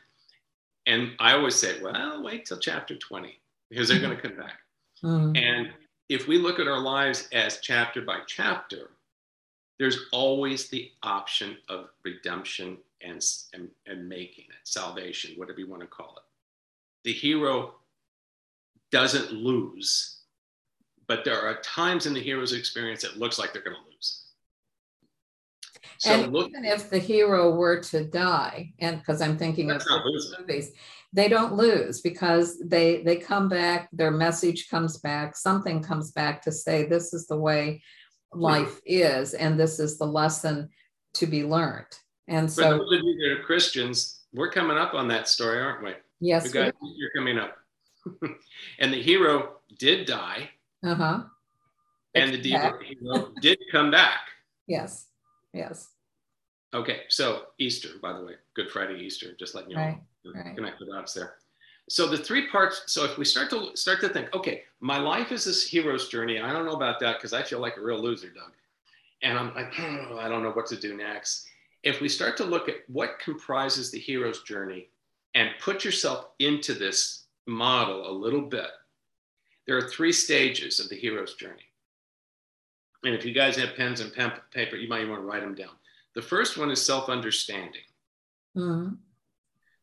And 0.85 1.11
I 1.19 1.33
always 1.33 1.55
say, 1.55 1.81
well, 1.81 2.23
wait 2.23 2.45
till 2.45 2.57
chapter 2.57 2.95
20 2.95 3.37
because 3.69 3.89
they're 3.89 3.99
going 3.99 4.15
to 4.15 4.21
come 4.21 4.37
back. 4.37 4.59
Mm-hmm. 5.03 5.35
And 5.35 5.73
if 6.09 6.27
we 6.27 6.37
look 6.37 6.59
at 6.59 6.67
our 6.67 6.79
lives 6.79 7.27
as 7.33 7.59
chapter 7.61 8.01
by 8.01 8.19
chapter, 8.25 8.91
there's 9.79 10.05
always 10.11 10.69
the 10.69 10.89
option 11.03 11.57
of 11.69 11.89
redemption 12.03 12.77
and, 13.01 13.23
and, 13.53 13.69
and 13.85 14.07
making 14.07 14.45
it, 14.49 14.55
salvation, 14.63 15.33
whatever 15.35 15.59
you 15.59 15.69
want 15.69 15.81
to 15.81 15.87
call 15.87 16.15
it. 16.17 16.23
The 17.03 17.13
hero 17.13 17.75
doesn't 18.91 19.31
lose, 19.31 20.21
but 21.07 21.23
there 21.23 21.41
are 21.41 21.61
times 21.61 22.05
in 22.05 22.13
the 22.13 22.19
hero's 22.21 22.53
experience 22.53 23.03
it 23.03 23.17
looks 23.17 23.39
like 23.39 23.53
they're 23.53 23.63
going 23.63 23.75
to 23.75 23.81
lose. 23.89 24.23
So 25.99 26.11
and 26.11 26.33
look, 26.33 26.49
even 26.49 26.65
if 26.65 26.89
the 26.89 26.99
hero 26.99 27.55
were 27.55 27.79
to 27.81 28.03
die, 28.05 28.73
and 28.79 28.99
because 28.99 29.21
I'm 29.21 29.37
thinking 29.37 29.71
of 29.71 29.83
movies, 30.39 30.71
they 31.13 31.27
don't 31.27 31.53
lose 31.53 32.01
because 32.01 32.59
they 32.59 33.01
they 33.01 33.15
come 33.15 33.49
back. 33.49 33.89
Their 33.91 34.11
message 34.11 34.69
comes 34.69 34.97
back. 34.97 35.35
Something 35.35 35.81
comes 35.81 36.11
back 36.11 36.41
to 36.43 36.51
say 36.51 36.85
this 36.85 37.13
is 37.13 37.27
the 37.27 37.37
way 37.37 37.81
life 38.31 38.79
is, 38.85 39.33
and 39.33 39.59
this 39.59 39.79
is 39.79 39.97
the 39.97 40.05
lesson 40.05 40.69
to 41.15 41.25
be 41.25 41.43
learned. 41.43 41.87
And 42.27 42.51
so, 42.51 42.63
for 42.63 42.77
those 42.77 42.99
of 42.99 43.05
you 43.05 43.17
that 43.17 43.39
are 43.39 43.43
Christians, 43.43 44.19
we're 44.33 44.51
coming 44.51 44.77
up 44.77 44.93
on 44.93 45.07
that 45.07 45.27
story, 45.27 45.59
aren't 45.59 45.83
we? 45.83 45.93
Yes, 46.19 46.45
you 46.45 46.51
guys, 46.51 46.73
you're 46.81 47.11
coming 47.15 47.37
up. 47.37 47.57
and 48.79 48.93
the 48.93 49.01
hero 49.01 49.57
did 49.77 50.05
die. 50.05 50.49
Uh 50.83 50.95
huh. 50.95 51.23
And 52.15 52.33
the 52.33 52.39
hero 52.41 53.31
did 53.41 53.59
come 53.71 53.91
back. 53.91 54.19
Yes. 54.69 55.05
Yes. 55.53 55.91
Okay, 56.73 57.03
so 57.07 57.43
Easter, 57.57 57.87
by 58.01 58.11
the 58.11 58.21
way, 58.21 58.33
Good 58.53 58.69
Friday, 58.69 58.99
Easter, 58.99 59.27
just 59.39 59.55
letting 59.55 59.71
you 59.71 59.77
right. 59.77 59.97
know, 60.25 60.33
right. 60.33 60.53
connect 60.53 60.79
the 60.79 60.87
dots 60.87 61.13
there. 61.13 61.35
So 61.87 62.05
the 62.05 62.17
three 62.17 62.49
parts. 62.49 62.83
So 62.87 63.05
if 63.05 63.17
we 63.17 63.23
start 63.23 63.49
to 63.51 63.69
start 63.77 64.01
to 64.01 64.09
think, 64.09 64.35
okay, 64.35 64.63
my 64.81 64.97
life 64.97 65.31
is 65.31 65.45
this 65.45 65.65
hero's 65.65 66.09
journey. 66.09 66.41
I 66.41 66.51
don't 66.51 66.65
know 66.65 66.73
about 66.73 66.99
that 66.99 67.15
because 67.15 67.31
I 67.31 67.43
feel 67.43 67.61
like 67.61 67.77
a 67.77 67.81
real 67.81 68.01
loser, 68.01 68.27
Doug. 68.27 68.51
And 69.23 69.39
I'm 69.39 69.55
like, 69.55 69.71
oh, 69.79 70.17
I 70.21 70.27
don't 70.27 70.43
know 70.43 70.51
what 70.51 70.65
to 70.65 70.75
do 70.75 70.97
next 70.97 71.46
if 71.87 72.01
we 72.01 72.09
start 72.09 72.35
to 72.35 72.43
look 72.43 72.67
at 72.67 72.83
what 72.89 73.17
comprises 73.19 73.91
the 73.91 73.97
hero's 73.97 74.43
journey 74.43 74.89
and 75.35 75.51
put 75.61 75.85
yourself 75.85 76.27
into 76.39 76.73
this 76.73 77.23
model 77.45 78.09
a 78.09 78.11
little 78.11 78.41
bit, 78.41 78.67
there 79.65 79.77
are 79.77 79.87
three 79.87 80.11
stages 80.11 80.81
of 80.81 80.89
the 80.89 80.97
hero's 80.97 81.35
journey. 81.35 81.63
And 83.05 83.15
if 83.15 83.23
you 83.23 83.33
guys 83.33 83.55
have 83.55 83.77
pens 83.77 84.01
and 84.01 84.13
pen, 84.13 84.33
paper, 84.51 84.75
you 84.75 84.89
might 84.89 85.07
want 85.07 85.21
to 85.21 85.25
write 85.25 85.41
them 85.41 85.55
down. 85.55 85.69
The 86.13 86.21
first 86.21 86.57
one 86.57 86.71
is 86.71 86.85
self 86.85 87.07
understanding. 87.07 87.87
Mm-hmm. 88.57 88.95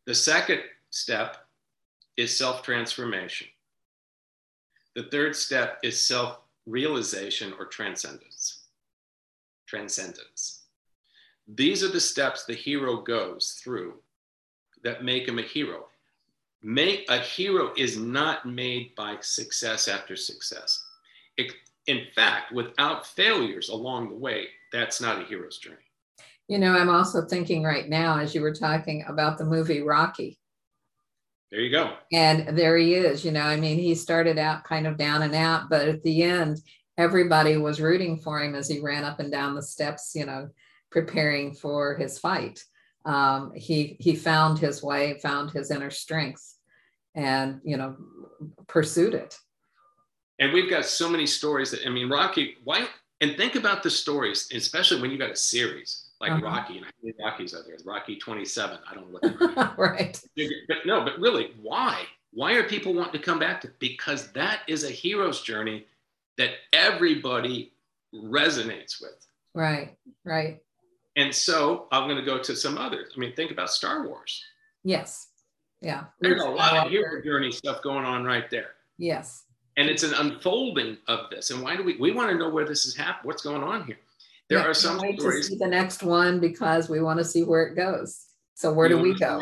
The 0.05 0.14
second 0.14 0.61
step 0.90 1.38
is 2.19 2.37
self 2.37 2.63
transformation. 2.63 3.46
The 4.94 5.05
third 5.05 5.35
step 5.35 5.79
is 5.83 5.98
self 6.05 6.40
realization 6.67 7.55
or 7.59 7.65
transcendence. 7.65 8.65
Transcendence. 9.67 10.63
These 11.47 11.85
are 11.85 11.90
the 11.90 12.01
steps 12.01 12.45
the 12.45 12.55
hero 12.55 13.03
goes 13.03 13.61
through 13.63 13.95
that 14.83 15.05
make 15.05 15.29
him 15.29 15.38
a 15.38 15.42
hero. 15.42 15.87
Make 16.63 17.05
a 17.11 17.19
hero 17.19 17.73
is 17.77 17.99
not 17.99 18.47
made 18.47 18.95
by 18.95 19.19
success 19.21 19.87
after 19.87 20.17
success. 20.17 20.83
It, 21.37 21.53
in 21.87 22.07
fact, 22.15 22.53
without 22.53 23.07
failures 23.07 23.69
along 23.69 24.09
the 24.09 24.17
way, 24.17 24.47
that's 24.73 25.01
not 25.01 25.21
a 25.21 25.25
hero's 25.25 25.59
journey. 25.59 25.77
You 26.49 26.59
know, 26.59 26.73
I'm 26.73 26.90
also 26.90 27.27
thinking 27.27 27.63
right 27.63 27.88
now, 27.88 28.19
as 28.19 28.35
you 28.35 28.40
were 28.40 28.55
talking 28.55 29.05
about 29.09 29.38
the 29.38 29.45
movie 29.45 29.83
Rocky. 29.83 30.38
There 31.51 31.61
you 31.61 31.71
go. 31.71 31.95
And 32.13 32.59
there 32.59 32.77
he 32.77 32.95
is. 32.95 33.25
You 33.25 33.33
know, 33.33 33.42
I 33.42 33.57
mean, 33.57 33.79
he 33.79 33.95
started 33.95 34.38
out 34.38 34.65
kind 34.65 34.87
of 34.87 34.97
down 34.97 35.23
and 35.23 35.35
out, 35.35 35.69
but 35.71 35.88
at 35.88 36.03
the 36.03 36.23
end, 36.23 36.61
everybody 36.99 37.57
was 37.57 37.81
rooting 37.81 38.19
for 38.19 38.42
him 38.42 38.55
as 38.55 38.69
he 38.69 38.81
ran 38.81 39.05
up 39.05 39.21
and 39.21 39.31
down 39.31 39.55
the 39.55 39.63
steps, 39.63 40.13
you 40.15 40.27
know, 40.27 40.49
preparing 40.95 41.53
for 41.53 41.97
his 41.97 42.19
fight. 42.19 42.65
Um, 43.05 43.53
he 43.55 43.97
he 43.99 44.15
found 44.15 44.59
his 44.59 44.83
way, 44.83 45.19
found 45.21 45.51
his 45.51 45.71
inner 45.71 45.90
strength, 45.90 46.57
and 47.15 47.61
you 47.65 47.77
know 47.77 47.97
pursued 48.69 49.13
it. 49.13 49.37
And 50.38 50.53
we've 50.53 50.71
got 50.71 50.87
so 50.87 51.09
many 51.09 51.27
stories 51.27 51.73
that 51.73 51.85
I 51.85 51.90
mean, 51.90 52.09
Rocky. 52.09 52.55
Why? 52.65 52.87
And 53.21 53.37
think 53.37 53.57
about 53.57 53.83
the 53.83 53.90
stories, 53.90 54.49
especially 54.55 55.01
when 55.03 55.11
you 55.11 55.19
got 55.19 55.31
a 55.31 55.37
series 55.37 56.11
like 56.21 56.33
uh-huh. 56.33 56.45
Rocky. 56.45 56.77
And 56.77 56.87
how 56.87 56.92
many 57.03 57.15
Rockies 57.19 57.55
out 57.55 57.63
there? 57.67 57.77
Rocky 57.85 58.17
27. 58.17 58.79
I 58.88 58.95
don't 58.95 59.13
know 59.13 59.19
what. 59.19 59.79
right. 59.79 60.21
But 60.69 60.79
no, 60.87 61.05
but 61.05 61.19
really, 61.19 61.53
why? 61.61 62.03
Why 62.33 62.55
are 62.55 62.65
people 62.65 62.95
wanting 62.95 63.21
to 63.21 63.25
come 63.25 63.38
back 63.38 63.61
to? 63.63 63.71
Because 63.79 64.33
that 64.33 64.61
is 64.69 64.85
a 64.85 64.90
hero's 64.90 65.42
journey 65.42 65.87
that 66.38 66.51
everybody 66.73 67.73
resonates 68.15 69.01
with. 69.01 69.27
Right. 69.55 69.97
Right. 70.25 70.61
And 71.17 71.35
so 71.35 71.87
I'm 71.92 72.08
going 72.08 72.19
to 72.19 72.25
go 72.25 72.38
to 72.38 72.56
some 72.56 72.77
others. 72.77 73.12
I 73.17 73.21
mean, 73.21 73.35
think 73.35 73.50
about 73.50 73.71
Star 73.71 74.06
Wars. 74.06 74.42
Yes. 74.83 75.29
Yeah. 75.81 76.04
There's 76.21 76.42
a 76.42 76.48
lot 76.48 76.87
of 76.87 76.90
hero 76.90 77.23
journey 77.23 77.52
stuff 77.52 77.83
going 77.83 78.04
on 78.04 78.25
right 78.25 78.50
there. 78.50 78.71
Yes. 78.98 79.44
And 79.77 79.88
it's 79.88 80.02
an 80.02 80.15
unfolding 80.15 80.98
of 81.08 81.31
this. 81.31 81.50
And 81.50 81.62
why 81.62 81.77
do 81.77 81.83
we 81.83 81.96
we 81.96 82.12
want 82.12 82.31
to 82.31 82.38
know 82.38 82.48
where 82.48 82.65
this 82.65 82.87
is 82.87 82.96
happening? 82.96 83.27
What's 83.27 83.42
going 83.42 83.62
on 83.62 83.85
here? 83.87 83.98
There 84.48 84.58
yeah, 84.58 84.67
are 84.67 84.75
some 84.75 84.98
stories. 84.98 85.48
the 85.58 85.67
next 85.67 86.02
one 86.02 86.38
because 86.38 86.88
we 86.88 87.00
want 87.00 87.19
to 87.19 87.25
see 87.25 87.42
where 87.44 87.67
it 87.67 87.75
goes. 87.75 88.27
So 88.54 88.73
where 88.73 88.88
we 88.88 88.94
do 88.94 89.02
we 89.02 89.19
go? 89.19 89.40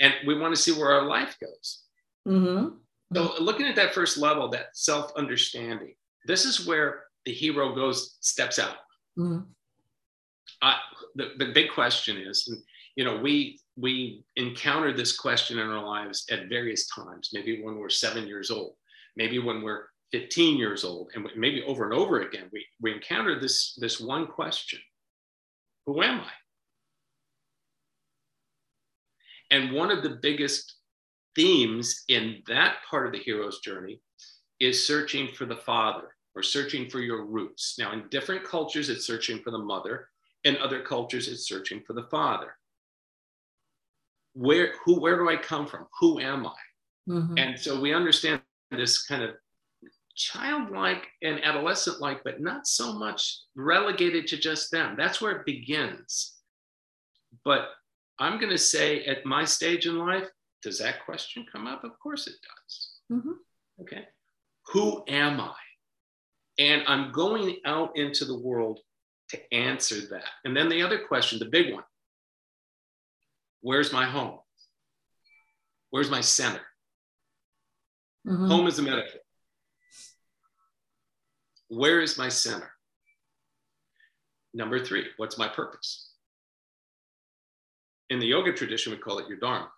And 0.00 0.14
we 0.26 0.38
want 0.38 0.54
to 0.54 0.60
see 0.60 0.72
where 0.72 0.92
our 0.92 1.06
life 1.06 1.36
goes. 1.40 1.82
Mm-hmm. 2.26 2.76
So 3.14 3.32
looking 3.40 3.66
at 3.66 3.76
that 3.76 3.94
first 3.94 4.16
level, 4.16 4.48
that 4.50 4.68
self-understanding, 4.74 5.94
this 6.26 6.44
is 6.44 6.66
where 6.66 7.04
the 7.24 7.32
hero 7.32 7.74
goes, 7.74 8.16
steps 8.20 8.58
out. 8.58 8.76
Mm-hmm. 9.18 9.40
Uh, 10.60 10.76
the, 11.14 11.32
the 11.38 11.52
big 11.52 11.70
question 11.70 12.16
is, 12.16 12.48
you 12.96 13.04
know, 13.04 13.16
we 13.16 13.60
we 13.76 14.24
encounter 14.36 14.92
this 14.92 15.16
question 15.16 15.58
in 15.58 15.68
our 15.68 15.84
lives 15.84 16.26
at 16.30 16.48
various 16.48 16.88
times, 16.88 17.30
maybe 17.32 17.62
when 17.62 17.76
we're 17.76 17.88
seven 17.88 18.26
years 18.26 18.50
old, 18.50 18.74
maybe 19.16 19.38
when 19.38 19.62
we're 19.62 19.84
15 20.12 20.56
years 20.56 20.84
old, 20.84 21.10
and 21.14 21.28
maybe 21.36 21.62
over 21.64 21.84
and 21.84 21.92
over 21.92 22.20
again, 22.22 22.48
we, 22.52 22.64
we 22.80 22.92
encounter 22.92 23.38
this, 23.38 23.76
this 23.80 24.00
one 24.00 24.26
question 24.26 24.80
Who 25.86 26.02
am 26.02 26.20
I? 26.20 26.30
And 29.50 29.72
one 29.72 29.90
of 29.90 30.02
the 30.02 30.18
biggest 30.22 30.74
themes 31.34 32.04
in 32.08 32.42
that 32.48 32.76
part 32.88 33.06
of 33.06 33.12
the 33.12 33.18
hero's 33.18 33.60
journey 33.60 34.00
is 34.60 34.86
searching 34.86 35.28
for 35.28 35.46
the 35.46 35.56
father 35.56 36.14
or 36.34 36.42
searching 36.42 36.90
for 36.90 37.00
your 37.00 37.24
roots. 37.24 37.76
Now, 37.78 37.92
in 37.92 38.08
different 38.10 38.44
cultures, 38.44 38.88
it's 38.88 39.06
searching 39.06 39.38
for 39.38 39.50
the 39.50 39.58
mother. 39.58 40.08
In 40.44 40.56
other 40.58 40.82
cultures, 40.82 41.28
it's 41.28 41.48
searching 41.48 41.82
for 41.86 41.92
the 41.92 42.06
father 42.10 42.54
where 44.38 44.74
who 44.84 45.00
where 45.00 45.18
do 45.18 45.28
I 45.28 45.36
come 45.36 45.66
from? 45.66 45.86
Who 46.00 46.20
am 46.20 46.46
I? 46.46 47.10
Mm-hmm. 47.10 47.38
And 47.38 47.58
so 47.58 47.80
we 47.80 47.92
understand 47.92 48.40
this 48.70 49.04
kind 49.04 49.22
of 49.22 49.30
childlike 50.14 51.06
and 51.22 51.42
adolescent 51.44 52.00
like, 52.00 52.22
but 52.24 52.40
not 52.40 52.66
so 52.66 52.92
much 52.92 53.40
relegated 53.56 54.28
to 54.28 54.36
just 54.36 54.70
them. 54.70 54.94
That's 54.96 55.20
where 55.20 55.32
it 55.32 55.46
begins. 55.46 56.36
But 57.44 57.68
I'm 58.20 58.38
going 58.38 58.50
to 58.50 58.58
say 58.58 59.04
at 59.04 59.24
my 59.24 59.44
stage 59.44 59.86
in 59.86 59.98
life, 59.98 60.28
does 60.62 60.78
that 60.78 61.04
question 61.04 61.46
come 61.50 61.66
up? 61.66 61.82
Of 61.82 61.98
course 61.98 62.26
it 62.26 62.34
does. 62.42 62.90
Mm-hmm. 63.12 63.82
Okay. 63.82 64.04
Who 64.72 65.02
am 65.08 65.40
I? 65.40 65.54
And 66.58 66.82
I'm 66.86 67.10
going 67.12 67.56
out 67.64 67.96
into 67.96 68.24
the 68.24 68.38
world 68.38 68.80
to 69.30 69.54
answer 69.54 70.00
that. 70.10 70.24
And 70.44 70.56
then 70.56 70.68
the 70.68 70.82
other 70.82 70.98
question, 70.98 71.38
the 71.38 71.46
big 71.46 71.72
one 71.72 71.84
Where's 73.60 73.92
my 73.92 74.04
home? 74.04 74.38
Where's 75.90 76.10
my 76.10 76.20
center? 76.20 76.60
Mm-hmm. 78.26 78.46
Home 78.46 78.66
is 78.66 78.78
a 78.78 78.82
metaphor. 78.82 79.20
Where 81.68 82.00
is 82.00 82.18
my 82.18 82.28
center? 82.28 82.70
Number 84.54 84.84
three, 84.84 85.06
what's 85.16 85.38
my 85.38 85.48
purpose? 85.48 86.12
In 88.10 88.18
the 88.18 88.26
yoga 88.26 88.52
tradition, 88.52 88.92
we 88.92 88.98
call 88.98 89.18
it 89.18 89.28
your 89.28 89.38
dharma. 89.38 89.70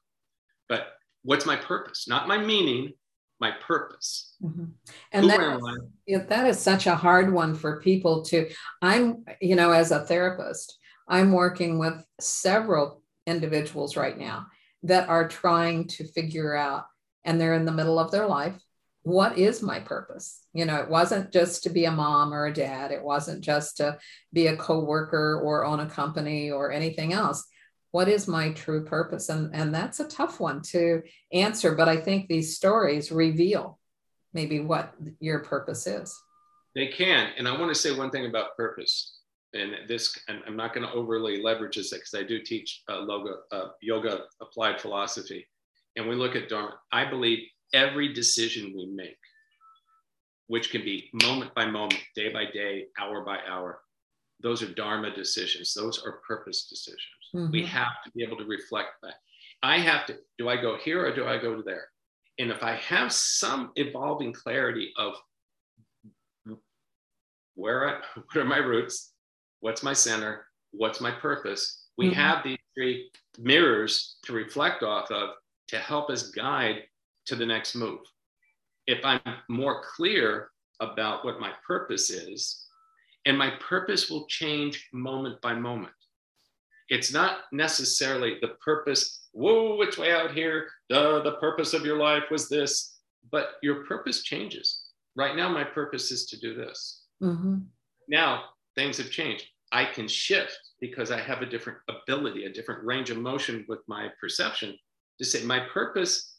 But 0.68 0.86
what's 1.22 1.46
my 1.46 1.56
purpose? 1.56 2.06
Not 2.06 2.28
my 2.28 2.38
meaning, 2.38 2.92
my 3.40 3.52
purpose. 3.66 4.34
Mm-hmm. 4.42 4.64
And 5.12 5.30
that 5.30 5.60
is, 6.06 6.26
that 6.26 6.46
is 6.46 6.58
such 6.58 6.86
a 6.86 6.94
hard 6.94 7.32
one 7.32 7.54
for 7.54 7.80
people 7.80 8.22
to. 8.24 8.50
I'm, 8.82 9.24
you 9.40 9.56
know, 9.56 9.72
as 9.72 9.90
a 9.90 10.00
therapist, 10.00 10.78
I'm 11.08 11.32
working 11.32 11.78
with 11.78 12.04
several 12.20 13.02
individuals 13.26 13.96
right 13.96 14.18
now 14.18 14.46
that 14.84 15.08
are 15.08 15.28
trying 15.28 15.86
to 15.88 16.04
figure 16.04 16.54
out, 16.54 16.86
and 17.24 17.40
they're 17.40 17.54
in 17.54 17.64
the 17.64 17.72
middle 17.72 17.98
of 17.98 18.10
their 18.10 18.26
life, 18.26 18.54
what 19.02 19.38
is 19.38 19.62
my 19.62 19.80
purpose? 19.80 20.40
You 20.52 20.66
know, 20.66 20.76
it 20.76 20.90
wasn't 20.90 21.32
just 21.32 21.62
to 21.64 21.70
be 21.70 21.86
a 21.86 21.90
mom 21.90 22.34
or 22.34 22.46
a 22.46 22.52
dad, 22.52 22.90
it 22.90 23.02
wasn't 23.02 23.42
just 23.42 23.78
to 23.78 23.98
be 24.32 24.46
a 24.46 24.56
co-worker 24.56 25.40
or 25.42 25.64
own 25.64 25.80
a 25.80 25.88
company 25.88 26.50
or 26.50 26.70
anything 26.70 27.12
else. 27.12 27.46
What 27.92 28.08
is 28.08 28.28
my 28.28 28.52
true 28.52 28.84
purpose? 28.84 29.28
And, 29.28 29.54
and 29.54 29.74
that's 29.74 30.00
a 30.00 30.08
tough 30.08 30.38
one 30.38 30.62
to 30.70 31.02
answer, 31.32 31.74
but 31.74 31.88
I 31.88 31.96
think 31.96 32.28
these 32.28 32.56
stories 32.56 33.10
reveal 33.10 33.78
maybe 34.32 34.60
what 34.60 34.94
your 35.18 35.40
purpose 35.40 35.86
is. 35.86 36.16
They 36.74 36.86
can. 36.86 37.30
And 37.36 37.48
I 37.48 37.58
want 37.58 37.74
to 37.74 37.80
say 37.80 37.96
one 37.96 38.10
thing 38.10 38.26
about 38.26 38.56
purpose 38.56 39.18
and 39.54 39.72
this, 39.88 40.16
and 40.28 40.40
I'm 40.46 40.56
not 40.56 40.72
going 40.72 40.86
to 40.86 40.92
overly 40.92 41.42
leverage 41.42 41.76
this 41.76 41.90
because 41.90 42.14
I 42.14 42.22
do 42.22 42.40
teach 42.40 42.82
uh, 42.88 43.00
logo, 43.00 43.38
uh, 43.50 43.68
yoga 43.80 44.22
applied 44.40 44.80
philosophy. 44.80 45.46
And 45.96 46.08
we 46.08 46.14
look 46.14 46.36
at 46.36 46.48
Dharma. 46.48 46.74
I 46.92 47.04
believe 47.04 47.40
every 47.74 48.12
decision 48.12 48.72
we 48.76 48.86
make, 48.86 49.18
which 50.46 50.70
can 50.70 50.82
be 50.82 51.10
moment 51.24 51.52
by 51.54 51.66
moment, 51.66 52.00
day 52.14 52.32
by 52.32 52.44
day, 52.52 52.86
hour 52.98 53.24
by 53.24 53.38
hour, 53.48 53.80
those 54.42 54.62
are 54.62 54.72
Dharma 54.72 55.14
decisions. 55.14 55.74
Those 55.74 56.02
are 56.04 56.20
purpose 56.26 56.64
decisions. 56.64 57.00
Mm-hmm. 57.34 57.52
We 57.52 57.66
have 57.66 58.02
to 58.04 58.10
be 58.12 58.22
able 58.22 58.38
to 58.38 58.44
reflect 58.44 58.90
that. 59.02 59.14
I 59.62 59.78
have 59.78 60.06
to, 60.06 60.16
do 60.38 60.48
I 60.48 60.56
go 60.56 60.76
here 60.76 61.06
or 61.06 61.14
do 61.14 61.26
I 61.26 61.38
go 61.38 61.62
there? 61.62 61.88
And 62.38 62.50
if 62.50 62.62
I 62.62 62.72
have 62.76 63.12
some 63.12 63.72
evolving 63.76 64.32
clarity 64.32 64.92
of 64.96 65.14
where 67.54 67.88
I, 67.88 68.00
what 68.14 68.36
are 68.36 68.44
my 68.44 68.58
roots, 68.58 69.12
what's 69.60 69.82
my 69.82 69.92
center, 69.92 70.46
what's 70.72 71.00
my 71.00 71.10
purpose. 71.10 71.88
We 71.98 72.06
mm-hmm. 72.06 72.14
have 72.14 72.42
these 72.42 72.58
three 72.74 73.10
mirrors 73.38 74.16
to 74.24 74.32
reflect 74.32 74.82
off 74.82 75.10
of 75.10 75.30
to 75.68 75.78
help 75.78 76.10
us 76.10 76.30
guide 76.30 76.82
to 77.26 77.36
the 77.36 77.46
next 77.46 77.74
move. 77.74 78.00
If 78.86 79.04
I'm 79.04 79.20
more 79.48 79.82
clear 79.94 80.48
about 80.80 81.24
what 81.24 81.40
my 81.40 81.52
purpose 81.66 82.10
is, 82.10 82.66
and 83.30 83.38
my 83.38 83.50
purpose 83.60 84.10
will 84.10 84.26
change 84.26 84.88
moment 84.92 85.40
by 85.40 85.54
moment. 85.54 85.94
It's 86.88 87.12
not 87.12 87.42
necessarily 87.52 88.38
the 88.42 88.56
purpose, 88.64 89.28
whoa, 89.30 89.76
which 89.76 89.98
way 89.98 90.10
out 90.10 90.32
here? 90.32 90.66
Duh, 90.88 91.22
the 91.22 91.36
purpose 91.36 91.72
of 91.72 91.84
your 91.84 91.96
life 91.96 92.24
was 92.32 92.48
this, 92.48 92.98
but 93.30 93.50
your 93.62 93.84
purpose 93.84 94.24
changes. 94.24 94.86
Right 95.14 95.36
now, 95.36 95.48
my 95.48 95.62
purpose 95.62 96.10
is 96.10 96.26
to 96.26 96.40
do 96.40 96.56
this. 96.56 97.04
Mm-hmm. 97.22 97.58
Now, 98.08 98.46
things 98.74 98.98
have 98.98 99.12
changed. 99.12 99.46
I 99.70 99.84
can 99.84 100.08
shift 100.08 100.58
because 100.80 101.12
I 101.12 101.20
have 101.20 101.40
a 101.40 101.46
different 101.46 101.78
ability, 101.88 102.46
a 102.46 102.52
different 102.52 102.84
range 102.84 103.10
of 103.10 103.18
motion 103.18 103.64
with 103.68 103.78
my 103.86 104.08
perception 104.20 104.76
to 105.20 105.24
say 105.24 105.44
my 105.44 105.60
purpose 105.72 106.34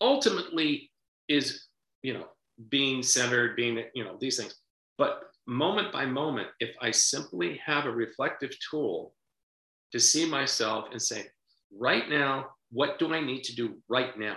ultimately 0.00 0.92
is, 1.28 1.64
you 2.04 2.14
know, 2.14 2.26
being 2.68 3.02
centered, 3.02 3.56
being, 3.56 3.82
you 3.96 4.04
know, 4.04 4.16
these 4.20 4.36
things. 4.36 4.54
But 4.96 5.24
moment 5.46 5.92
by 5.92 6.06
moment, 6.06 6.48
if 6.60 6.74
I 6.80 6.90
simply 6.90 7.60
have 7.64 7.86
a 7.86 7.90
reflective 7.90 8.50
tool 8.70 9.14
to 9.92 10.00
see 10.00 10.28
myself 10.28 10.86
and 10.90 11.00
say, 11.00 11.26
right 11.76 12.08
now, 12.08 12.46
what 12.70 12.98
do 12.98 13.14
I 13.14 13.20
need 13.20 13.44
to 13.44 13.54
do 13.54 13.76
right 13.88 14.18
now? 14.18 14.36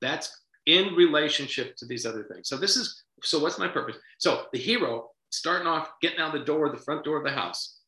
That's 0.00 0.44
in 0.66 0.94
relationship 0.94 1.76
to 1.76 1.86
these 1.86 2.06
other 2.06 2.24
things. 2.24 2.48
So 2.48 2.56
this 2.56 2.76
is 2.76 3.02
so 3.22 3.38
what's 3.38 3.58
my 3.58 3.68
purpose? 3.68 3.96
So 4.18 4.46
the 4.52 4.58
hero 4.58 5.10
starting 5.30 5.66
off, 5.66 5.88
getting 6.02 6.20
out 6.20 6.32
the 6.32 6.40
door, 6.40 6.70
the 6.70 6.82
front 6.82 7.04
door 7.04 7.18
of 7.18 7.24
the 7.24 7.30
house. 7.30 7.80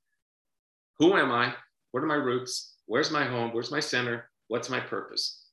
Who 0.99 1.17
am 1.17 1.31
I? 1.31 1.55
What 1.93 2.03
are 2.03 2.07
my 2.07 2.15
roots? 2.15 2.75
Where's 2.87 3.11
my 3.11 3.25
home? 3.25 3.51
Where's 3.53 3.71
my 3.71 3.81
center? 3.81 4.31
What's 4.49 4.71
my 4.71 4.81
purpose? 4.81 5.45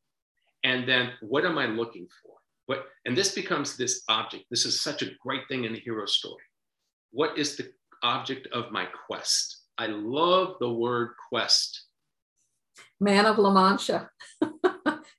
And 0.63 0.87
then 0.87 1.11
what 1.21 1.45
am 1.45 1.57
I 1.57 1.65
looking 1.65 2.07
for? 2.21 2.35
What, 2.65 2.85
and 3.05 3.17
this 3.17 3.35
becomes 3.35 3.75
this 3.75 4.03
object. 4.07 4.45
This 4.49 4.65
is 4.65 4.81
such 4.81 5.01
a 5.01 5.11
great 5.21 5.47
thing 5.49 5.65
in 5.65 5.73
the 5.73 5.79
hero 5.79 6.05
story. 6.05 6.43
What 7.11 7.37
is 7.37 7.55
the 7.55 7.69
object 8.03 8.47
of 8.53 8.71
my 8.71 8.87
quest? 9.07 9.63
I 9.77 9.87
love 9.87 10.55
the 10.59 10.71
word 10.71 11.11
quest. 11.29 11.85
Man 12.99 13.25
of 13.25 13.37
La 13.37 13.51
Mancha. 13.51 14.09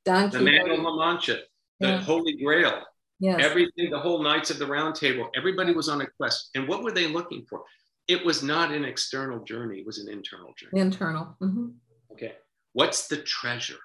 Don 0.04 0.30
the 0.30 0.40
man 0.40 0.70
of 0.70 0.80
La 0.80 0.96
Mancha, 0.96 1.40
the 1.80 1.88
yeah. 1.88 1.98
Holy 1.98 2.36
Grail. 2.42 2.82
Yes. 3.20 3.40
Everything, 3.42 3.90
the 3.90 3.98
whole 3.98 4.22
Knights 4.22 4.50
of 4.50 4.58
the 4.58 4.66
Round 4.66 4.94
Table, 4.94 5.30
everybody 5.36 5.72
was 5.72 5.88
on 5.88 6.00
a 6.00 6.06
quest. 6.18 6.50
And 6.54 6.68
what 6.68 6.82
were 6.82 6.92
they 6.92 7.06
looking 7.06 7.46
for? 7.48 7.62
It 8.06 8.24
was 8.24 8.42
not 8.42 8.70
an 8.70 8.84
external 8.84 9.42
journey, 9.44 9.80
it 9.80 9.86
was 9.86 9.98
an 9.98 10.12
internal 10.12 10.52
journey. 10.58 10.80
Internal. 10.80 11.36
Mm-hmm. 11.40 11.68
Okay. 12.12 12.32
What's 12.74 13.08
the 13.08 13.18
treasure? 13.18 13.78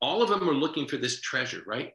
All 0.00 0.22
of 0.22 0.28
them 0.28 0.48
are 0.48 0.54
looking 0.54 0.86
for 0.86 0.96
this 0.96 1.20
treasure, 1.20 1.62
right? 1.66 1.92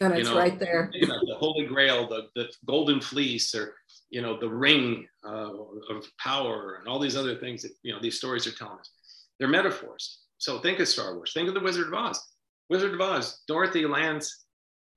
And 0.00 0.14
it's 0.14 0.28
know, 0.28 0.36
right 0.36 0.58
there. 0.58 0.90
You 0.92 1.06
know, 1.06 1.20
the 1.26 1.36
Holy 1.36 1.64
Grail, 1.66 2.08
the, 2.08 2.28
the 2.34 2.50
Golden 2.66 3.00
Fleece, 3.00 3.54
or 3.54 3.74
you 4.10 4.20
know, 4.20 4.38
the 4.38 4.48
Ring 4.48 5.06
uh, 5.24 5.52
of 5.90 6.06
Power, 6.18 6.76
and 6.78 6.88
all 6.88 6.98
these 6.98 7.16
other 7.16 7.36
things 7.36 7.62
that 7.62 7.72
you 7.82 7.92
know 7.92 8.00
these 8.00 8.16
stories 8.16 8.46
are 8.46 8.52
telling 8.52 8.78
us. 8.78 8.90
They're 9.38 9.48
metaphors. 9.48 10.20
So 10.38 10.58
think 10.58 10.80
of 10.80 10.88
Star 10.88 11.14
Wars. 11.14 11.32
Think 11.34 11.48
of 11.48 11.54
the 11.54 11.60
Wizard 11.60 11.88
of 11.88 11.94
Oz. 11.94 12.20
Wizard 12.68 12.94
of 12.94 13.00
Oz. 13.00 13.42
Dorothy 13.46 13.86
lands 13.86 14.44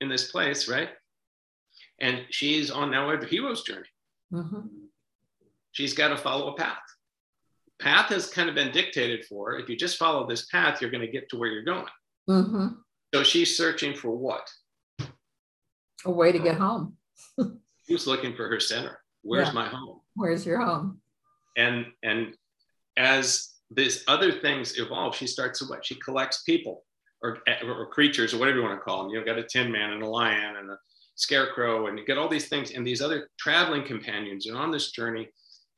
in 0.00 0.08
this 0.08 0.30
place, 0.30 0.68
right? 0.68 0.90
And 2.00 2.22
she's 2.30 2.70
on 2.70 2.90
now 2.90 3.10
a 3.10 3.24
hero's 3.24 3.62
journey. 3.62 3.88
Mm-hmm. 4.32 4.66
She's 5.72 5.94
got 5.94 6.08
to 6.08 6.16
follow 6.16 6.52
a 6.52 6.56
path. 6.56 6.78
Path 7.80 8.08
has 8.08 8.28
kind 8.28 8.48
of 8.48 8.54
been 8.54 8.72
dictated 8.72 9.24
for. 9.26 9.58
If 9.58 9.68
you 9.68 9.76
just 9.76 9.98
follow 9.98 10.26
this 10.26 10.46
path, 10.46 10.80
you're 10.80 10.90
going 10.90 11.04
to 11.04 11.10
get 11.10 11.28
to 11.30 11.38
where 11.38 11.50
you're 11.50 11.64
going. 11.64 11.86
Mm-hmm. 12.28 12.66
So 13.14 13.22
she's 13.22 13.56
searching 13.56 13.94
for 13.94 14.10
what? 14.16 14.48
A 16.04 16.10
way 16.10 16.32
to 16.32 16.38
uh, 16.38 16.42
get 16.42 16.56
home. 16.56 16.96
She's 17.88 18.06
looking 18.06 18.34
for 18.34 18.48
her 18.48 18.60
center. 18.60 18.98
Where's 19.22 19.48
yeah. 19.48 19.54
my 19.54 19.68
home? 19.68 20.00
Where's 20.14 20.46
your 20.46 20.60
home? 20.60 21.00
And 21.56 21.86
and 22.02 22.34
as 22.96 23.54
these 23.70 24.04
other 24.08 24.32
things 24.32 24.78
evolve, 24.78 25.16
she 25.16 25.26
starts 25.26 25.58
to 25.58 25.66
what? 25.66 25.84
She 25.84 25.96
collects 25.96 26.42
people 26.42 26.84
or, 27.22 27.38
or 27.64 27.86
creatures 27.86 28.32
or 28.32 28.38
whatever 28.38 28.58
you 28.58 28.64
want 28.64 28.78
to 28.78 28.84
call 28.84 29.02
them. 29.02 29.12
You've 29.12 29.26
got 29.26 29.38
a 29.38 29.42
tin 29.42 29.72
man 29.72 29.92
and 29.92 30.02
a 30.02 30.08
lion 30.08 30.56
and 30.56 30.70
a 30.70 30.78
scarecrow, 31.16 31.86
and 31.86 31.98
you 31.98 32.04
get 32.04 32.18
all 32.18 32.28
these 32.28 32.48
things 32.48 32.70
and 32.72 32.86
these 32.86 33.02
other 33.02 33.28
traveling 33.38 33.84
companions. 33.84 34.46
You're 34.46 34.58
on 34.58 34.70
this 34.70 34.92
journey, 34.92 35.28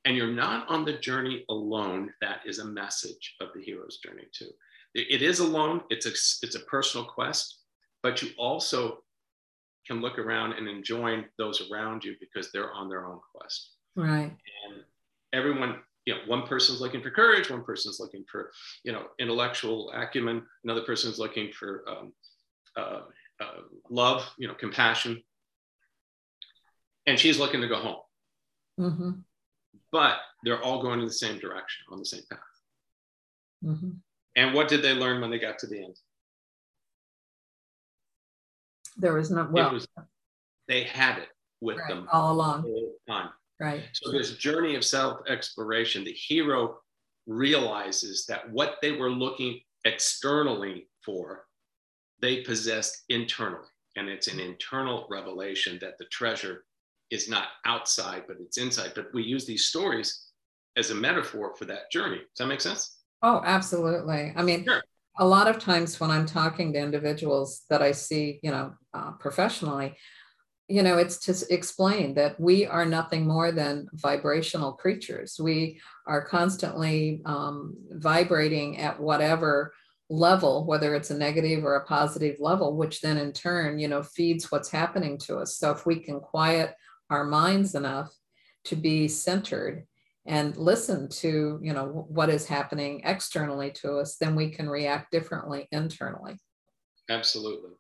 and 0.05 0.16
you're 0.16 0.33
not 0.33 0.69
on 0.69 0.85
the 0.85 0.95
journey 0.95 1.45
alone. 1.49 2.12
That 2.21 2.41
is 2.45 2.59
a 2.59 2.64
message 2.64 3.37
of 3.41 3.49
the 3.55 3.62
hero's 3.62 3.99
journey 3.99 4.25
too. 4.33 4.51
It 4.95 5.23
is 5.23 5.39
alone. 5.39 5.83
It's 5.91 6.07
a 6.07 6.11
it's 6.45 6.57
a 6.57 6.61
personal 6.61 7.07
quest, 7.07 7.61
but 8.03 8.23
you 8.23 8.31
also 8.37 8.99
can 9.89 10.01
look 10.01 10.18
around 10.18 10.53
and 10.53 10.68
enjoy 10.68 11.24
those 11.39 11.68
around 11.70 12.05
you 12.05 12.14
because 12.20 12.53
they're 12.53 12.72
on 12.72 12.89
their 12.89 13.07
own 13.07 13.18
quest. 13.34 13.72
Right. 13.97 14.30
And 14.66 14.84
everyone, 15.32 15.76
you 16.05 16.14
know, 16.14 16.20
one 16.26 16.47
person's 16.47 16.80
looking 16.80 17.03
for 17.03 17.11
courage, 17.11 17.51
one 17.51 17.64
person's 17.64 17.99
looking 17.99 18.24
for, 18.30 18.53
you 18.84 18.93
know, 18.93 19.07
intellectual 19.18 19.91
acumen, 19.93 20.43
another 20.64 20.82
person's 20.82 21.18
looking 21.18 21.51
for 21.53 21.84
um, 21.89 22.12
uh, 22.76 23.01
uh, 23.41 23.61
love, 23.91 24.28
you 24.39 24.47
know, 24.47 24.55
compassion, 24.55 25.22
and 27.07 27.18
she's 27.18 27.39
looking 27.39 27.61
to 27.61 27.68
go 27.68 27.76
home. 27.76 28.01
Mm-hmm. 28.78 29.11
But 29.91 30.18
they're 30.45 30.62
all 30.62 30.82
going 30.82 31.01
in 31.01 31.07
the 31.07 31.12
same 31.12 31.39
direction 31.39 31.86
on 31.91 31.99
the 31.99 32.05
same 32.05 32.22
path. 32.30 32.39
Mm-hmm. 33.64 33.91
And 34.36 34.55
what 34.55 34.68
did 34.68 34.82
they 34.82 34.93
learn 34.93 35.20
when 35.20 35.30
they 35.30 35.39
got 35.39 35.59
to 35.61 35.66
the 35.66 35.82
end? 35.82 35.97
There 38.99 39.14
was 39.14 39.30
not 39.30 39.53
well. 39.53 39.72
Was, 39.72 39.86
they 40.66 40.82
had 40.82 41.18
it 41.18 41.28
with 41.61 41.78
right, 41.78 41.88
them 41.88 42.09
all 42.12 42.32
along. 42.32 42.62
The 42.62 42.96
time. 43.09 43.30
Right. 43.61 43.84
So 43.92 44.12
this 44.12 44.36
journey 44.36 44.76
of 44.76 44.84
self-exploration, 44.84 46.05
the 46.05 46.12
hero 46.12 46.78
realizes 47.26 48.26
that 48.26 48.51
what 48.51 48.76
they 48.82 48.92
were 48.92 49.11
looking 49.11 49.61
externally 49.84 50.88
for, 51.05 51.46
they 52.20 52.42
possessed 52.42 53.05
internally. 53.09 53.68
And 53.96 54.09
it's 54.09 54.28
an 54.28 54.38
internal 54.38 55.07
revelation 55.11 55.78
that 55.80 55.99
the 55.99 56.05
treasure 56.07 56.64
is 57.11 57.28
not 57.28 57.49
outside, 57.64 58.24
but 58.28 58.36
it's 58.40 58.59
inside. 58.59 58.92
But 58.94 59.12
we 59.14 59.22
use 59.22 59.46
these 59.46 59.66
stories 59.66 60.26
as 60.76 60.90
a 60.90 60.94
metaphor 60.94 61.55
for 61.57 61.64
that 61.64 61.90
journey. 61.90 62.18
Does 62.18 62.38
that 62.38 62.46
make 62.46 62.61
sense? 62.61 62.99
Oh, 63.22 63.42
absolutely. 63.44 64.32
I 64.36 64.42
mean, 64.42 64.64
sure. 64.64 64.82
A 65.19 65.27
lot 65.27 65.49
of 65.49 65.59
times 65.59 65.99
when 65.99 66.11
I'm 66.11 66.27
talking 66.27 66.73
to 66.73 66.79
individuals 66.79 67.62
that 67.71 67.83
I 67.83 67.93
see, 67.93 68.41
you 68.43 68.51
know, 68.51 68.75
uh, 68.95 69.12
professionally, 69.12 69.97
you 70.69 70.83
know, 70.83 70.99
it's 70.99 71.19
to 71.27 71.55
explain 71.55 72.14
that 72.14 72.39
we 72.39 72.66
are 72.66 72.85
nothing 72.85 73.27
more 73.27 73.51
than 73.51 73.89
vibrational 73.95 74.73
creatures. 74.75 75.41
We 75.41 75.81
are 76.07 76.25
constantly 76.25 77.23
um, 77.25 77.75
vibrating 77.91 78.79
at 78.79 79.01
whatever 79.01 79.73
level 80.11 80.64
whether 80.64 80.95
it's 80.95 81.11
a 81.11 81.19
negative 81.19 81.64
or 81.64 81.75
a 81.77 81.85
positive 81.85 82.37
level 82.41 82.75
which 82.77 83.03
then 83.03 83.19
in 83.19 83.31
turn 83.31 83.79
you 83.79 83.89
know 83.89 84.03
feeds 84.03 84.51
what's 84.51 84.71
happening 84.71 85.19
to 85.19 85.37
us 85.37 85.59
so 85.59 85.71
if 85.71 85.85
we 85.85 86.01
can 86.01 86.19
quiet 86.19 86.75
our 87.11 87.25
minds 87.25 87.75
enough 87.75 88.11
to 88.64 88.75
be 88.75 89.07
centered 89.07 89.87
and 90.29 90.57
listen 90.57 91.09
to 91.09 91.59
you 91.61 91.72
know 91.72 92.07
what 92.09 92.29
is 92.29 92.47
happening 92.47 93.01
externally 93.05 93.72
to 93.72 93.97
us 93.97 94.16
then 94.16 94.37
we 94.37 94.51
can 94.51 94.68
react 94.68 95.11
differently 95.11 95.66
internally. 95.72 96.37
Absolutely. 97.11 97.70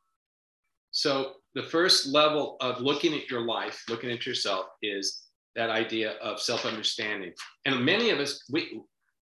So 0.90 1.34
the 1.54 1.62
first 1.62 2.06
level 2.06 2.56
of 2.60 2.80
looking 2.80 3.14
at 3.14 3.30
your 3.30 3.42
life 3.42 3.84
looking 3.88 4.10
at 4.10 4.26
yourself 4.26 4.66
is 4.82 5.24
that 5.54 5.70
idea 5.70 6.12
of 6.22 6.40
self-understanding. 6.40 7.32
And 7.66 7.84
many 7.84 8.10
of 8.10 8.18
us 8.18 8.42
we 8.50 8.80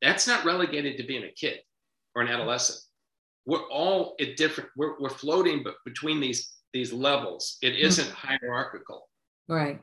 that's 0.03 0.27
not 0.27 0.45
relegated 0.45 0.97
to 0.97 1.07
being 1.07 1.25
a 1.25 1.33
kid 1.33 1.59
or 2.15 2.23
an 2.23 2.29
adolescent. 2.29 2.81
We're 3.47 3.69
all 3.69 4.15
at 4.21 4.37
different 4.37 4.71
we're, 4.77 4.99
we're 4.99 5.11
floating 5.11 5.65
between 5.85 6.21
these 6.21 6.55
these 6.73 6.93
levels 6.93 7.59
it 7.63 7.75
mm-hmm. 7.75 7.87
isn't 7.87 8.11
hierarchical. 8.11 9.09
Right. 9.49 9.81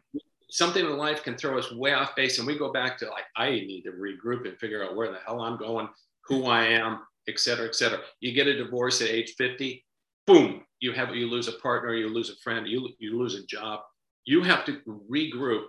Something 0.50 0.86
in 0.86 0.98
life 0.98 1.24
can 1.24 1.36
throw 1.36 1.58
us 1.58 1.72
way 1.74 1.94
off 1.94 2.16
base, 2.16 2.38
and 2.38 2.48
we 2.48 2.58
go 2.58 2.72
back 2.72 2.98
to 3.00 3.10
like, 3.10 3.26
I 3.36 3.50
need 3.50 3.84
to 3.84 3.92
regroup 3.92 4.48
and 4.48 4.58
figure 4.58 4.84
out 4.84 4.96
where 4.96 5.12
the 5.12 5.20
hell 5.26 5.42
I'm 5.42 5.58
going, 5.58 5.90
who 6.26 6.46
I 6.46 6.66
am, 6.66 7.00
et 7.28 7.40
cetera, 7.40 7.68
et 7.68 7.76
cetera. 7.76 8.00
You 8.22 8.32
get 8.34 8.48
a 8.48 8.58
divorce 8.58 9.02
at 9.02 9.10
age 9.10 9.34
50, 9.38 9.84
boom, 10.26 10.64
you 10.80 10.94
have 10.94 11.16
you 11.16 11.28
lose 11.28 11.48
a 11.48 11.54
partner, 11.54 11.94
you 11.96 12.08
lose 12.08 12.30
a 12.30 12.36
friend, 12.38 12.68
you 12.68 12.90
you 13.00 13.18
lose 13.18 13.36
a 13.36 13.46
job. 13.46 13.82
You 14.26 14.44
have 14.44 14.66
to 14.66 14.82
regroup, 15.10 15.68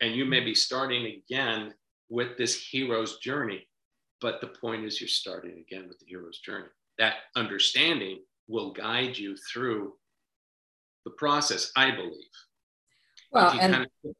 and 0.00 0.14
you 0.14 0.24
may 0.24 0.40
be 0.40 0.54
starting 0.54 1.22
again 1.30 1.74
with 2.08 2.36
this 2.36 2.60
hero's 2.60 3.18
journey. 3.18 3.68
But 4.20 4.40
the 4.40 4.48
point 4.48 4.84
is, 4.84 5.00
you're 5.00 5.08
starting 5.08 5.58
again 5.58 5.86
with 5.88 5.98
the 6.00 6.06
hero's 6.06 6.40
journey. 6.40 6.66
That 6.98 7.14
understanding 7.36 8.18
will 8.48 8.72
guide 8.72 9.16
you 9.16 9.36
through 9.52 9.94
the 11.04 11.12
process, 11.12 11.70
I 11.76 11.92
believe. 11.92 12.34
Well, 13.30 13.50
and 13.58 13.74
kind 13.74 13.88
of 14.04 14.14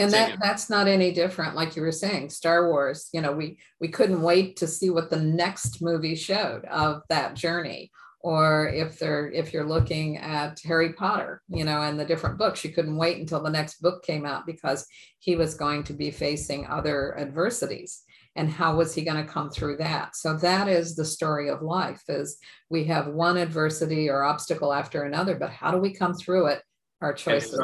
and 0.00 0.12
that 0.12 0.38
that's 0.40 0.70
not 0.70 0.88
any 0.88 1.12
different 1.12 1.54
like 1.54 1.76
you 1.76 1.82
were 1.82 1.92
saying 1.92 2.30
star 2.30 2.68
wars 2.68 3.08
you 3.12 3.20
know 3.20 3.32
we 3.32 3.58
we 3.80 3.88
couldn't 3.88 4.22
wait 4.22 4.56
to 4.56 4.66
see 4.66 4.90
what 4.90 5.10
the 5.10 5.20
next 5.20 5.82
movie 5.82 6.14
showed 6.14 6.64
of 6.66 7.02
that 7.08 7.34
journey. 7.34 7.90
Or 8.22 8.68
if 8.68 8.98
they're 8.98 9.30
if 9.30 9.54
you're 9.54 9.66
looking 9.66 10.18
at 10.18 10.60
harry 10.60 10.92
potter 10.92 11.40
you 11.48 11.64
know 11.64 11.80
and 11.80 11.98
the 11.98 12.04
different 12.04 12.36
books 12.36 12.62
you 12.62 12.70
couldn't 12.70 12.98
wait 12.98 13.18
until 13.18 13.42
the 13.42 13.50
next 13.50 13.80
book 13.80 14.04
came 14.04 14.26
out 14.26 14.44
because 14.44 14.86
he 15.20 15.36
was 15.36 15.54
going 15.54 15.84
to 15.84 15.94
be 15.94 16.10
facing 16.10 16.66
other 16.66 17.18
adversities. 17.18 18.02
And 18.36 18.48
how 18.48 18.76
was 18.76 18.94
he 18.94 19.02
going 19.02 19.24
to 19.24 19.32
come 19.32 19.50
through 19.50 19.78
that? 19.78 20.14
So 20.14 20.36
that 20.36 20.68
is 20.68 20.94
the 20.94 21.04
story 21.04 21.48
of 21.48 21.62
life 21.62 22.02
is 22.08 22.38
we 22.68 22.84
have 22.84 23.08
one 23.08 23.36
adversity 23.36 24.08
or 24.08 24.22
obstacle 24.22 24.72
after 24.72 25.02
another 25.02 25.34
but 25.34 25.50
how 25.50 25.70
do 25.70 25.78
we 25.78 25.94
come 25.94 26.14
through 26.14 26.46
it? 26.48 26.62
Our 27.00 27.14
choices 27.14 27.58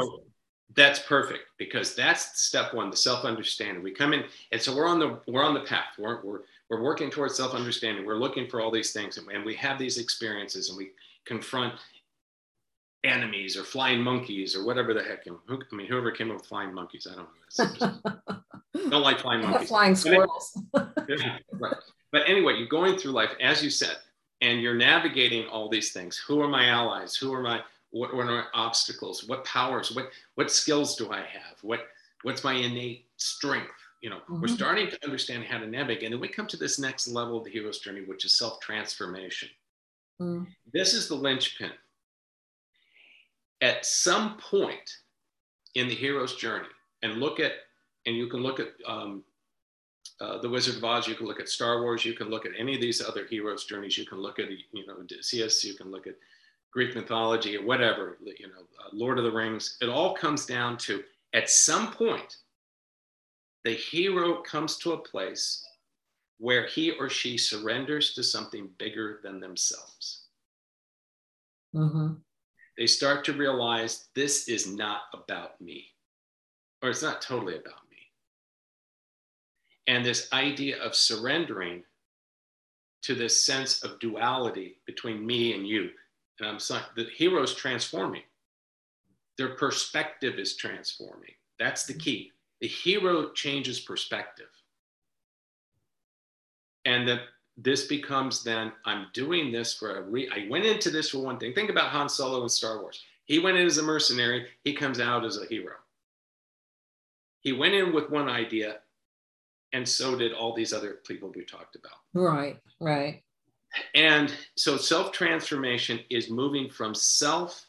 that's 0.77 0.99
perfect 1.01 1.45
because 1.59 1.95
that's 1.95 2.41
step 2.41 2.75
one 2.75 2.91
the 2.91 2.97
self-understanding. 2.97 3.83
We 3.83 3.93
come 3.93 4.13
in 4.13 4.25
and 4.53 4.61
so 4.61 4.75
we're 4.75 4.87
on 4.87 4.99
the 4.99 5.21
we're 5.27 5.45
on 5.45 5.55
the 5.55 5.61
path. 5.61 5.95
We're, 5.99 6.23
we're, 6.23 6.41
we're 6.69 6.83
working 6.83 7.11
towards 7.11 7.37
self-understanding. 7.37 8.05
We're 8.05 8.19
looking 8.19 8.49
for 8.49 8.61
all 8.61 8.71
these 8.71 8.93
things 8.93 9.17
and, 9.17 9.29
and 9.31 9.45
we 9.45 9.55
have 9.55 9.79
these 9.79 9.99
experiences 9.99 10.69
and 10.69 10.79
we 10.79 10.91
confront 11.25 11.75
enemies 13.05 13.57
or 13.57 13.63
flying 13.63 14.01
monkeys 14.01 14.57
or 14.57 14.65
whatever 14.65 14.93
the 14.93 15.01
heck 15.03 15.21
i 15.29 15.77
mean 15.77 15.87
whoever 15.87 16.11
came 16.11 16.29
up 16.29 16.39
with 16.39 16.47
flying 16.47 16.75
monkeys 16.75 17.07
i 17.09 17.15
don't 17.15 17.95
know. 18.27 18.41
Don't 18.91 19.03
like 19.03 19.21
flying 19.21 19.43
monkeys. 19.43 19.69
flying 19.69 19.95
squirrels. 19.95 20.61
right. 20.75 21.77
but 22.11 22.23
anyway 22.27 22.55
you're 22.55 22.67
going 22.67 22.99
through 22.99 23.13
life 23.13 23.31
as 23.41 23.63
you 23.63 23.71
said 23.71 23.97
and 24.41 24.61
you're 24.61 24.75
navigating 24.75 25.47
all 25.49 25.69
these 25.69 25.93
things. 25.93 26.17
Who 26.27 26.41
are 26.41 26.49
my 26.49 26.69
allies? 26.69 27.17
Who 27.17 27.33
are 27.33 27.43
my 27.43 27.61
what, 27.99 28.15
what 28.15 28.27
are 28.27 28.47
obstacles? 28.55 29.25
What 29.27 29.45
powers? 29.45 29.93
What 29.93 30.11
what 30.35 30.51
skills 30.51 30.97
do 30.97 31.11
I 31.11 31.19
have? 31.19 31.59
What 31.63 31.89
what's 32.23 32.45
my 32.45 32.53
innate 32.53 33.07
strength? 33.17 33.71
You 34.03 34.11
know, 34.11 34.17
mm-hmm. 34.17 34.41
we're 34.41 34.49
starting 34.49 34.89
to 34.89 35.05
understand 35.05 35.45
how 35.45 35.59
to 35.59 35.67
navigate, 35.67 36.05
and 36.05 36.13
then 36.13 36.21
we 36.21 36.29
come 36.29 36.47
to 36.49 36.57
this 36.57 36.79
next 36.79 37.09
level 37.09 37.39
of 37.39 37.45
the 37.45 37.51
hero's 37.51 37.79
journey, 37.79 38.03
which 38.03 38.25
is 38.25 38.37
self 38.37 38.61
transformation. 38.61 39.49
Mm. 40.21 40.47
This 40.73 40.95
is 40.95 41.09
the 41.09 41.15
linchpin. 41.15 41.73
At 43.63 43.87
some 43.87 44.37
point 44.37 44.99
in 45.75 45.89
the 45.89 45.95
hero's 45.95 46.37
journey, 46.37 46.69
and 47.03 47.15
look 47.15 47.41
at, 47.41 47.53
and 48.07 48.17
you 48.17 48.27
can 48.27 48.41
look 48.41 48.61
at 48.61 48.69
um, 48.87 49.25
uh, 50.21 50.39
the 50.39 50.49
Wizard 50.49 50.77
of 50.77 50.85
Oz, 50.85 51.07
you 51.07 51.15
can 51.15 51.27
look 51.27 51.41
at 51.41 51.49
Star 51.49 51.83
Wars, 51.83 52.05
you 52.05 52.15
can 52.15 52.29
look 52.29 52.47
at 52.47 52.53
any 52.59 52.75
of 52.75 52.81
these 52.81 53.03
other 53.03 53.27
heroes' 53.27 53.65
journeys, 53.65 53.99
you 53.99 54.07
can 54.07 54.19
look 54.19 54.39
at, 54.39 54.51
you 54.51 54.87
know, 54.87 54.95
Odysseus, 55.01 55.65
you 55.65 55.75
can 55.75 55.91
look 55.91 56.07
at 56.07 56.15
Greek 56.77 56.95
mythology 56.95 57.57
or 57.57 57.65
whatever, 57.65 58.19
you 58.39 58.49
know, 58.49 58.61
uh, 58.85 58.91
Lord 58.93 59.17
of 59.17 59.25
the 59.25 59.33
Rings, 59.33 59.79
it 59.81 59.89
all 59.89 60.13
comes 60.13 60.45
down 60.45 60.77
to 60.77 61.03
at 61.33 61.49
some 61.49 61.91
point, 61.91 62.37
the 63.65 63.73
hero 63.73 64.43
comes 64.43 64.77
to 64.79 64.93
a 64.93 64.99
place 64.99 65.67
where 66.37 66.67
he 66.67 66.91
or 66.91 67.09
she 67.09 67.39
surrenders 67.39 68.13
to 68.13 68.23
something 68.23 68.69
bigger 68.77 69.21
than 69.25 69.41
themselves. 69.41 70.25
Mm-hmm. 71.75 72.15
they 72.77 72.87
start 72.87 73.25
to 73.25 73.33
realize 73.33 74.09
this 74.15 74.47
is 74.47 74.67
not 74.67 75.03
about 75.15 75.59
me, 75.61 75.87
or 76.83 76.91
it's 76.91 77.03
not 77.03 77.23
totally 77.23 77.55
about 77.55 77.89
me. 77.91 77.99
And 79.87 80.05
this 80.05 80.29
idea 80.35 80.83
of 80.83 80.95
surrendering 80.95 81.85
to 83.03 83.15
this 83.15 83.43
sense 83.43 83.83
of 83.83 83.99
duality 83.99 84.79
between 84.87 85.27
me 85.27 85.55
and 85.55 85.67
you. 85.67 85.91
Um, 86.45 86.59
Saying 86.59 86.83
the 86.97 87.07
hero's 87.15 87.55
transforming. 87.55 88.23
Their 89.39 89.55
perspective 89.55 90.39
is 90.39 90.57
transforming. 90.57 91.33
That's 91.59 91.87
the 91.87 91.95
key. 91.95 92.33
The 92.61 92.69
hero 92.69 93.31
changes 93.33 93.81
perspective. 93.81 94.49
And 96.85 97.07
that 97.09 97.21
this 97.57 97.87
becomes 97.87 98.43
then, 98.43 98.73
I'm 98.85 99.07
doing 99.15 99.51
this 99.51 99.75
for 99.75 99.99
a 99.99 100.03
re 100.03 100.29
I 100.29 100.47
went 100.49 100.67
into 100.67 100.91
this 100.91 101.11
for 101.11 101.19
one 101.19 101.39
thing. 101.39 101.55
Think 101.55 101.71
about 101.71 101.91
Han 101.91 102.09
Solo 102.09 102.43
in 102.43 102.49
Star 102.49 102.81
Wars. 102.81 103.03
He 103.25 103.39
went 103.39 103.57
in 103.57 103.67
as 103.67 103.79
a 103.79 103.83
mercenary, 103.83 104.47
he 104.63 104.73
comes 104.73 105.01
out 105.01 105.25
as 105.25 105.39
a 105.39 105.47
hero. 105.47 105.75
He 107.41 107.53
went 107.53 107.75
in 107.75 107.93
with 107.93 108.11
one 108.11 108.29
idea, 108.29 108.79
and 109.73 109.89
so 109.89 110.17
did 110.17 110.33
all 110.33 110.55
these 110.55 110.73
other 110.73 111.01
people 111.07 111.33
we 111.35 111.45
talked 111.45 111.77
about. 111.77 111.99
Right, 112.15 112.59
right. 112.81 113.23
And 113.95 114.35
so 114.57 114.77
self 114.77 115.13
transformation 115.13 116.01
is 116.11 116.31
moving 116.31 116.71
from 116.71 116.95
self 116.95 117.67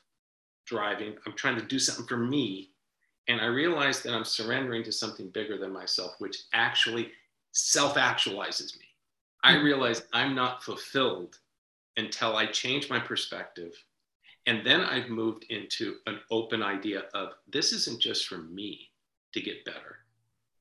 driving, 0.65 1.15
I'm 1.25 1.33
trying 1.33 1.57
to 1.59 1.65
do 1.65 1.79
something 1.79 2.05
for 2.05 2.17
me, 2.17 2.71
and 3.27 3.41
I 3.41 3.45
realize 3.45 4.01
that 4.03 4.13
I'm 4.13 4.25
surrendering 4.25 4.83
to 4.83 4.91
something 4.91 5.29
bigger 5.29 5.57
than 5.57 5.71
myself, 5.71 6.15
which 6.19 6.43
actually 6.53 7.11
self 7.51 7.95
actualizes 7.95 8.77
me. 8.77 8.85
I 9.43 9.57
hmm. 9.57 9.63
realize 9.63 10.03
I'm 10.13 10.35
not 10.35 10.63
fulfilled 10.63 11.39
until 11.95 12.35
I 12.35 12.45
change 12.47 12.89
my 12.89 12.99
perspective. 12.99 13.73
And 14.45 14.65
then 14.65 14.81
I've 14.81 15.09
moved 15.09 15.45
into 15.49 15.95
an 16.05 16.19
open 16.31 16.63
idea 16.63 17.03
of 17.13 17.33
this 17.51 17.73
isn't 17.73 17.99
just 17.99 18.27
for 18.27 18.37
me 18.37 18.91
to 19.33 19.41
get 19.41 19.65
better. 19.65 19.97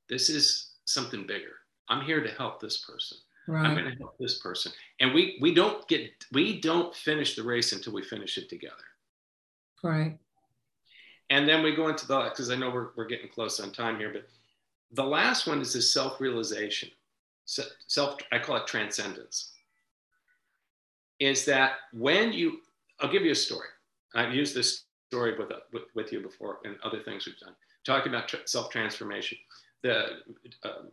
This 0.08 0.28
is 0.28 0.72
something 0.86 1.26
bigger. 1.26 1.54
I'm 1.88 2.04
here 2.04 2.22
to 2.22 2.30
help 2.30 2.60
this 2.60 2.78
person. 2.78 3.18
Right. 3.48 3.64
I'm 3.64 3.76
going 3.76 3.90
to 3.90 3.96
help 3.96 4.18
this 4.18 4.38
person. 4.38 4.72
And 5.00 5.14
we 5.14 5.38
we 5.40 5.54
don't 5.54 5.86
get 5.88 6.10
we 6.32 6.60
don't 6.60 6.94
finish 6.94 7.36
the 7.36 7.42
race 7.42 7.72
until 7.72 7.92
we 7.92 8.02
finish 8.02 8.38
it 8.38 8.48
together. 8.48 8.74
Right. 9.82 10.18
And 11.30 11.48
then 11.48 11.62
we 11.62 11.74
go 11.74 11.88
into 11.88 12.06
the, 12.06 12.20
because 12.24 12.50
I 12.50 12.56
know 12.56 12.70
we're, 12.70 12.88
we're 12.96 13.06
getting 13.06 13.28
close 13.28 13.58
on 13.60 13.72
time 13.72 13.98
here, 13.98 14.12
but 14.12 14.26
the 14.92 15.04
last 15.04 15.46
one 15.46 15.60
is 15.60 15.72
this 15.72 15.92
self 15.92 16.20
realization. 16.20 16.90
Self, 17.44 18.18
I 18.32 18.38
call 18.38 18.56
it 18.56 18.66
transcendence. 18.66 19.52
Is 21.18 21.44
that 21.46 21.72
when 21.92 22.32
you, 22.32 22.58
I'll 23.00 23.10
give 23.10 23.24
you 23.24 23.32
a 23.32 23.36
story. 23.36 23.68
I've 24.14 24.34
used 24.34 24.54
this 24.54 24.84
story 25.08 25.36
with, 25.38 25.50
with, 25.72 25.84
with 25.94 26.12
you 26.12 26.20
before 26.20 26.58
and 26.64 26.76
other 26.84 27.00
things 27.00 27.26
we've 27.26 27.38
done, 27.38 27.54
talking 27.84 28.12
about 28.12 28.28
tra- 28.28 28.46
self 28.46 28.70
transformation. 28.70 29.38
The 29.82 30.06
um, 30.64 30.88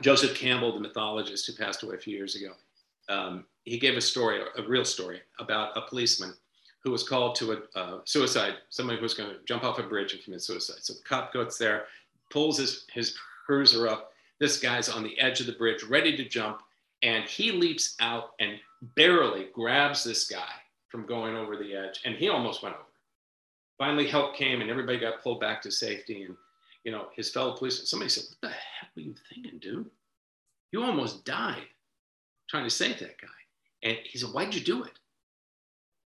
Joseph 0.00 0.34
Campbell, 0.36 0.72
the 0.72 0.80
mythologist 0.80 1.46
who 1.46 1.52
passed 1.52 1.82
away 1.82 1.96
a 1.96 1.98
few 1.98 2.16
years 2.16 2.34
ago, 2.34 2.52
um, 3.08 3.44
he 3.64 3.78
gave 3.78 3.96
a 3.96 4.00
story, 4.00 4.40
a 4.56 4.62
real 4.62 4.84
story, 4.84 5.20
about 5.38 5.76
a 5.76 5.82
policeman 5.82 6.34
who 6.82 6.90
was 6.90 7.06
called 7.06 7.34
to 7.36 7.52
a 7.52 7.78
uh, 7.78 8.00
suicide, 8.04 8.54
somebody 8.70 8.98
who 8.98 9.02
was 9.02 9.14
going 9.14 9.30
to 9.30 9.36
jump 9.44 9.64
off 9.64 9.78
a 9.78 9.82
bridge 9.82 10.14
and 10.14 10.22
commit 10.24 10.42
suicide. 10.42 10.78
So 10.80 10.94
the 10.94 11.02
cop 11.02 11.32
goes 11.32 11.58
there, 11.58 11.84
pulls 12.30 12.58
his, 12.58 12.86
his 12.92 13.16
cruiser 13.46 13.88
up. 13.88 14.12
This 14.40 14.58
guy's 14.58 14.88
on 14.88 15.04
the 15.04 15.18
edge 15.20 15.40
of 15.40 15.46
the 15.46 15.52
bridge, 15.52 15.84
ready 15.84 16.16
to 16.16 16.28
jump, 16.28 16.62
and 17.02 17.24
he 17.24 17.52
leaps 17.52 17.94
out 18.00 18.30
and 18.40 18.58
barely 18.96 19.48
grabs 19.54 20.02
this 20.02 20.26
guy 20.26 20.50
from 20.88 21.06
going 21.06 21.36
over 21.36 21.56
the 21.56 21.74
edge, 21.74 22.00
and 22.04 22.16
he 22.16 22.28
almost 22.28 22.62
went 22.62 22.74
over. 22.74 22.84
Finally, 23.78 24.08
help 24.08 24.36
came, 24.36 24.60
and 24.60 24.70
everybody 24.70 24.98
got 24.98 25.22
pulled 25.22 25.40
back 25.40 25.62
to 25.62 25.70
safety. 25.70 26.24
And 26.24 26.36
you 26.84 26.92
know, 26.92 27.08
his 27.14 27.30
fellow 27.30 27.56
policeman, 27.56 27.86
somebody 27.86 28.10
said, 28.10 28.24
"What 28.28 28.40
the 28.40 28.48
heck 28.48 28.90
were 28.94 29.02
you 29.02 29.14
thinking, 29.28 29.58
dude? 29.58 29.90
You 30.72 30.82
almost 30.82 31.24
died 31.24 31.68
trying 32.48 32.64
to 32.64 32.70
save 32.70 32.98
that 33.00 33.20
guy." 33.20 33.28
And 33.82 33.98
he 34.04 34.18
said, 34.18 34.30
"Why'd 34.30 34.54
you 34.54 34.60
do 34.60 34.84
it?" 34.84 34.98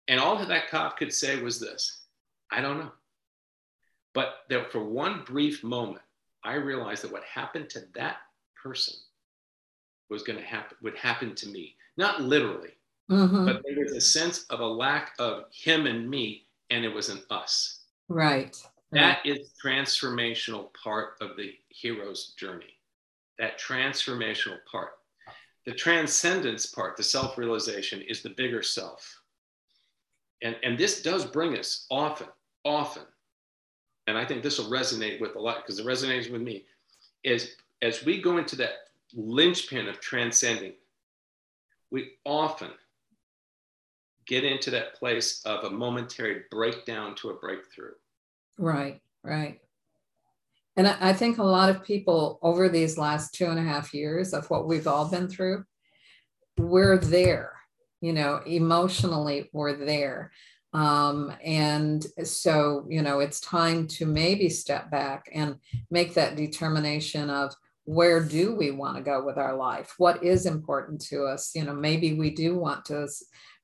And 0.07 0.20
all 0.20 0.43
that 0.43 0.70
cop 0.70 0.97
could 0.97 1.13
say 1.13 1.41
was 1.41 1.59
this 1.59 2.01
I 2.51 2.61
don't 2.61 2.80
know. 2.80 2.91
But 4.13 4.39
that 4.49 4.72
for 4.72 4.84
one 4.84 5.24
brief 5.24 5.63
moment, 5.63 6.01
I 6.43 6.55
realized 6.55 7.03
that 7.03 7.11
what 7.11 7.24
happened 7.24 7.70
to 7.72 7.82
that 7.93 8.17
person 8.61 8.95
was 10.09 10.24
going 10.24 10.39
to 10.39 10.45
happen, 10.45 10.78
would 10.82 10.97
happen 10.97 11.36
to 11.36 11.47
me. 11.49 11.76
Not 11.97 12.22
literally, 12.22 12.74
mm-hmm. 13.11 13.45
but 13.45 13.61
there 13.63 13.84
was 13.84 13.91
a 13.91 14.01
sense 14.01 14.45
of 14.49 14.61
a 14.61 14.65
lack 14.65 15.13
of 15.20 15.43
him 15.51 15.86
and 15.86 16.09
me, 16.09 16.47
and 16.70 16.84
it 16.84 16.93
was 16.93 17.09
an 17.09 17.22
us. 17.30 17.82
Right. 18.07 18.57
Hmm. 18.92 18.98
That 18.98 19.26
is 19.26 19.52
transformational 19.64 20.70
part 20.74 21.16
of 21.22 21.38
the 21.38 21.54
hero's 21.70 22.34
journey. 22.38 22.78
That 23.38 23.60
transformational 23.60 24.58
part. 24.70 24.92
The 25.66 25.74
transcendence 25.74 26.66
part, 26.66 26.98
the 26.98 27.04
self 27.04 27.38
realization, 27.38 28.02
is 28.02 28.22
the 28.22 28.30
bigger 28.30 28.64
self 28.64 29.20
and, 30.42 30.56
and 30.64 30.78
this 30.78 31.02
does 31.02 31.26
bring 31.26 31.58
us 31.58 31.86
often, 31.90 32.28
often, 32.64 33.04
and 34.08 34.18
I 34.18 34.26
think 34.26 34.42
this 34.42 34.58
will 34.58 34.72
resonate 34.72 35.20
with 35.20 35.36
a 35.36 35.40
lot 35.40 35.58
because 35.58 35.80
it 35.80 35.86
resonates 35.86 36.32
with 36.32 36.42
me, 36.42 36.66
is 37.24 37.56
as 37.82 38.04
we 38.06 38.22
go 38.22 38.38
into 38.38 38.56
that 38.58 38.72
linchpin 39.14 39.88
of 39.88 40.00
transcending, 40.00 40.74
we 41.92 42.12
often 42.26 42.72
get 44.26 44.44
into 44.44 44.72
that 44.72 44.96
place 44.96 45.42
of 45.46 45.64
a 45.64 45.70
momentary 45.70 46.44
breakdown 46.52 47.16
to 47.16 47.32
a 47.32 47.34
breakthrough. 47.34 47.94
Right, 48.60 49.01
right. 49.24 49.60
And 50.78 50.88
I 50.88 51.14
think 51.14 51.39
a 51.39 51.43
lot 51.43 51.70
of 51.70 51.84
people 51.84 52.39
over 52.41 52.70
these 52.70 52.97
last 52.97 53.34
two 53.34 53.47
and 53.47 53.60
a 53.60 53.64
half 53.64 53.93
years 53.93 54.34
of 54.34 54.49
what 54.49 54.68
we've 54.68 54.88
all 54.88 55.10
been 55.10 55.28
through, 55.28 55.66
we're 56.57 56.97
there 56.97 57.60
you 58.01 58.14
know 58.14 58.41
emotionally 58.45 59.49
we're 59.53 59.74
there. 59.74 60.32
Um, 60.72 61.34
and 61.43 62.05
so 62.24 62.86
you 62.88 63.01
know 63.01 63.20
it's 63.20 63.39
time 63.39 63.88
to 63.88 64.05
maybe 64.05 64.49
step 64.49 64.91
back 64.91 65.30
and 65.34 65.55
make 65.89 66.14
that 66.14 66.36
determination 66.36 67.30
of 67.30 67.53
where 67.86 68.24
do 68.24 68.55
we 68.55 68.70
want 68.70 68.97
to 68.97 69.03
go 69.03 69.24
with 69.24 69.38
our 69.38 69.55
life? 69.55 69.95
What 69.97 70.24
is 70.24 70.45
important 70.45 71.01
to 71.05 71.24
us? 71.24 71.51
You 71.55 71.64
know 71.66 71.74
maybe 71.74 72.14
we 72.14 72.30
do 72.30 72.57
want 72.57 72.86
to 72.86 73.07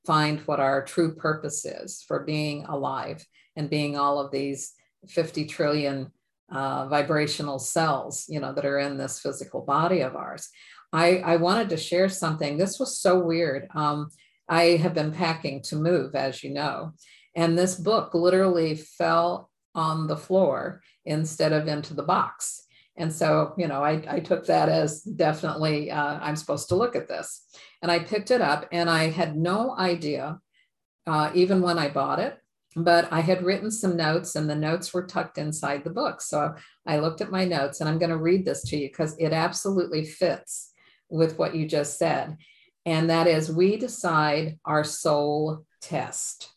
find 0.05 0.41
what 0.41 0.59
our 0.59 0.83
true 0.83 1.15
purpose 1.15 1.65
is 1.65 2.03
for 2.07 2.23
being 2.23 2.65
alive 2.65 3.25
and 3.55 3.69
being 3.69 3.97
all 3.97 4.19
of 4.19 4.31
these 4.31 4.73
50 5.07 5.45
trillion 5.45 6.11
uh, 6.51 6.87
vibrational 6.87 7.57
cells 7.57 8.25
you 8.29 8.39
know 8.39 8.53
that 8.53 8.65
are 8.65 8.79
in 8.79 8.97
this 8.97 9.19
physical 9.19 9.61
body 9.61 10.01
of 10.01 10.15
ours 10.15 10.49
I, 10.95 11.17
I 11.17 11.35
wanted 11.35 11.69
to 11.69 11.77
share 11.77 12.07
something. 12.07 12.57
This 12.57 12.79
was 12.79 13.01
so 13.01 13.19
weird. 13.19 13.67
Um, 13.75 14.09
I 14.47 14.77
have 14.77 14.93
been 14.93 15.11
packing 15.11 15.61
to 15.63 15.75
move, 15.75 16.15
as 16.15 16.41
you 16.41 16.51
know. 16.51 16.93
And 17.35 17.57
this 17.57 17.75
book 17.75 18.13
literally 18.13 18.75
fell 18.75 19.49
on 19.73 20.07
the 20.07 20.15
floor 20.15 20.81
instead 21.03 21.51
of 21.51 21.67
into 21.67 21.93
the 21.93 22.03
box. 22.03 22.63
And 22.95 23.11
so, 23.11 23.53
you 23.57 23.67
know, 23.67 23.83
I, 23.83 24.03
I 24.07 24.19
took 24.21 24.45
that 24.45 24.69
as 24.69 25.01
definitely 25.01 25.91
uh, 25.91 26.17
I'm 26.21 26.37
supposed 26.37 26.69
to 26.69 26.75
look 26.75 26.95
at 26.95 27.09
this. 27.09 27.45
And 27.81 27.91
I 27.91 27.99
picked 27.99 28.31
it 28.31 28.39
up 28.39 28.69
and 28.71 28.89
I 28.89 29.09
had 29.09 29.35
no 29.35 29.75
idea, 29.77 30.39
uh, 31.05 31.29
even 31.33 31.61
when 31.61 31.77
I 31.77 31.89
bought 31.89 32.19
it, 32.19 32.37
but 32.75 33.07
I 33.11 33.21
had 33.21 33.43
written 33.43 33.71
some 33.71 33.95
notes 33.95 34.35
and 34.35 34.49
the 34.49 34.55
notes 34.55 34.93
were 34.93 35.05
tucked 35.05 35.37
inside 35.37 35.83
the 35.83 35.89
book. 35.89 36.21
So 36.21 36.55
I 36.85 36.99
looked 36.99 37.21
at 37.21 37.31
my 37.31 37.45
notes 37.45 37.79
and 37.79 37.89
I'm 37.89 37.99
going 37.99 38.09
to 38.09 38.17
read 38.17 38.45
this 38.45 38.63
to 38.63 38.77
you 38.77 38.89
because 38.89 39.15
it 39.17 39.31
absolutely 39.31 40.05
fits 40.05 40.71
with 41.09 41.37
what 41.37 41.55
you 41.55 41.67
just 41.67 41.97
said 41.97 42.37
and 42.85 43.09
that 43.09 43.27
is 43.27 43.51
we 43.51 43.77
decide 43.77 44.59
our 44.63 44.83
soul 44.83 45.65
test. 45.81 46.51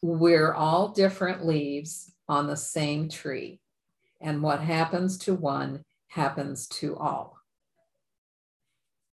We're 0.00 0.54
all 0.54 0.88
different 0.88 1.44
leaves 1.44 2.12
on 2.28 2.46
the 2.46 2.56
same 2.56 3.08
tree, 3.08 3.60
and 4.20 4.42
what 4.42 4.60
happens 4.60 5.18
to 5.18 5.34
one 5.34 5.84
happens 6.08 6.66
to 6.68 6.96
all. 6.96 7.37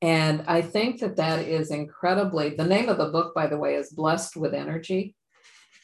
And 0.04 0.43
I 0.47 0.62
think 0.62 0.99
that 0.99 1.16
that 1.16 1.39
is 1.47 1.72
incredibly, 1.72 2.49
the 2.49 2.66
name 2.66 2.89
of 2.89 2.97
the 2.97 3.08
book, 3.08 3.34
by 3.34 3.47
the 3.47 3.58
way, 3.58 3.76
is 3.76 3.89
Blessed 3.89 4.36
with 4.36 4.54
Energy. 4.54 5.16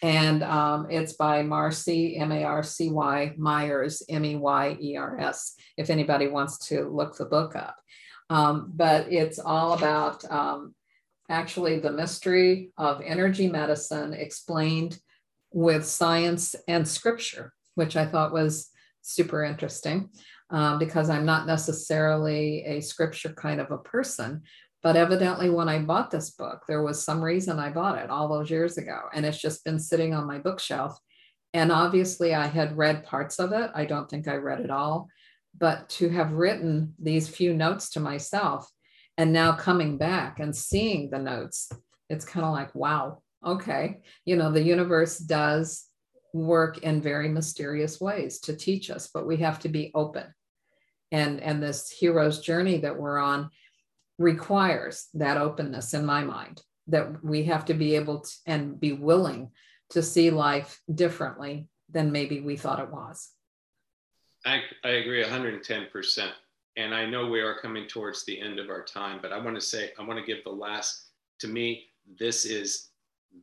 And 0.01 0.43
um, 0.43 0.87
it's 0.89 1.13
by 1.13 1.41
Marcy, 1.41 2.17
M 2.17 2.33
A 2.33 2.43
R 2.43 2.61
C 2.61 2.89
Y, 2.89 3.33
Myers, 3.37 4.03
M 4.09 4.25
E 4.25 4.35
Y 4.35 4.77
E 4.81 4.97
R 4.97 5.17
S, 5.21 5.55
if 5.77 5.89
anybody 5.89 6.27
wants 6.27 6.67
to 6.67 6.89
look 6.89 7.15
the 7.15 7.25
book 7.25 7.55
up. 7.55 7.77
Um, 8.29 8.73
but 8.75 9.09
it's 9.09 9.39
all 9.39 9.71
about 9.71 10.29
um, 10.29 10.75
actually 11.29 11.79
the 11.79 11.91
mystery 11.91 12.71
of 12.77 13.01
energy 13.01 13.47
medicine 13.47 14.13
explained 14.13 14.99
with 15.53 15.85
science 15.85 16.55
and 16.67 16.85
scripture, 16.85 17.53
which 17.75 17.95
I 17.95 18.05
thought 18.05 18.33
was 18.33 18.69
super 19.01 19.45
interesting 19.45 20.09
um, 20.49 20.79
because 20.79 21.09
I'm 21.09 21.25
not 21.25 21.45
necessarily 21.47 22.63
a 22.65 22.81
scripture 22.81 23.33
kind 23.33 23.61
of 23.61 23.71
a 23.71 23.77
person, 23.77 24.41
But 24.81 24.95
evidently, 24.95 25.49
when 25.49 25.67
I 25.67 25.79
bought 25.79 26.09
this 26.09 26.31
book, 26.31 26.63
there 26.67 26.81
was 26.81 27.03
some 27.03 27.21
reason 27.21 27.59
I 27.59 27.69
bought 27.69 27.97
it 27.97 28.09
all 28.09 28.29
those 28.29 28.49
years 28.49 28.77
ago. 28.77 28.97
And 29.13 29.25
it's 29.25 29.41
just 29.41 29.65
been 29.65 29.79
sitting 29.79 30.13
on 30.13 30.25
my 30.25 30.37
bookshelf. 30.37 30.97
And 31.53 31.71
obviously, 31.71 32.33
I 32.33 32.47
had 32.47 32.77
read 32.77 33.03
parts 33.03 33.39
of 33.39 33.51
it. 33.51 33.71
I 33.75 33.85
don't 33.85 34.09
think 34.09 34.27
I 34.27 34.35
read 34.35 34.61
it 34.61 34.71
all. 34.71 35.09
But 35.57 35.89
to 35.89 36.09
have 36.09 36.31
written 36.31 36.93
these 36.97 37.27
few 37.27 37.53
notes 37.53 37.89
to 37.91 37.99
myself 37.99 38.69
and 39.17 39.33
now 39.33 39.51
coming 39.53 39.97
back 39.97 40.39
and 40.39 40.55
seeing 40.55 41.09
the 41.09 41.19
notes, 41.19 41.69
it's 42.09 42.23
kind 42.23 42.45
of 42.45 42.53
like, 42.53 42.73
wow, 42.73 43.21
okay. 43.45 43.99
You 44.23 44.37
know, 44.37 44.51
the 44.51 44.61
universe 44.61 45.17
does 45.17 45.87
work 46.33 46.77
in 46.79 47.01
very 47.01 47.27
mysterious 47.27 47.99
ways 47.99 48.39
to 48.41 48.55
teach 48.55 48.89
us, 48.89 49.09
but 49.13 49.27
we 49.27 49.37
have 49.37 49.59
to 49.59 49.69
be 49.69 49.91
open. 49.93 50.23
And, 51.11 51.41
and 51.41 51.61
this 51.61 51.89
hero's 51.89 52.39
journey 52.39 52.79
that 52.79 52.97
we're 52.97 53.17
on 53.17 53.49
requires 54.17 55.07
that 55.15 55.37
openness 55.37 55.93
in 55.93 56.05
my 56.05 56.23
mind 56.23 56.61
that 56.87 57.23
we 57.23 57.43
have 57.43 57.65
to 57.65 57.73
be 57.73 57.95
able 57.95 58.21
to 58.21 58.31
and 58.45 58.79
be 58.79 58.93
willing 58.93 59.51
to 59.91 60.01
see 60.03 60.29
life 60.29 60.81
differently 60.93 61.67
than 61.89 62.11
maybe 62.11 62.41
we 62.41 62.55
thought 62.55 62.79
it 62.79 62.91
was. 62.91 63.29
I, 64.45 64.61
I 64.83 64.89
agree 64.89 65.23
110%. 65.23 66.29
And 66.77 66.93
I 66.93 67.05
know 67.05 67.27
we 67.27 67.41
are 67.41 67.59
coming 67.59 67.87
towards 67.87 68.25
the 68.25 68.39
end 68.39 68.59
of 68.59 68.69
our 68.69 68.83
time, 68.83 69.19
but 69.21 69.33
I 69.33 69.39
want 69.39 69.55
to 69.55 69.61
say, 69.61 69.91
I 69.99 70.03
want 70.03 70.19
to 70.19 70.25
give 70.25 70.43
the 70.43 70.51
last, 70.51 71.09
to 71.39 71.47
me, 71.47 71.87
this 72.19 72.45
is, 72.45 72.89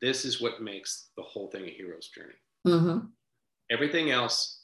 this 0.00 0.24
is 0.24 0.40
what 0.40 0.62
makes 0.62 1.08
the 1.16 1.22
whole 1.22 1.48
thing 1.48 1.64
a 1.64 1.70
hero's 1.70 2.08
journey. 2.08 2.34
Mm-hmm. 2.66 3.06
Everything 3.70 4.10
else 4.10 4.55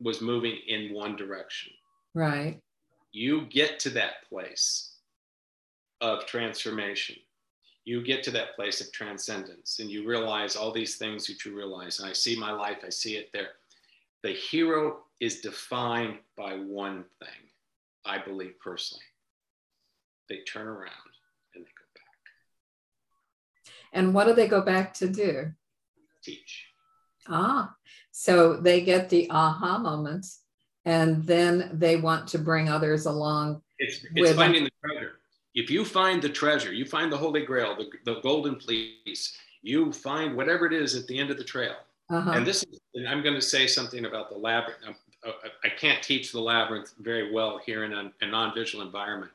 was 0.00 0.20
moving 0.20 0.56
in 0.66 0.94
one 0.94 1.16
direction. 1.16 1.72
Right. 2.14 2.60
You 3.12 3.46
get 3.46 3.78
to 3.80 3.90
that 3.90 4.28
place 4.28 4.96
of 6.00 6.26
transformation. 6.26 7.16
You 7.84 8.02
get 8.02 8.22
to 8.24 8.30
that 8.32 8.56
place 8.56 8.80
of 8.80 8.92
transcendence 8.92 9.78
and 9.78 9.90
you 9.90 10.06
realize 10.06 10.56
all 10.56 10.72
these 10.72 10.96
things 10.96 11.26
that 11.26 11.44
you 11.44 11.56
realize. 11.56 11.98
And 11.98 12.08
I 12.08 12.12
see 12.12 12.38
my 12.38 12.52
life, 12.52 12.78
I 12.84 12.90
see 12.90 13.16
it 13.16 13.30
there. 13.32 13.50
The 14.22 14.32
hero 14.32 14.98
is 15.18 15.40
defined 15.40 16.18
by 16.36 16.54
one 16.54 17.04
thing, 17.18 17.50
I 18.04 18.18
believe 18.18 18.54
personally. 18.62 19.04
They 20.28 20.38
turn 20.46 20.66
around 20.66 20.90
and 21.54 21.64
they 21.64 21.68
go 21.68 21.86
back. 21.94 22.04
And 23.92 24.14
what 24.14 24.26
do 24.26 24.34
they 24.34 24.46
go 24.46 24.60
back 24.60 24.94
to 24.94 25.08
do? 25.08 25.52
Teach. 26.22 26.66
Ah, 27.28 27.74
so 28.20 28.52
they 28.52 28.82
get 28.82 29.08
the 29.08 29.30
aha 29.30 29.78
moments 29.78 30.40
and 30.84 31.24
then 31.24 31.70
they 31.72 31.96
want 31.96 32.28
to 32.28 32.38
bring 32.38 32.68
others 32.68 33.06
along. 33.06 33.62
It's, 33.78 34.04
it's 34.14 34.36
finding 34.36 34.64
them. 34.64 34.70
the 34.82 34.88
treasure. 34.88 35.12
If 35.54 35.70
you 35.70 35.86
find 35.86 36.20
the 36.20 36.28
treasure, 36.28 36.70
you 36.70 36.84
find 36.84 37.10
the 37.10 37.16
Holy 37.16 37.46
Grail, 37.46 37.74
the, 37.74 37.88
the 38.04 38.20
golden 38.20 38.60
fleece, 38.60 39.38
you 39.62 39.90
find 39.90 40.36
whatever 40.36 40.66
it 40.66 40.74
is 40.74 40.94
at 40.94 41.06
the 41.06 41.18
end 41.18 41.30
of 41.30 41.38
the 41.38 41.44
trail. 41.44 41.76
Uh-huh. 42.10 42.32
And 42.32 42.46
this 42.46 42.62
is, 42.62 42.78
and 42.94 43.08
I'm 43.08 43.22
going 43.22 43.36
to 43.36 43.40
say 43.40 43.66
something 43.66 44.04
about 44.04 44.28
the 44.28 44.36
labyrinth. 44.36 44.98
Uh, 45.26 45.30
I 45.64 45.70
can't 45.70 46.02
teach 46.02 46.30
the 46.30 46.40
labyrinth 46.40 46.92
very 46.98 47.32
well 47.32 47.58
here 47.64 47.84
in 47.84 47.94
a, 47.94 48.12
a 48.20 48.26
non-visual 48.26 48.84
environment, 48.84 49.32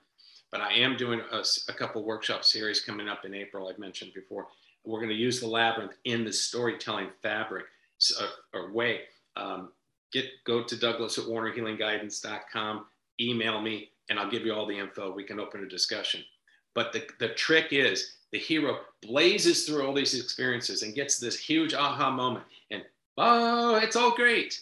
but 0.51 0.61
I 0.61 0.73
am 0.73 0.95
doing 0.95 1.21
a, 1.31 1.43
a 1.69 1.73
couple 1.73 2.03
workshop 2.03 2.43
series 2.43 2.81
coming 2.81 3.09
up 3.09 3.25
in 3.25 3.33
April. 3.33 3.67
I've 3.67 3.79
mentioned 3.79 4.13
before. 4.13 4.45
We're 4.83 4.99
going 4.99 5.09
to 5.09 5.15
use 5.15 5.39
the 5.39 5.47
labyrinth 5.47 5.93
in 6.03 6.23
the 6.23 6.31
storytelling 6.31 7.09
fabric 7.23 7.65
or, 8.11 8.25
uh, 8.25 8.63
or 8.63 8.73
way. 8.73 9.01
Um, 9.35 9.69
get 10.11 10.25
go 10.45 10.63
to 10.63 10.75
Douglas 10.77 11.17
at 11.17 11.25
warnerhealingguidance.com, 11.25 12.85
email 13.19 13.61
me, 13.61 13.89
and 14.09 14.19
I'll 14.19 14.29
give 14.29 14.45
you 14.45 14.53
all 14.53 14.65
the 14.65 14.77
info. 14.77 15.13
We 15.13 15.23
can 15.23 15.39
open 15.39 15.63
a 15.63 15.67
discussion. 15.67 16.23
But 16.73 16.91
the, 16.91 17.07
the 17.19 17.29
trick 17.29 17.67
is 17.71 18.17
the 18.31 18.37
hero 18.37 18.79
blazes 19.01 19.65
through 19.65 19.85
all 19.85 19.93
these 19.93 20.19
experiences 20.19 20.83
and 20.83 20.93
gets 20.93 21.19
this 21.19 21.39
huge 21.39 21.73
aha 21.73 22.11
moment. 22.11 22.45
And 22.69 22.83
oh, 23.17 23.77
it's 23.77 23.95
all 23.95 24.13
great. 24.13 24.59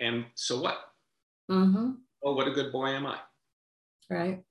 And 0.00 0.24
so 0.34 0.60
what? 0.60 0.78
Mm-hmm. 1.50 1.92
Oh, 2.22 2.34
what 2.34 2.48
a 2.48 2.52
good 2.52 2.72
boy 2.72 2.88
am 2.88 3.06
I? 3.06 3.18
Right. 4.08 4.42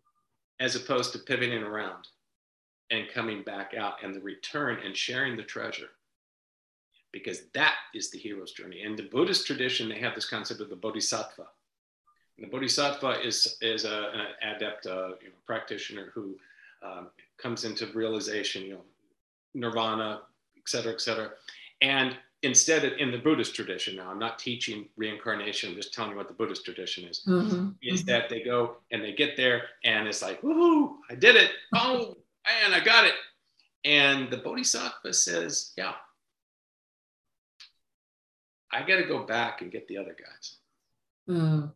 As 0.60 0.76
opposed 0.76 1.14
to 1.14 1.20
pivoting 1.20 1.64
around 1.64 2.08
and 2.92 3.10
coming 3.10 3.42
back 3.44 3.74
out 3.74 4.04
and 4.04 4.14
the 4.14 4.22
return 4.22 4.80
and 4.86 4.96
sharing 4.96 5.36
the 5.38 5.44
treasure 5.44 5.90
because 7.14 7.44
that 7.54 7.76
is 7.94 8.10
the 8.10 8.18
hero's 8.18 8.52
journey. 8.52 8.82
In 8.82 8.98
the 8.98 9.04
Buddhist 9.04 9.48
tradition, 9.48 9.88
they 9.88 10.00
have 10.00 10.16
this 10.16 10.30
concept 10.30 10.60
of 10.60 10.70
the 10.70 10.76
bodhisattva. 10.76 11.46
And 12.38 12.48
the 12.48 12.52
bodhisattva 12.52 13.22
is, 13.26 13.58
is 13.62 13.86
a, 13.86 14.12
an 14.14 14.56
adept 14.56 14.88
uh, 14.88 15.10
you 15.22 15.30
know, 15.30 15.36
practitioner 15.46 16.12
who 16.14 16.36
um, 16.82 17.08
comes 17.38 17.64
into 17.64 17.86
realization, 17.94 18.64
you 18.64 18.74
know, 18.74 18.82
nirvana, 19.54 20.22
et 20.58 20.68
cetera, 20.68 20.92
et 20.92 21.00
cetera. 21.00 21.30
And 21.82 22.18
instead, 22.42 22.84
in 22.84 23.12
the 23.12 23.20
Buddhist 23.20 23.54
tradition, 23.54 23.96
now 23.98 24.10
I'm 24.10 24.20
not 24.20 24.40
teaching 24.40 24.90
reincarnation, 24.98 25.70
I'm 25.70 25.76
just 25.76 25.94
telling 25.94 26.12
you 26.12 26.18
what 26.18 26.28
the 26.28 26.34
Buddhist 26.34 26.66
tradition 26.66 27.06
is, 27.06 27.22
mm-hmm. 27.28 27.70
is 27.84 28.02
mm-hmm. 28.02 28.10
that 28.10 28.30
they 28.30 28.42
go 28.42 28.78
and 28.92 29.04
they 29.04 29.14
get 29.14 29.38
there 29.38 29.62
and 29.86 30.08
it's 30.08 30.24
like, 30.24 30.42
woohoo, 30.42 30.96
I 31.12 31.16
did 31.16 31.36
it. 31.36 31.52
Oh, 31.76 32.18
man, 32.46 32.74
I 32.74 32.84
got 32.84 33.06
it. 33.06 33.14
And 33.86 34.32
the 34.32 34.38
bodhisattva 34.38 35.14
says, 35.14 35.74
yeah, 35.78 35.94
I 38.74 38.82
got 38.82 38.98
to 38.98 39.06
go 39.06 39.24
back 39.24 39.62
and 39.62 39.72
get 39.72 39.88
the 39.88 39.98
other 39.98 40.16
guys. 40.18 40.56
Mm. 41.30 41.72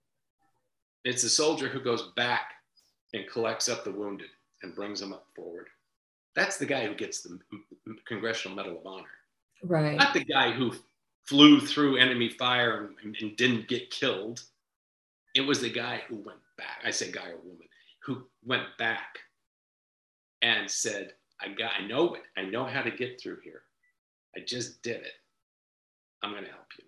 It's 1.05 1.21
the 1.21 1.29
soldier 1.29 1.67
who 1.67 1.79
goes 1.79 2.11
back 2.15 2.51
and 3.13 3.29
collects 3.29 3.69
up 3.69 3.83
the 3.83 3.91
wounded 3.91 4.29
and 4.63 4.75
brings 4.75 4.99
them 4.99 5.13
up 5.13 5.27
forward. 5.35 5.67
That's 6.35 6.57
the 6.57 6.65
guy 6.65 6.85
who 6.85 6.95
gets 6.95 7.21
the 7.21 7.39
Congressional 8.05 8.55
Medal 8.55 8.79
of 8.79 8.85
Honor. 8.85 9.05
Right. 9.63 9.95
Not 9.95 10.13
the 10.13 10.23
guy 10.23 10.51
who 10.51 10.73
flew 11.25 11.59
through 11.59 11.97
enemy 11.97 12.29
fire 12.29 12.89
and, 13.03 13.15
and 13.21 13.35
didn't 13.37 13.67
get 13.67 13.89
killed. 13.89 14.43
It 15.35 15.41
was 15.41 15.61
the 15.61 15.69
guy 15.69 16.01
who 16.07 16.15
went 16.15 16.39
back. 16.57 16.81
I 16.83 16.91
say 16.91 17.11
guy 17.11 17.29
or 17.29 17.37
woman 17.37 17.67
who 18.03 18.23
went 18.45 18.65
back 18.77 19.19
and 20.41 20.69
said, 20.69 21.13
I 21.41 21.49
got, 21.49 21.71
I 21.79 21.85
know 21.85 22.15
it. 22.15 22.23
I 22.37 22.43
know 22.43 22.65
how 22.65 22.81
to 22.81 22.91
get 22.91 23.21
through 23.21 23.39
here. 23.43 23.61
I 24.35 24.39
just 24.39 24.81
did 24.81 25.01
it. 25.01 25.13
I'm 26.23 26.31
going 26.31 26.43
to 26.43 26.49
help 26.49 26.67
you. 26.77 26.85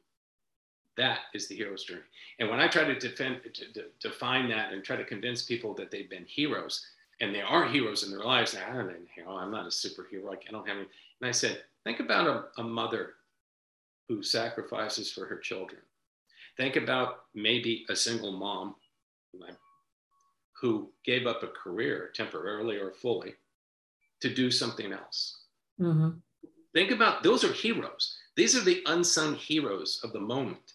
That 1.00 1.20
is 1.34 1.48
the 1.48 1.56
hero's 1.56 1.86
journey. 1.86 2.02
And 2.40 2.50
when 2.50 2.60
I 2.60 2.68
try 2.68 2.84
to 2.84 3.00
defend, 3.00 3.40
to, 3.54 3.72
to, 3.72 3.86
define 4.02 4.50
that 4.50 4.74
and 4.74 4.84
try 4.84 4.98
to 4.98 5.06
convince 5.06 5.44
people 5.44 5.74
that 5.76 5.92
they've 5.92 6.10
been 6.10 6.26
heroes, 6.26 6.86
and 7.22 7.34
they 7.34 7.40
are 7.40 7.66
heroes 7.66 8.04
in 8.04 8.12
their 8.12 8.26
lives, 8.26 8.54
I 8.54 8.74
don't 8.74 8.88
know, 8.88 9.38
I'm 9.38 9.50
not 9.50 9.66
a 9.66 9.70
superhero. 9.70 10.30
I 10.30 10.52
don't 10.52 10.68
have 10.68 10.76
any. 10.78 10.88
And 11.22 11.30
I 11.30 11.32
said, 11.32 11.64
think 11.86 12.02
about 12.02 12.28
a, 12.28 12.62
a 12.62 12.64
mother 12.66 13.14
who 14.10 14.22
sacrifices 14.22 15.10
for 15.10 15.26
her 15.26 15.38
children. 15.38 15.80
Think 16.58 16.76
about 16.76 17.22
maybe 17.34 17.86
a 17.88 17.96
single 17.96 18.34
mom 18.34 18.76
who 20.60 20.90
gave 21.06 21.28
up 21.28 21.44
a 21.44 21.48
career 21.48 22.12
temporarily 22.14 22.76
or 22.76 22.92
fully 22.92 23.36
to 24.20 24.34
do 24.34 24.52
something 24.52 24.92
else. 24.92 25.44
Mm-hmm. 25.80 26.10
Think 26.74 26.92
about 26.92 27.24
those 27.24 27.46
are 27.46 27.54
heroes. 27.54 28.18
These 28.36 28.58
are 28.58 28.66
the 28.66 28.84
unsung 28.86 29.36
heroes 29.36 30.02
of 30.04 30.12
the 30.12 30.20
moment. 30.20 30.74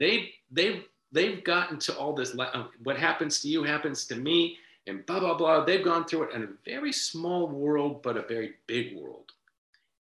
They 0.00 0.32
they 0.50 0.82
they've 1.12 1.44
gotten 1.44 1.78
to 1.80 1.96
all 1.96 2.14
this. 2.14 2.36
Uh, 2.36 2.64
what 2.82 2.96
happens 2.96 3.40
to 3.42 3.48
you 3.48 3.62
happens 3.62 4.06
to 4.06 4.16
me, 4.16 4.56
and 4.86 5.06
blah 5.06 5.20
blah 5.20 5.36
blah. 5.36 5.64
They've 5.64 5.84
gone 5.84 6.06
through 6.06 6.24
it 6.24 6.34
in 6.34 6.42
a 6.42 6.48
very 6.64 6.92
small 6.92 7.46
world, 7.46 8.02
but 8.02 8.16
a 8.16 8.22
very 8.22 8.54
big 8.66 8.96
world, 8.96 9.32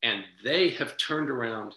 and 0.02 0.22
they 0.44 0.70
have 0.70 0.96
turned 0.96 1.30
around 1.30 1.74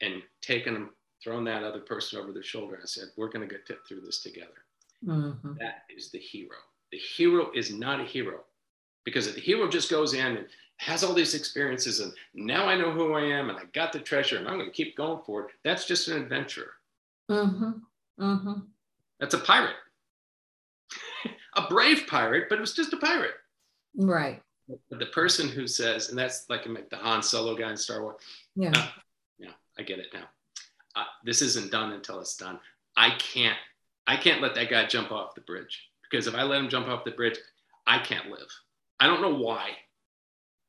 and 0.00 0.22
taken 0.40 0.74
them, 0.74 0.90
thrown 1.22 1.44
that 1.44 1.62
other 1.62 1.80
person 1.80 2.18
over 2.18 2.32
their 2.32 2.42
shoulder, 2.42 2.76
and 2.76 2.88
said, 2.88 3.08
"We're 3.16 3.28
going 3.28 3.48
to 3.48 3.54
get 3.54 3.86
through 3.86 4.00
this 4.00 4.22
together." 4.22 4.64
Mm-hmm. 5.06 5.54
That 5.60 5.84
is 5.94 6.10
the 6.10 6.18
hero. 6.18 6.56
The 6.90 6.98
hero 6.98 7.50
is 7.54 7.72
not 7.72 8.00
a 8.00 8.04
hero 8.04 8.40
because 9.04 9.26
if 9.26 9.34
the 9.34 9.40
hero 9.40 9.68
just 9.68 9.90
goes 9.90 10.14
in 10.14 10.36
and 10.36 10.46
has 10.78 11.02
all 11.02 11.12
these 11.12 11.34
experiences 11.34 12.00
and 12.00 12.12
now 12.34 12.66
I 12.66 12.76
know 12.76 12.90
who 12.90 13.14
I 13.14 13.22
am 13.22 13.50
and 13.50 13.58
I 13.58 13.64
got 13.72 13.92
the 13.92 13.98
treasure 14.00 14.38
and 14.38 14.48
I'm 14.48 14.58
going 14.58 14.70
to 14.70 14.76
keep 14.76 14.96
going 14.96 15.20
for 15.24 15.42
it. 15.42 15.50
That's 15.64 15.84
just 15.84 16.08
an 16.08 16.20
adventurer. 16.20 16.72
Mm-hmm. 17.30 17.70
Mm-hmm. 18.20 18.60
That's 19.20 19.34
a 19.34 19.38
pirate. 19.38 19.76
a 21.56 21.68
brave 21.68 22.06
pirate, 22.06 22.46
but 22.48 22.58
it 22.58 22.60
was 22.60 22.74
just 22.74 22.92
a 22.92 22.96
pirate. 22.96 23.34
Right. 23.96 24.42
But 24.90 24.98
the 24.98 25.06
person 25.06 25.48
who 25.48 25.66
says, 25.66 26.10
and 26.10 26.18
that's 26.18 26.48
like 26.48 26.64
the 26.64 26.96
Han 26.96 27.22
Solo 27.22 27.56
guy 27.56 27.70
in 27.70 27.76
Star 27.76 28.02
Wars. 28.02 28.16
Yeah. 28.54 28.72
Uh, 28.74 28.88
yeah, 29.38 29.50
I 29.78 29.82
get 29.82 29.98
it 29.98 30.08
now. 30.12 30.24
Uh, 30.94 31.04
this 31.24 31.42
isn't 31.42 31.70
done 31.70 31.92
until 31.92 32.20
it's 32.20 32.36
done. 32.36 32.58
I 32.96 33.10
can't, 33.18 33.56
I 34.06 34.16
can't 34.16 34.42
let 34.42 34.54
that 34.56 34.70
guy 34.70 34.86
jump 34.86 35.12
off 35.12 35.34
the 35.34 35.40
bridge 35.42 35.88
because 36.02 36.26
if 36.26 36.34
I 36.34 36.42
let 36.42 36.60
him 36.60 36.68
jump 36.68 36.88
off 36.88 37.04
the 37.04 37.12
bridge, 37.12 37.38
I 37.86 37.98
can't 37.98 38.30
live. 38.30 38.48
I 39.00 39.06
don't 39.06 39.22
know 39.22 39.34
why, 39.34 39.70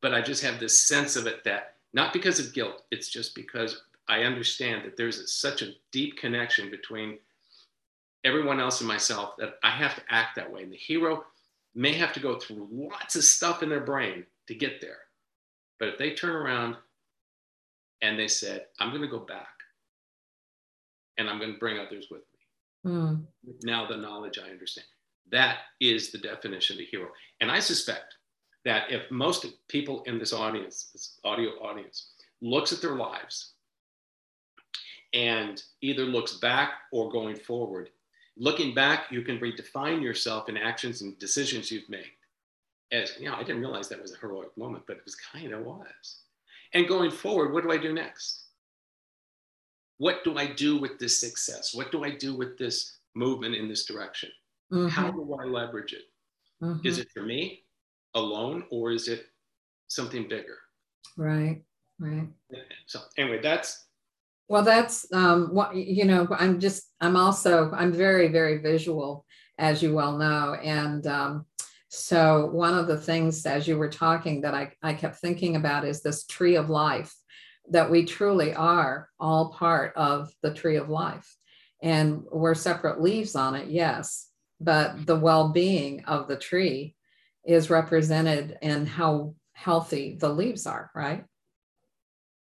but 0.01 0.13
I 0.13 0.21
just 0.21 0.43
have 0.43 0.59
this 0.59 0.79
sense 0.81 1.15
of 1.15 1.27
it 1.27 1.43
that 1.43 1.75
not 1.93 2.13
because 2.13 2.39
of 2.39 2.53
guilt, 2.53 2.83
it's 2.91 3.09
just 3.09 3.35
because 3.35 3.81
I 4.09 4.23
understand 4.23 4.83
that 4.83 4.97
there's 4.97 5.31
such 5.31 5.61
a 5.61 5.73
deep 5.91 6.17
connection 6.17 6.71
between 6.71 7.19
everyone 8.25 8.59
else 8.59 8.81
and 8.81 8.87
myself 8.87 9.35
that 9.37 9.59
I 9.63 9.69
have 9.69 9.95
to 9.95 10.01
act 10.09 10.35
that 10.35 10.51
way. 10.51 10.63
And 10.63 10.73
the 10.73 10.77
hero 10.77 11.23
may 11.75 11.93
have 11.93 12.11
to 12.13 12.19
go 12.19 12.37
through 12.37 12.67
lots 12.71 13.15
of 13.15 13.23
stuff 13.23 13.61
in 13.63 13.69
their 13.69 13.79
brain 13.79 14.25
to 14.47 14.55
get 14.55 14.81
there. 14.81 14.97
But 15.79 15.89
if 15.89 15.97
they 15.97 16.13
turn 16.13 16.35
around 16.35 16.75
and 18.01 18.19
they 18.19 18.27
said, 18.27 18.65
I'm 18.79 18.89
going 18.89 19.03
to 19.03 19.07
go 19.07 19.19
back 19.19 19.47
and 21.17 21.29
I'm 21.29 21.37
going 21.37 21.53
to 21.53 21.59
bring 21.59 21.77
others 21.77 22.07
with 22.09 22.21
me. 22.21 22.91
Mm. 22.91 23.23
Now, 23.63 23.87
the 23.87 23.95
knowledge 23.95 24.39
I 24.39 24.49
understand. 24.49 24.87
That 25.31 25.59
is 25.79 26.11
the 26.11 26.17
definition 26.17 26.77
of 26.77 26.81
a 26.81 26.85
hero. 26.85 27.09
And 27.39 27.51
I 27.51 27.59
suspect 27.59 28.15
that 28.65 28.91
if 28.91 29.09
most 29.11 29.45
people 29.67 30.01
in 30.03 30.17
this 30.17 30.33
audience, 30.33 30.89
this 30.91 31.19
audio 31.23 31.51
audience, 31.61 32.11
looks 32.41 32.73
at 32.73 32.81
their 32.81 32.95
lives 32.95 33.53
and 35.13 35.61
either 35.81 36.03
looks 36.03 36.33
back 36.33 36.73
or 36.91 37.11
going 37.11 37.35
forward, 37.35 37.89
looking 38.37 38.73
back, 38.73 39.11
you 39.11 39.21
can 39.21 39.39
redefine 39.39 40.01
yourself 40.01 40.49
in 40.49 40.57
actions 40.57 41.01
and 41.01 41.17
decisions 41.19 41.71
you've 41.71 41.89
made. 41.89 42.11
As 42.91 43.13
you 43.19 43.29
know, 43.29 43.35
I 43.35 43.43
didn't 43.43 43.61
realize 43.61 43.87
that 43.89 44.01
was 44.01 44.13
a 44.13 44.17
heroic 44.17 44.55
moment, 44.57 44.83
but 44.87 44.97
it 44.97 45.05
was 45.05 45.15
kind 45.15 45.53
of 45.53 45.63
was. 45.63 46.21
And 46.73 46.87
going 46.87 47.11
forward, 47.11 47.53
what 47.53 47.63
do 47.63 47.71
I 47.71 47.77
do 47.77 47.93
next? 47.93 48.45
What 49.97 50.23
do 50.23 50.37
I 50.37 50.47
do 50.47 50.79
with 50.79 50.97
this 50.97 51.19
success? 51.19 51.73
What 51.73 51.91
do 51.91 52.03
I 52.03 52.11
do 52.11 52.35
with 52.35 52.57
this 52.57 52.97
movement 53.15 53.55
in 53.55 53.67
this 53.67 53.85
direction? 53.85 54.29
Mm-hmm. 54.71 54.87
How 54.87 55.11
do 55.11 55.37
I 55.39 55.45
leverage 55.45 55.93
it? 55.93 56.03
Mm-hmm. 56.63 56.87
Is 56.87 56.99
it 56.99 57.09
for 57.13 57.21
me 57.21 57.63
alone 58.15 58.63
or 58.69 58.91
is 58.91 59.07
it 59.07 59.25
something 59.87 60.27
bigger? 60.27 60.57
Right, 61.17 61.61
right. 61.99 62.27
So, 62.85 63.01
anyway, 63.17 63.41
that's 63.41 63.85
well, 64.49 64.63
that's 64.63 65.05
um, 65.13 65.53
what 65.53 65.75
you 65.75 66.05
know. 66.05 66.27
I'm 66.31 66.59
just, 66.59 66.91
I'm 66.99 67.15
also, 67.15 67.71
I'm 67.71 67.93
very, 67.93 68.27
very 68.27 68.57
visual, 68.57 69.25
as 69.57 69.81
you 69.81 69.93
well 69.93 70.17
know, 70.17 70.55
and 70.55 71.05
um, 71.07 71.45
so 71.87 72.47
one 72.47 72.77
of 72.77 72.87
the 72.87 72.97
things, 72.97 73.45
as 73.45 73.67
you 73.67 73.77
were 73.77 73.89
talking, 73.89 74.41
that 74.41 74.53
I, 74.53 74.71
I 74.83 74.93
kept 74.93 75.17
thinking 75.17 75.55
about 75.55 75.85
is 75.85 76.01
this 76.01 76.25
tree 76.25 76.55
of 76.55 76.69
life, 76.69 77.13
that 77.69 77.89
we 77.89 78.05
truly 78.05 78.53
are 78.53 79.09
all 79.19 79.53
part 79.53 79.93
of 79.95 80.31
the 80.41 80.53
tree 80.53 80.77
of 80.77 80.89
life, 80.89 81.35
and 81.81 82.23
we're 82.31 82.55
separate 82.55 83.01
leaves 83.01 83.35
on 83.35 83.55
it, 83.55 83.69
yes, 83.69 84.29
but 84.59 85.05
the 85.05 85.15
well-being 85.15 86.05
of 86.05 86.27
the 86.27 86.37
tree 86.37 86.95
is 87.45 87.69
represented 87.69 88.57
in 88.61 88.85
how 88.85 89.35
healthy 89.53 90.17
the 90.19 90.29
leaves 90.29 90.65
are, 90.65 90.89
right? 90.95 91.23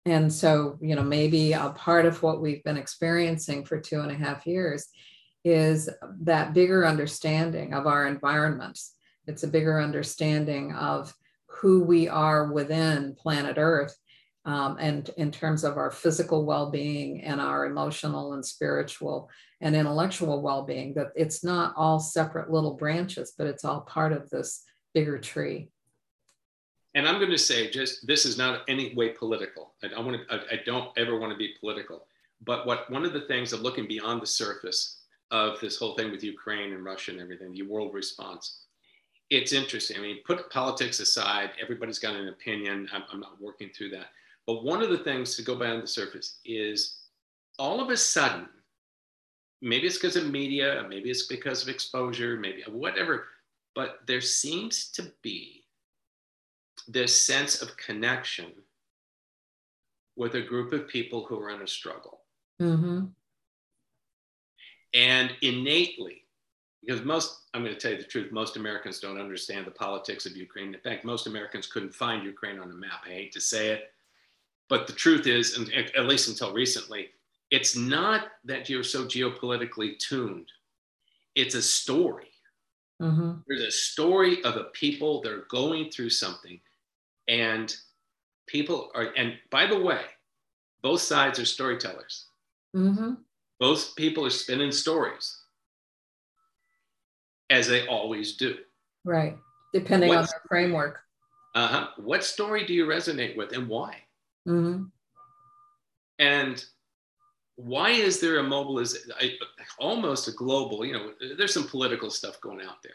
And 0.07 0.33
so, 0.33 0.79
you 0.81 0.95
know, 0.95 1.03
maybe 1.03 1.53
a 1.53 1.71
part 1.71 2.07
of 2.07 2.23
what 2.23 2.41
we've 2.41 2.63
been 2.63 2.77
experiencing 2.77 3.65
for 3.65 3.81
two 3.81 4.01
and 4.01 4.11
a 4.13 4.15
half 4.15 4.47
years 4.47 4.87
is 5.45 5.91
that 6.21 6.55
bigger 6.55 6.87
understanding 6.87 7.75
of 7.75 7.89
our 7.89 8.07
environments. 8.07 8.95
It's 9.27 9.43
a 9.43 9.49
bigger 9.49 9.81
understanding 9.81 10.73
of 10.73 11.13
who 11.49 11.83
we 11.83 12.09
are 12.09 12.53
within 12.53 13.17
planet 13.17 13.57
Earth 13.59 13.97
um, 14.45 14.77
and 14.79 15.11
in 15.17 15.33
terms 15.33 15.65
of 15.65 15.77
our 15.77 15.91
physical 15.91 16.47
well-being 16.47 17.23
and 17.23 17.41
our 17.41 17.67
emotional 17.67 18.35
and 18.35 18.47
spiritual 18.47 19.29
and 19.61 19.75
intellectual 19.75 20.41
well-being 20.41 20.95
that 20.95 21.09
it's 21.17 21.43
not 21.43 21.75
all 21.77 21.99
separate 21.99 22.51
little 22.51 22.75
branches 22.75 23.33
but 23.37 23.47
it's 23.47 23.65
all 23.65 23.81
part 23.81 24.13
of 24.13 24.31
this 24.31 24.63
bigger 24.95 25.19
tree 25.19 25.71
and 26.97 27.07
I'm 27.07 27.19
going 27.19 27.31
to 27.31 27.39
say, 27.39 27.71
just 27.71 28.07
this 28.07 28.25
is 28.25 28.39
not 28.39 28.63
any 28.69 28.95
way 28.95 29.11
political. 29.11 29.75
I 29.85 29.89
don't 29.89 30.07
want 30.07 30.27
to. 30.29 30.35
I, 30.35 30.61
don't 30.65 30.89
ever 30.97 31.19
want 31.19 31.31
to 31.31 31.39
be 31.39 31.55
political. 31.61 32.07
But 32.45 32.67
what 32.67 32.91
one 32.91 33.05
of 33.05 33.13
the 33.13 33.21
things 33.23 33.53
of 33.53 33.61
looking 33.61 33.87
beyond 33.87 34.23
the 34.23 34.27
surface 34.27 35.03
of 35.31 35.61
this 35.61 35.77
whole 35.77 35.95
thing 35.95 36.11
with 36.11 36.25
Ukraine 36.25 36.73
and 36.73 36.85
Russia 36.85 37.11
and 37.11 37.21
everything, 37.21 37.53
the 37.53 37.63
world 37.63 37.93
response, 37.93 38.63
it's 39.29 39.53
interesting. 39.53 39.99
I 39.99 40.01
mean, 40.01 40.19
put 40.25 40.51
politics 40.51 40.99
aside. 41.01 41.51
Everybody's 41.63 41.99
got 41.99 42.17
an 42.17 42.29
opinion. 42.29 42.89
I'm, 42.93 43.03
I'm 43.13 43.21
not 43.21 43.41
working 43.43 43.71
through 43.77 43.91
that. 43.91 44.07
But 44.47 44.65
one 44.65 44.83
of 44.83 44.89
the 44.89 44.99
things 44.99 45.37
to 45.37 45.43
go 45.43 45.55
beyond 45.55 45.83
the 45.83 45.89
surface 45.89 46.39
is 46.47 47.01
all 47.59 47.81
of 47.81 47.91
a 47.91 47.97
sudden, 47.97 48.49
maybe 49.61 49.87
it's 49.87 49.99
because 49.99 50.17
of 50.17 50.31
media, 50.31 50.87
maybe 50.89 51.11
it's 51.11 51.27
because 51.27 51.63
of 51.63 51.69
exposure, 51.69 52.39
maybe 52.39 52.63
whatever, 52.69 53.27
but 53.75 53.99
there 54.07 54.21
seems 54.21 54.89
to 54.93 55.13
be 55.23 55.66
this 56.89 57.25
sense 57.25 57.63
of 57.63 57.77
connection 57.77 58.53
with 60.17 60.35
a 60.35 60.43
group 60.43 60.73
of 60.73 60.89
people 60.89 61.25
who 61.25 61.39
are 61.41 61.51
in 61.51 61.63
a 61.63 61.67
struggle. 61.67 62.21
Mm-hmm. 62.61 63.07
And 64.95 65.33
innately, 65.43 66.23
because 66.85 67.05
most, 67.05 67.41
I'm 67.53 67.63
going 67.63 67.75
to 67.75 67.81
tell 67.81 67.91
you 67.91 67.99
the 67.99 68.05
truth, 68.05 68.33
most 68.33 68.57
Americans 68.57 69.01
don't 69.01 69.21
understand 69.21 69.67
the 69.67 69.73
politics 69.73 70.25
of 70.25 70.37
Ukraine. 70.37 70.73
In 70.73 70.81
fact, 70.81 71.05
most 71.05 71.27
Americans 71.27 71.67
couldn't 71.67 71.95
find 71.95 72.25
Ukraine 72.25 72.59
on 72.59 72.71
a 72.71 72.75
map. 72.75 73.03
I 73.05 73.11
hate 73.11 73.33
to 73.33 73.41
say 73.41 73.69
it. 73.69 73.91
But 74.69 74.87
the 74.87 74.93
truth 74.93 75.27
is, 75.27 75.59
and 75.59 75.73
at 75.73 76.07
least 76.07 76.29
until 76.29 76.53
recently, 76.53 77.09
it's 77.51 77.77
not 77.77 78.29
that 78.45 78.69
you're 78.69 78.83
so 78.83 79.05
geopolitically 79.05 79.99
tuned, 79.99 80.51
it's 81.35 81.55
a 81.55 81.63
story. 81.63 82.31
Mm-hmm. 83.01 83.33
There's 83.47 83.63
a 83.63 83.71
story 83.71 84.43
of 84.45 84.57
a 84.57 84.65
people 84.73 85.21
that 85.23 85.33
are 85.33 85.47
going 85.51 85.91
through 85.91 86.11
something 86.11 86.59
and 87.29 87.75
people 88.47 88.91
are, 88.95 89.09
and 89.17 89.35
by 89.51 89.67
the 89.67 89.79
way, 89.79 90.03
both 90.83 91.01
sides 91.01 91.39
are 91.39 91.45
storytellers. 91.45 92.27
Mm-hmm. 92.75 93.15
Both 93.59 93.97
people 93.97 94.27
are 94.27 94.31
spinning 94.31 94.73
stories, 94.73 95.37
as 97.51 97.69
they 97.69 97.87
always 97.87 98.37
do. 98.37 98.57
Right, 99.05 99.37
depending 99.73 100.11
what, 100.11 100.19
on 100.19 100.25
their 100.25 100.43
framework. 100.49 101.01
Uh 101.55 101.69
huh. 101.69 101.89
What 101.97 102.25
story 102.25 102.67
do 102.67 102.75
you 102.75 102.87
resonate 102.87 103.37
with, 103.37 103.53
and 103.53 103.69
why? 103.69 103.97
Mm-hmm. 104.47 104.85
And 106.19 106.65
why 107.57 107.91
is 107.91 108.21
there 108.21 108.39
a 108.39 108.43
mobilization, 108.43 109.13
almost 109.79 110.29
a 110.29 110.33
global? 110.33 110.85
You 110.85 110.93
know, 110.93 111.13
there's 111.37 111.55
some 111.55 111.67
political 111.67 112.11
stuff 112.11 112.41
going 112.41 112.61
out 112.61 112.83
there 112.83 112.93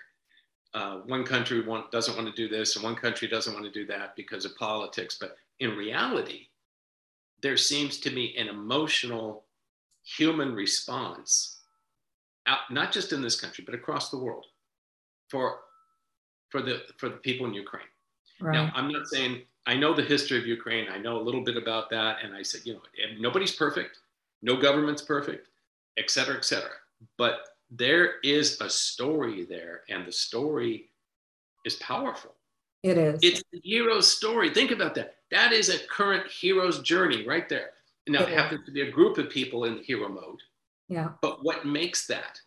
uh, 0.74 0.97
one 1.05 1.24
country 1.24 1.65
want, 1.65 1.91
doesn't 1.91 2.15
want 2.15 2.28
to 2.28 2.34
do 2.34 2.47
this 2.47 2.76
and 2.76 2.84
one 2.84 2.95
country 2.95 3.28
doesn't 3.28 3.53
want 3.53 3.65
to 3.65 3.72
do 3.72 3.86
that 3.86 4.15
because 4.15 4.45
of 4.45 4.55
politics. 4.57 5.17
But 5.19 5.38
in 5.59 5.76
reality, 5.76 6.47
there 7.41 7.57
seems 7.57 7.99
to 7.99 8.09
be 8.09 8.36
an 8.38 8.47
emotional 8.47 9.43
human 10.03 10.53
response, 10.53 11.59
out, 12.47 12.59
not 12.69 12.91
just 12.91 13.13
in 13.13 13.22
this 13.22 13.39
country, 13.39 13.63
but 13.65 13.76
across 13.76 14.09
the 14.09 14.17
world 14.17 14.45
for, 15.30 15.59
for, 16.49 16.61
the, 16.61 16.84
for 16.97 17.09
the 17.09 17.17
people 17.17 17.45
in 17.47 17.53
Ukraine. 17.53 17.84
Right. 18.39 18.53
Now, 18.53 18.72
I'm 18.74 18.91
not 18.91 19.07
saying 19.07 19.41
I 19.67 19.76
know 19.76 19.93
the 19.93 20.01
history 20.03 20.39
of 20.39 20.47
Ukraine. 20.47 20.88
I 20.91 20.97
know 20.97 21.17
a 21.17 21.22
little 21.22 21.43
bit 21.43 21.57
about 21.57 21.89
that. 21.91 22.17
And 22.24 22.34
I 22.34 22.41
said, 22.41 22.61
you 22.63 22.74
know, 22.74 22.82
nobody's 23.19 23.55
perfect. 23.55 23.99
No 24.41 24.55
government's 24.55 25.03
perfect, 25.03 25.49
et 25.97 26.09
cetera, 26.09 26.36
et 26.36 26.45
cetera. 26.45 26.72
But 27.17 27.41
there 27.72 28.19
is 28.22 28.59
a 28.59 28.69
story 28.69 29.45
there, 29.45 29.82
and 29.89 30.05
the 30.05 30.11
story 30.11 30.89
is 31.65 31.76
powerful. 31.76 32.36
It 32.84 32.97
is. 32.97 33.19
It's 33.24 33.43
the 33.51 33.61
hero's 33.63 34.09
story. 34.09 34.53
Think 34.53 34.72
about 34.72 34.93
that. 34.95 35.15
That 35.32 35.53
is 35.53 35.69
a 35.69 35.80
current 35.88 36.30
hero's 36.30 36.80
journey 36.80 37.26
right 37.26 37.47
there. 37.47 37.72
Now, 38.07 38.24
it, 38.24 38.30
it 38.30 38.38
happens 38.38 38.65
to 38.65 38.72
be 38.72 38.82
a 38.82 38.91
group 38.91 39.17
of 39.17 39.30
people 39.30 39.65
in 39.65 39.78
hero 39.84 40.09
mode. 40.09 40.39
Yeah. 40.89 41.09
But 41.22 41.45
what 41.45 41.65
makes 41.65 42.07
that? 42.07 42.39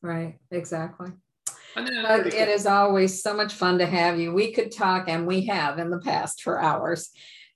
Right, 0.00 0.38
exactly. 0.50 1.10
But 1.74 2.26
it 2.26 2.48
is 2.48 2.66
always 2.66 3.22
so 3.22 3.34
much 3.34 3.52
fun 3.52 3.78
to 3.78 3.86
have 3.86 4.18
you. 4.18 4.32
We 4.32 4.52
could 4.52 4.72
talk, 4.72 5.08
and 5.08 5.26
we 5.26 5.46
have 5.46 5.78
in 5.78 5.90
the 5.90 6.00
past 6.00 6.42
for 6.42 6.60
hours. 6.60 7.10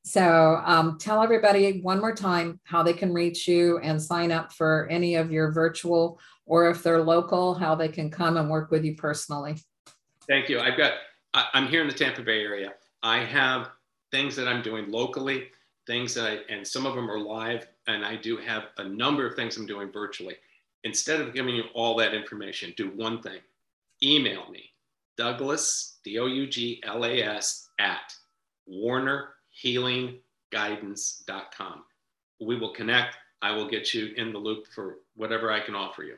So 0.05 0.61
um, 0.67 0.99
tell 0.99 1.23
everybody 1.23 1.81
one 1.81 1.99
more 1.99 2.15
time 2.15 2.61
how 2.65 2.83
they 2.83 2.93
can 2.93 3.13
reach 3.13 3.49
you 3.49 3.79
and 3.79 4.01
sign 4.01 4.31
up 4.31 4.53
for 4.53 4.87
any 4.91 5.15
of 5.15 5.33
your 5.33 5.51
virtual 5.51 6.21
or 6.45 6.69
if 6.69 6.83
they're 6.83 7.03
local, 7.03 7.55
how 7.55 7.75
they 7.75 7.89
can 7.89 8.11
come 8.11 8.37
and 8.37 8.51
work 8.51 8.71
with 8.71 8.85
you 8.85 8.95
personally. 8.97 9.57
Thank 10.29 10.51
you. 10.51 10.61
I've 10.61 10.77
got, 10.77 10.93
I'm 11.33 11.69
here 11.69 11.81
in 11.81 11.89
the 11.89 11.95
Tampa 11.95 12.23
Bay 12.23 12.43
area. 12.43 12.75
I 13.03 13.25
have 13.25 13.71
things 14.11 14.37
that 14.37 14.47
I'm 14.47 14.63
doing 14.63 14.91
locally, 14.91 15.49
things 15.87 16.15
that 16.15 16.27
I, 16.27 16.53
and 16.53 16.67
some 16.67 16.85
of 16.85 16.95
them 16.95 17.11
are 17.11 17.19
live, 17.19 17.67
and 17.87 18.05
I 18.05 18.17
do 18.17 18.37
have 18.37 18.65
a 18.77 18.85
number 18.85 19.27
of 19.27 19.35
things 19.37 19.57
I'm 19.57 19.67
doing 19.67 19.91
virtually. 19.91 20.37
Instead 20.85 21.23
of 21.23 21.33
giving 21.33 21.57
you 21.57 21.65
all 21.75 21.97
that 21.97 22.13
information, 22.13 22.75
do 22.77 22.91
one 22.91 23.23
thing 23.23 23.39
email 24.03 24.51
me, 24.51 24.65
Douglas, 25.17 25.99
D 26.05 26.19
O 26.19 26.27
U 26.27 26.47
G 26.47 26.83
L 26.85 27.05
A 27.07 27.23
S, 27.23 27.69
at 27.79 28.15
warnerhealingguidance.com. 29.63 31.85
We 32.41 32.57
will 32.57 32.73
connect. 32.73 33.17
I 33.43 33.53
will 33.53 33.69
get 33.69 33.95
you 33.95 34.15
in 34.17 34.33
the 34.33 34.39
loop 34.39 34.67
for 34.69 34.97
whatever 35.17 35.53
I 35.53 35.61
can 35.61 35.75
offer 35.75 36.03
you. 36.03 36.17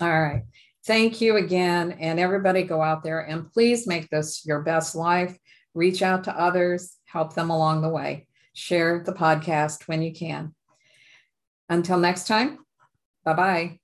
All 0.00 0.22
right. 0.22 0.44
Thank 0.86 1.20
you 1.20 1.36
again. 1.36 1.92
And 1.92 2.20
everybody 2.20 2.62
go 2.62 2.82
out 2.82 3.02
there 3.02 3.20
and 3.20 3.50
please 3.50 3.86
make 3.86 4.10
this 4.10 4.44
your 4.44 4.62
best 4.62 4.94
life. 4.94 5.36
Reach 5.74 6.02
out 6.02 6.24
to 6.24 6.38
others, 6.38 6.96
help 7.06 7.34
them 7.34 7.50
along 7.50 7.82
the 7.82 7.88
way. 7.88 8.28
Share 8.52 9.02
the 9.04 9.12
podcast 9.12 9.88
when 9.88 10.02
you 10.02 10.12
can. 10.12 10.54
Until 11.68 11.98
next 11.98 12.28
time, 12.28 12.58
bye 13.24 13.34
bye. 13.34 13.83